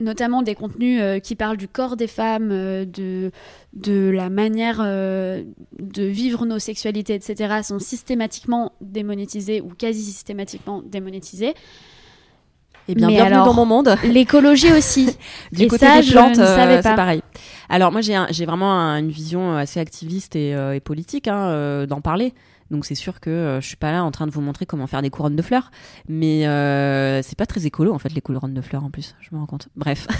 [0.00, 3.32] notamment des contenus euh, qui parlent du corps des femmes, euh, de,
[3.72, 11.54] de la manière de vivre nos sexualités, etc., sont systématiquement démonétisés ou quasi systématiquement démonétisés.
[12.86, 13.96] Eh bien, Mais bienvenue alors, dans mon monde.
[14.04, 15.16] L'écologie aussi.
[15.52, 17.22] Du Et côté ça, des je plantes, ne euh, savais c'est pareil.
[17.68, 21.46] Alors moi j'ai un- vraiment un- une vision assez activiste et, euh, et politique hein,
[21.48, 22.34] euh, d'en parler.
[22.74, 24.86] Donc c'est sûr que euh, je suis pas là en train de vous montrer comment
[24.88, 25.70] faire des couronnes de fleurs,
[26.08, 29.14] mais euh, c'est pas très écolo en fait les couronnes de fleurs en plus.
[29.20, 29.68] Je me rends compte.
[29.76, 30.06] Bref.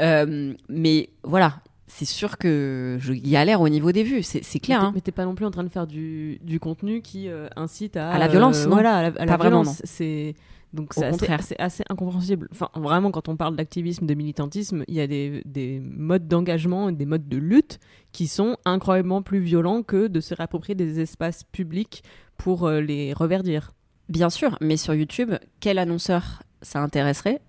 [0.00, 4.24] Euh, mais voilà, c'est sûr que je galère au niveau des vues.
[4.24, 4.80] C'est clair.
[4.80, 5.02] Mais t'es- hein.
[5.04, 8.10] T'es pas non plus en train de faire du, du contenu qui euh, incite à,
[8.10, 8.70] À la violence, euh, non.
[8.72, 9.78] Voilà, à la, à la Pas vraiment, violence.
[9.78, 9.84] non.
[9.84, 10.34] C'est
[10.74, 12.48] donc c'est assez, assez incompréhensible.
[12.52, 16.88] Enfin, vraiment, quand on parle d'activisme, de militantisme, il y a des, des modes d'engagement
[16.88, 17.78] et des modes de lutte
[18.12, 22.02] qui sont incroyablement plus violents que de se réapproprier des espaces publics
[22.36, 23.72] pour euh, les reverdir.
[24.08, 27.40] Bien sûr, mais sur YouTube, quel annonceur ça intéresserait?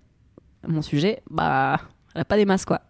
[0.66, 1.80] Mon sujet, bah,
[2.14, 2.80] elle a pas des masses quoi.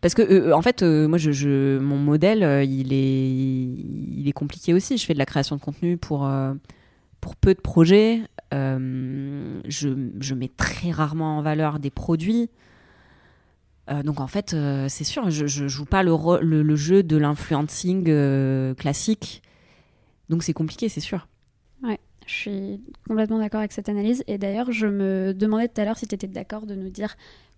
[0.00, 4.24] Parce que euh, en fait, euh, moi, je, je- mon modèle, euh, il est, il
[4.28, 4.98] est compliqué aussi.
[4.98, 6.52] Je fais de la création de contenu pour euh,
[7.20, 8.20] pour peu de projets.
[8.54, 9.88] Euh, je,
[10.20, 12.48] je mets très rarement en valeur des produits.
[13.90, 16.76] Euh, donc en fait, euh, c'est sûr, je, je joue pas le, ro- le, le
[16.76, 19.42] jeu de l'influencing euh, classique.
[20.30, 21.28] Donc c'est compliqué, c'est sûr.
[21.82, 24.24] Ouais, je suis complètement d'accord avec cette analyse.
[24.26, 27.16] Et d'ailleurs, je me demandais tout à l'heure si tu étais d'accord de nous dire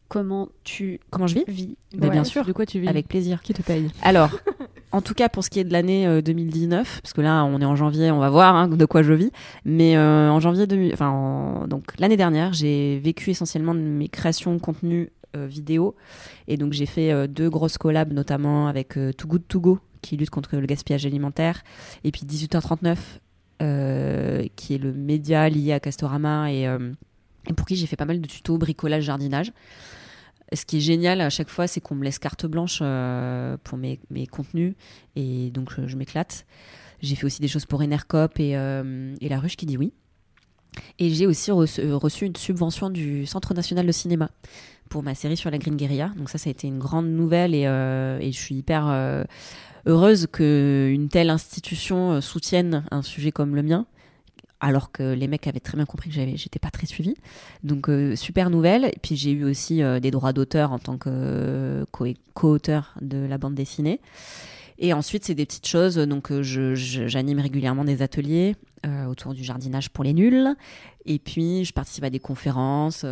[0.08, 1.44] comment tu Comment je vis?
[1.46, 1.76] vis.
[1.94, 2.12] Mais Ouais.
[2.12, 2.44] bien sûr.
[2.44, 2.88] De quoi tu vis?
[2.88, 3.40] Avec plaisir.
[3.42, 3.88] Qui te paye?
[4.02, 4.30] Alors,
[4.96, 7.60] en tout cas pour ce qui est de l'année euh, 2019, parce que là on
[7.60, 9.30] est en janvier, on va voir hein, de quoi je vis.
[9.64, 14.08] Mais euh, en janvier, 2000 enfin en- donc l'année dernière, j'ai vécu essentiellement de mes
[14.08, 15.94] créations de contenu euh, vidéo,
[16.48, 19.78] et donc j'ai fait euh, deux grosses collabs, notamment avec euh, Too Good To Go
[20.02, 21.62] qui lutte contre le gaspillage alimentaire,
[22.04, 22.96] et puis 18h39
[23.62, 26.92] euh, qui est le média lié à Castorama euh,
[27.48, 29.52] et pour qui j'ai fait pas mal de tutos bricolage jardinage.
[30.52, 33.78] Ce qui est génial à chaque fois, c'est qu'on me laisse carte blanche euh, pour
[33.78, 34.74] mes, mes contenus
[35.16, 36.46] et donc je, je m'éclate.
[37.00, 39.92] J'ai fait aussi des choses pour Enercop et, euh, et La Ruche qui dit oui.
[40.98, 44.30] Et j'ai aussi reçu, euh, une subvention du Centre national de cinéma
[44.88, 46.12] pour ma série sur la Green Guerilla.
[46.16, 49.24] Donc ça, ça a été une grande nouvelle et, euh, et je suis hyper euh,
[49.86, 53.86] heureuse qu'une telle institution euh, soutienne un sujet comme le mien
[54.60, 57.16] alors que les mecs avaient très bien compris que j'étais pas très suivie.
[57.62, 58.86] Donc euh, super nouvelle.
[58.86, 62.94] Et puis j'ai eu aussi euh, des droits d'auteur en tant que euh, co- co-auteur
[63.00, 64.00] de la bande dessinée.
[64.78, 65.96] Et ensuite c'est des petites choses.
[65.96, 68.56] Donc j'anime régulièrement des ateliers
[69.08, 70.54] autour du jardinage pour les nuls.
[71.06, 73.04] Et puis je participe à des conférences.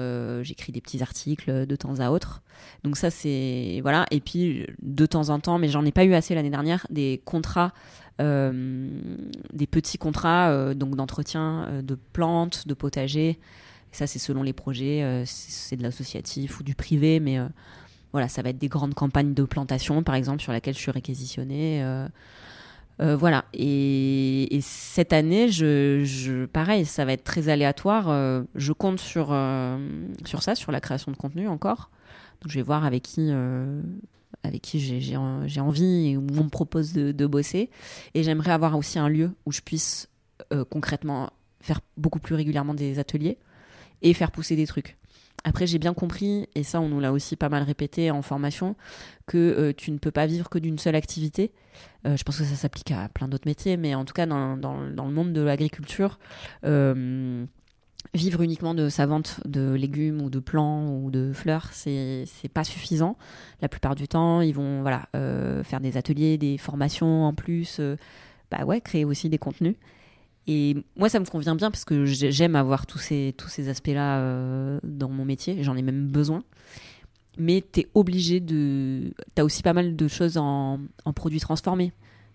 [0.42, 2.42] j'écris des petits articles de temps à autre.
[2.84, 4.04] Donc ça c'est voilà.
[4.10, 7.22] Et puis de temps en temps, mais j'en ai pas eu assez l'année dernière, des
[7.24, 7.72] contrats
[8.20, 13.38] des petits contrats euh, donc d'entretien euh, de plantes, de potagers.
[13.92, 17.46] Ça, c'est selon les projets, euh, c'est de l'associatif ou du privé, mais euh,
[18.12, 20.90] voilà, ça va être des grandes campagnes de plantation, par exemple, sur laquelle je suis
[20.90, 21.82] réquisitionnée.
[21.82, 22.08] euh,
[23.00, 23.44] euh, voilà.
[23.52, 28.08] Et, et cette année, je, pareil, ça va être très aléatoire.
[28.08, 29.78] euh, je compte sur, euh,
[30.24, 31.90] sur ça, sur la création de contenu encore.
[32.40, 33.80] Donc, je vais voir avec qui, euh,
[34.44, 37.70] avec qui j'ai- j'ai en- j'ai envie et où on me propose de, bosser.
[38.14, 40.08] Et j'aimerais avoir aussi un lieu où je puisse
[40.52, 41.30] euh, concrètement
[41.60, 43.38] faire beaucoup plus régulièrement des ateliers
[44.02, 44.98] et faire pousser des trucs.
[45.44, 48.76] Après, j'ai bien compris, et ça, on nous l'a aussi pas mal répété en formation,
[49.26, 51.52] que euh, tu ne peux pas vivre que d'une seule activité.
[52.06, 54.56] Euh, je pense que ça s'applique à plein d'autres métiers, mais en tout cas, dans,
[54.56, 56.18] le monde de l'agriculture,
[58.12, 62.64] vivre uniquement de sa vente de légumes ou de plants ou de fleurs, c'est pas
[62.64, 63.16] suffisant.
[63.62, 67.78] La plupart du temps, ils vont voilà euh, faire des ateliers, des formations en plus,
[67.80, 67.96] euh,
[68.50, 69.74] bah ouais, créer aussi des contenus.
[70.46, 73.68] Et moi, ça me convient bien parce que j'ai- j'aime avoir tous ces tous ces
[73.70, 75.62] aspects-là euh, dans mon métier.
[75.62, 76.44] J'en ai même besoin.
[77.38, 79.12] Mais t'es obligé de.
[79.34, 81.92] T'as aussi pas mal de choses en, en produits transformés.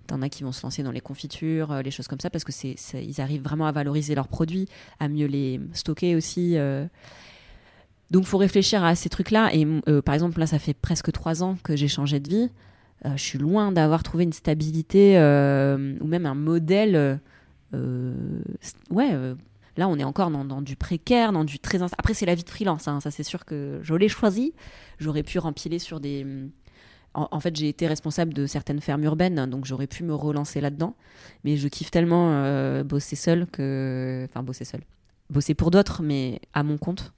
[0.09, 2.43] T'en as qui vont se lancer dans les confitures, euh, les choses comme ça, parce
[2.43, 4.67] que c'est, ils arrivent vraiment à valoriser leurs produits,
[4.99, 6.57] à mieux les stocker aussi.
[6.57, 6.87] euh.
[8.09, 9.53] Donc, faut réfléchir à ces trucs-là.
[9.53, 12.49] Et euh, par exemple, là, ça fait presque trois ans que j'ai changé de vie.
[13.05, 17.19] Je suis loin d'avoir trouvé une stabilité ou même un modèle.
[17.71, 19.35] ouais,
[19.77, 21.81] là, on est encore dans, du précaire, dans du très.
[21.81, 22.87] Après, c'est la vie de freelance.
[22.87, 24.53] hein, ça, c'est sûr que je l'ai choisi.
[24.99, 26.25] J'aurais pu rempiler sur des.
[27.31, 30.95] En, fait, j'ai été responsable de certaines fermes urbaines, donc j'aurais pu me relancer là-dedans.
[31.43, 34.25] Mais je kiffe tellement euh, bosser seul que.
[34.29, 34.81] Enfin, bosser seul.
[35.29, 37.13] Bosser pour d'autres, mais à mon compte,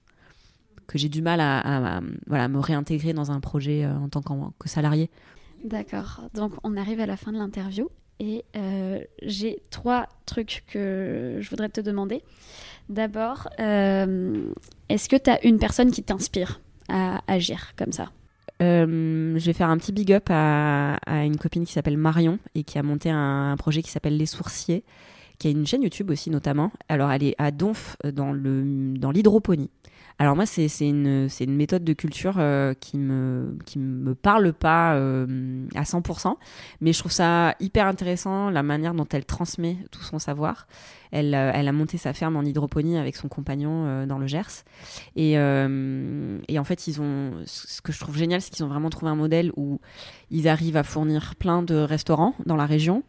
[0.87, 5.09] que j'ai du mal à, me réintégrer dans un projet euh, en tant que salarié.
[5.63, 6.21] D'accord.
[6.33, 11.49] Donc, on arrive à la fin de l'interview et euh, j'ai trois trucs que je
[11.49, 12.23] voudrais te demander.
[12.89, 16.59] D'abord, est-ce que tu as une personne qui t'inspire
[16.89, 18.11] à agir comme ça?
[18.61, 22.63] Euh, je vais faire un petit big up à, une copine qui s'appelle Marion et
[22.63, 24.83] qui a monté un, projet qui s'appelle Les Sourciers,
[25.39, 26.71] qui a une chaîne YouTube aussi notamment.
[26.87, 29.69] Alors elle est à Donf euh, dans l'hydroponie.
[30.19, 35.83] Alors moi c'est une méthode de culture euh, qui me me parle pas euh, à
[35.83, 36.35] 100%,
[36.81, 40.67] mais je trouve ça hyper intéressant la manière dont elle transmet tout son savoir.
[41.11, 44.63] Elle, euh, a monté sa ferme en hydroponie avec son compagnon dans le Gers.
[45.15, 49.51] Et, en fait, ce que je trouve génial, c'est qu'ils ont vraiment trouvé un modèle
[49.55, 49.79] où
[50.29, 53.03] ils arrivent à fournir plein de restaurants dans la région.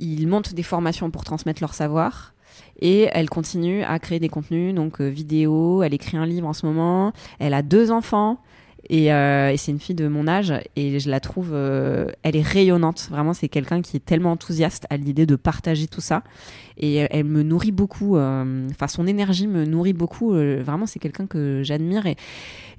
[0.00, 2.32] Ils montent des formations pour transmettre leur savoir.
[2.80, 5.82] Et elle continue à créer des contenus, donc euh, vidéo.
[5.82, 7.12] Elle écrit un livre en ce moment.
[7.38, 8.38] Elle a deux enfants.
[8.88, 12.34] Et, euh, et c'est une fille de mon âge et je la trouve, euh, elle
[12.34, 13.08] est rayonnante.
[13.10, 16.22] Vraiment, c'est quelqu'un qui est tellement enthousiaste à l'idée de partager tout ça.
[16.78, 18.16] Et elle, elle me nourrit beaucoup.
[18.16, 20.32] euh, Enfin, son énergie me nourrit beaucoup.
[20.34, 22.06] euh, vraiment, c'est quelqu'un que j'admire.
[22.06, 22.16] Et,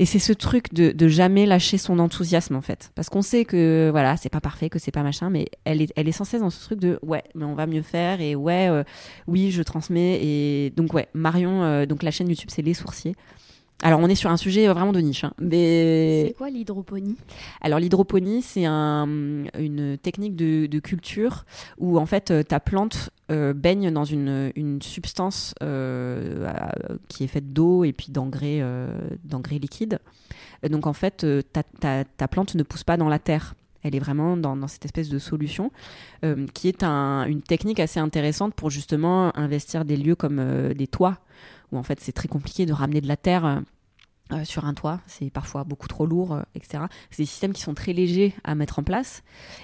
[0.06, 2.92] c'est ce truc de, de jamais lâcher son enthousiasme, en fait.
[2.96, 5.94] Parce qu'on sait que, voilà, c'est pas parfait, que c'est pas machin, mais elle est,
[5.96, 8.20] elle est sans cesse dans ce truc de, ouais, mais on va mieux faire.
[8.22, 8.84] Et ouais, euh,
[9.28, 10.20] oui, je transmets.
[10.24, 13.16] Et donc, ouais, Marion, euh, donc la chaîne YouTube, c'est Les Sourciers.
[13.84, 15.24] Alors, on est sur un sujet euh, vraiment de niche.
[15.24, 16.26] hein, mais...
[16.28, 17.16] C'est quoi l'hydroponie?
[17.62, 19.08] Alors l'hydroponie, c'est un,
[19.58, 21.46] une technique de, de culture
[21.80, 26.52] où en fait euh, ta plante euh, baigne dans une, une substance euh,
[27.08, 28.88] qui est faite d'eau et puis d'engrais euh,
[29.24, 30.00] d'engrais liquides.
[30.64, 33.56] Et donc en fait, ta, ta- ta plante ne pousse pas dans la terre.
[33.84, 35.72] Elle est vraiment dans, dans cette espèce de solution
[36.24, 40.76] euh, qui est un- une technique assez intéressante pour justement investir des lieux comme euh,
[40.76, 41.18] des toits
[41.72, 43.46] où en fait c'est très compliqué de ramener de la terre.
[43.46, 43.60] euh,
[44.34, 46.86] euh, sur un toit, c'est parfois beaucoup trop lourd, euh, etc.
[47.10, 49.24] C'est des systèmes qui sont très légers à mettre en place,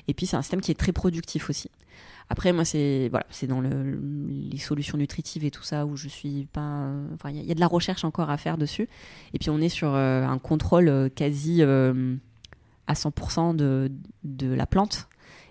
[0.09, 1.71] et puis c'est un système qui est très productif aussi.
[2.29, 3.97] Après, moi, c'est voilà, c'est dans le,
[4.51, 6.89] les solutions nutritives et tout ça où je suis pas.
[7.13, 8.89] Enfin, il y, a- de la recherche encore à faire dessus.
[9.33, 13.89] Et puis on est sur un contrôle quasi à 100% de,
[14.25, 15.07] de la plante.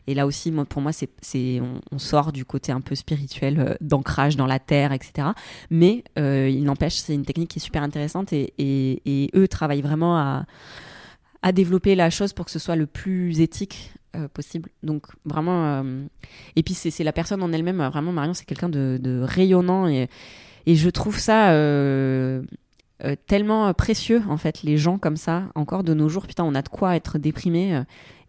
[0.06, 1.60] Et là aussi, pour moi, c'est,
[1.92, 5.28] on, sort du côté un peu spirituel euh, d'ancrage dans la terre, etc.
[5.70, 10.16] Mais euh, il n'empêche, c'est une technique qui est super intéressante et, eux travaillent vraiment
[10.18, 10.46] à,
[11.52, 14.68] développer la chose pour que ce soit le plus éthique euh, possible.
[14.82, 15.84] Donc vraiment,
[16.56, 20.08] et puis c'est, la personne en elle-même, vraiment Marion, c'est quelqu'un de, rayonnant et
[20.66, 21.52] je trouve ça
[23.04, 26.44] euh, euh, tellement précieux en fait, les gens comme ça, encore de nos jours, putain,
[26.44, 27.82] on a de quoi être déprimé euh,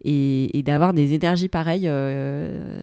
[0.04, 2.80] et, et d'avoir des énergies pareilles, euh,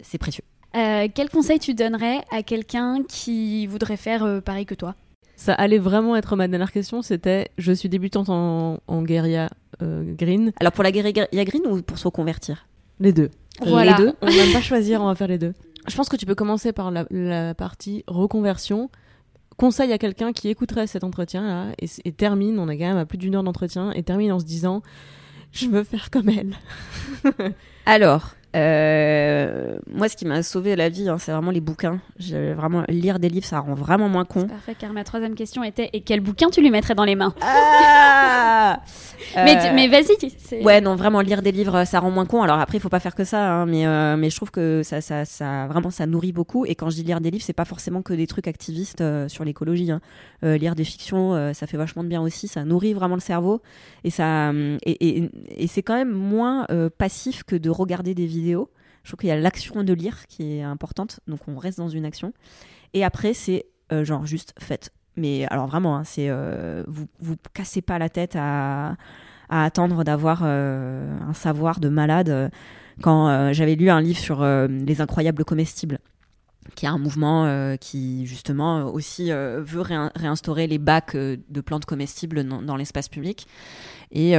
[0.00, 0.44] c'est précieux.
[0.76, 4.94] Euh, Quel conseil tu donnerais à quelqu'un qui voudrait faire euh, pareil que toi?
[5.34, 9.50] Ça allait vraiment être ma dernière question, c'était je suis débutante en, en guérilla
[9.82, 10.52] euh, green.
[10.60, 12.66] Alors pour la guérilla green ou pour se reconvertir
[13.00, 13.30] Les deux.
[13.66, 13.96] Voilà.
[13.98, 14.12] Les deux.
[14.22, 15.52] On va pas choisir, on va faire les deux.
[15.88, 18.90] Je pense que tu peux commencer par la, la partie reconversion.
[19.56, 22.98] Conseil à quelqu'un qui écouterait cet entretien là et, et termine, on est quand même
[22.98, 24.82] à plus d'une heure d'entretien, et termine en se disant
[25.52, 26.56] je veux faire comme elle.
[27.86, 32.00] Alors, euh, moi, ce qui m'a sauvé la vie, hein, c'est vraiment les bouquins.
[32.18, 34.46] Vraiment lire des livres, ça rend vraiment moins con.
[34.46, 37.34] Parfait, car ma troisième question était et quel bouquin tu lui mettrais dans les mains?
[37.40, 38.80] Ah
[39.36, 40.62] Mais, Euh, mais vas-y.
[40.64, 42.42] Ouais, non, vraiment lire des livres, ça rend moins con.
[42.42, 44.82] Alors après, il faut pas faire que ça, hein, mais euh, mais je trouve que
[44.82, 46.64] ça, ça, ça, vraiment, ça nourrit beaucoup.
[46.66, 49.44] Et quand je dis lire des livres, c'est pas forcément que des trucs activistes sur
[49.44, 49.90] l'écologie.
[49.90, 50.00] hein.
[50.42, 52.48] Lire des fictions, ça fait vachement de bien aussi.
[52.48, 53.60] Ça nourrit vraiment le cerveau
[54.04, 56.66] et ça, hum, et, et, et c'est quand même moins
[56.98, 58.45] passif que de regarder des vidéos.
[58.54, 61.88] Je trouve qu'il y a l'action de lire qui est importante, donc on reste dans
[61.88, 62.32] une action.
[62.92, 64.92] Et après, c'est euh, genre juste faites.
[65.16, 68.96] Mais alors vraiment, hein, c'est euh, vous vous cassez pas la tête à
[69.48, 72.50] attendre d'avoir euh, un savoir de malade.
[73.00, 75.98] Quand j'avais lu un livre sur les incroyables comestibles,
[76.74, 82.42] qui est un mouvement qui justement aussi veut réin- réinstaurer les bacs de plantes comestibles
[82.42, 83.46] dans, dans l'espace public.
[84.10, 84.34] Et,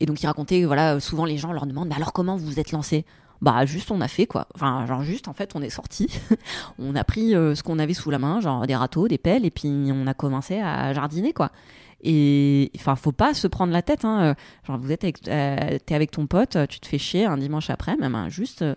[0.00, 2.60] et donc il racontait, voilà, souvent les gens leur demandent, Mais alors comment vous vous
[2.60, 3.04] êtes lancé?
[3.42, 4.46] Bah juste on a fait quoi.
[4.54, 6.08] Enfin genre juste en fait on est sorti.
[6.78, 9.44] On a pris euh, ce qu'on avait sous la main genre des râteaux des pelles
[9.44, 11.50] et puis on a commencé à jardiner quoi.
[12.02, 14.34] Et enfin faut pas se prendre la tête hein.
[14.66, 17.68] genre vous êtes avec euh, t'es avec ton pote tu te fais chier un dimanche
[17.68, 18.74] après même hein, juste euh,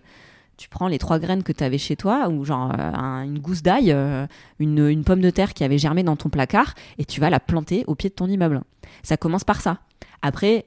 [0.57, 3.39] tu prends les trois graines que tu avais chez toi ou genre euh, un- une
[3.39, 4.27] gousse d'ail euh,
[4.59, 7.39] une, une pomme de terre qui avait germé dans ton placard et tu vas la
[7.39, 8.61] planter au pied de ton immeuble.
[9.03, 9.77] Ça commence par ça.
[10.21, 10.65] Après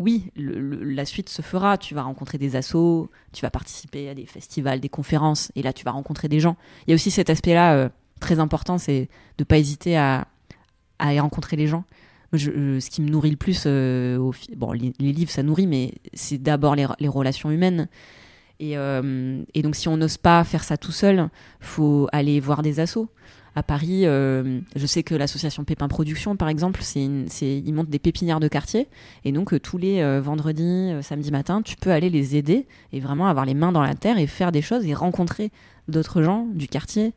[0.00, 1.76] oui, la suite se fera.
[1.78, 5.72] Tu vas rencontrer des assos, tu vas participer à des festivals, des conférences, et là,
[5.72, 6.56] tu vas rencontrer des gens.
[6.86, 9.08] Il y a aussi cet aspect-là euh, très important, c'est
[9.38, 10.26] de pas hésiter à,
[10.98, 11.84] à aller rencontrer les gens.
[12.32, 16.74] Ce qui me nourrit le plus, euh, bon, les, livres, ça nourrit, mais c'est d'abord
[16.76, 17.88] les, relations humaines.
[18.58, 21.28] Et, euh, et donc, si on n'ose pas faire ça tout seul,
[21.60, 23.08] faut aller voir des assos.
[23.56, 27.00] À Paris, euh, je sais que l'association Pépin Production, par exemple, c'est
[27.40, 28.86] ils montent des pépinières de quartier.
[29.24, 33.00] Et donc, euh, tous les euh, vendredis, samedi matin, tu peux aller les aider et
[33.00, 35.50] vraiment avoir les mains dans la terre et faire des choses et rencontrer
[35.88, 37.12] d'autres gens du quartier.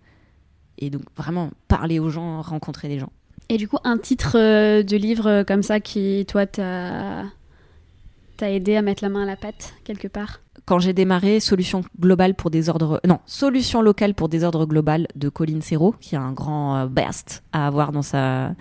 [0.80, 3.12] Et donc, vraiment parler aux gens, rencontrer des gens.
[3.50, 7.26] Et du coup, un titre de livre comme ça qui, toi, t'a
[8.44, 11.82] t'a aidé à mettre la main à la pâte quelque part Quand j'ai démarré Solution
[11.98, 13.00] globale pour désordre.
[13.08, 17.42] Non, Solution locale pour désordre global de Colline Serrault, qui a un grand euh, best
[17.54, 18.54] à avoir dans sa,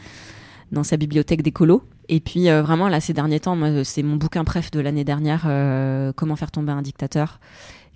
[0.70, 1.82] dans sa bibliothèque d'écolo.
[2.08, 5.02] Et puis, euh, vraiment, là, ces derniers temps, moi, c'est mon bouquin préf de l'année
[5.02, 7.40] dernière, euh, Comment faire tomber un dictateur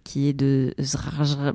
[0.02, 0.72] qui est de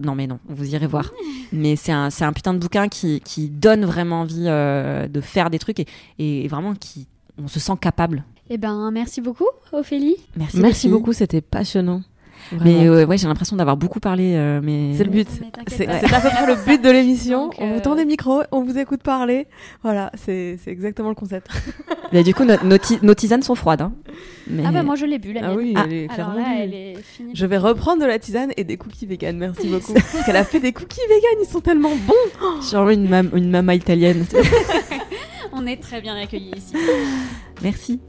[0.04, 1.10] non mais non vous irez voir
[1.54, 5.22] mais c'est un c'est un putain de bouquin qui qui donne vraiment envie euh, de
[5.22, 5.86] faire des trucs et,
[6.18, 7.08] et vraiment qui
[7.42, 8.26] on se sent capable.
[8.54, 10.18] Eh ben, merci beaucoup, Ophélie.
[10.36, 10.90] Merci.
[10.90, 12.02] Beaucoup, c'était passionnant.
[12.60, 15.30] Mais euh, ouais, j'ai l'impression d'avoir beaucoup parlé, euh, mais C'est le but.
[15.68, 17.46] C'est à peu près le but de l'émission.
[17.46, 19.48] Donc, On euh, vous tend des micros, on vous écoute parler.
[19.84, 21.48] Voilà, c'est exactement le concept.
[22.12, 23.80] Mais du coup, no- nos, ti- nos tisanes sont froides.
[23.82, 23.94] hein.
[24.48, 24.64] Mais...
[24.66, 25.58] Ah bah moi je l'ai bu la Ah mienne.
[25.58, 25.84] oui, Ah.
[25.86, 27.32] elle est Alors clairement là, elle est finie.
[27.34, 29.38] Je vais reprendre de la tisane et des cookies vegan.
[29.38, 29.94] Merci beaucoup.
[29.94, 32.58] Parce qu'elle a fait des cookies vegan, ils sont tellement bons.
[32.60, 34.26] je suis vraiment une, mam- une maman italienne.
[35.54, 36.74] On est très bien accueillis ici.
[37.62, 38.00] Merci.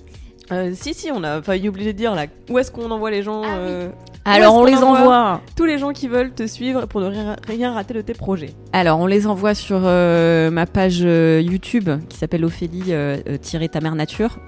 [0.52, 2.26] Euh, si, si, on a failli oublier de dire là.
[2.50, 3.70] Où est-ce qu'on envoie les gens Ah oui.
[3.70, 3.88] euh,
[4.24, 5.40] Alors, on les envoie envoie.
[5.56, 8.50] Tous les gens qui veulent te suivre pour ne rien, rien rater de tes projets.
[8.72, 12.92] Alors, on les envoie sur euh, ma page euh, YouTube qui s'appelle Ophélie
[13.40, 14.38] tirer ta mère nature.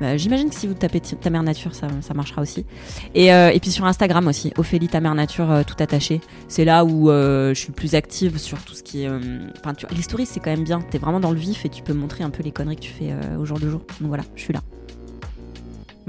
[0.00, 2.64] Bah, J'imagine que si vous tapez ta mère nature, ça, ça marchera aussi.
[3.14, 6.22] Et, euh, et puis sur Instagram aussi, Ophélie ta mère nature euh, tout attaché.
[6.48, 9.10] C'est là où euh, je suis plus active sur tout ce qui est.
[9.10, 10.80] Enfin, les stories c'est quand même bien.
[10.90, 12.92] T'es vraiment dans le vif et tu peux montrer un peu les conneries que tu
[12.92, 13.80] fais euh, au jour le jour.
[14.00, 14.60] Donc voilà, je suis là.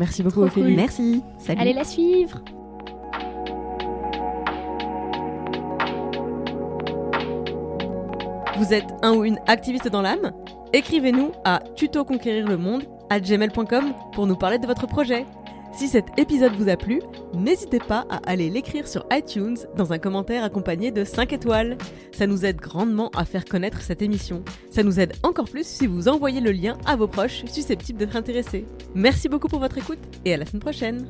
[0.02, 0.66] Merci beaucoup, Ophélie.
[0.66, 0.76] cool.
[0.76, 1.24] Merci.
[1.38, 1.62] Salut.
[1.62, 2.42] Allez la suivre.
[8.58, 10.32] Vous êtes un ou une activiste dans l'âme?
[10.74, 15.28] Écrivez-nous à tutoconquérir le monde à gmail.com pour nous parler de votre projet.
[15.74, 17.02] Si cet épisode vous a plu,
[17.34, 21.78] n'hésitez pas à aller l'écrire sur iTunes dans un commentaire accompagné de 5 étoiles.
[22.12, 24.44] Ça nous aide grandement à faire connaître cette émission.
[24.70, 28.18] Ça nous aide encore plus si vous envoyez le lien à vos proches susceptibles d'être
[28.18, 28.66] intéressés.
[28.96, 31.08] Merci beaucoup pour votre écoute et à la semaine prochaine.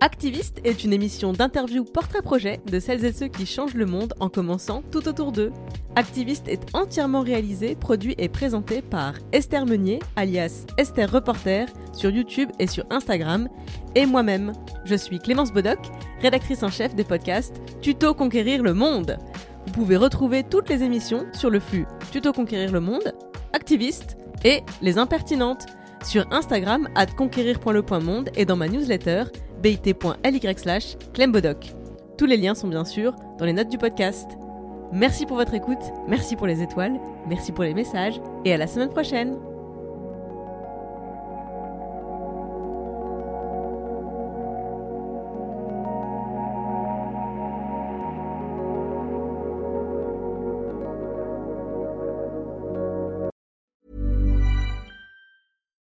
[0.00, 4.28] Activiste est une émission d'interview portrait-projet de celles et ceux qui changent le monde en
[4.28, 5.52] commençant tout autour d'eux.
[5.94, 12.48] Activiste est entièrement réalisé, produit et présenté par Esther Meunier, alias Esther Reporter, sur YouTube
[12.58, 13.48] et sur Instagram,
[13.94, 14.52] et moi-même.
[14.84, 15.78] Je suis Clémence Bodoc,
[16.20, 19.18] rédactrice en chef des podcasts Tuto Conquérir le Monde.
[19.66, 23.14] Vous pouvez retrouver toutes les émissions sur le flux Tuto Conquérir le Monde,
[23.52, 25.66] Activiste et Les Impertinentes
[26.04, 29.24] sur Instagram at conquérir.le.monde et dans ma newsletter
[29.62, 31.72] bit.ly slash clembodoc.
[32.18, 34.30] Tous les liens sont bien sûr dans les notes du podcast.
[34.92, 38.66] Merci pour votre écoute, merci pour les étoiles, merci pour les messages et à la
[38.66, 39.51] semaine prochaine.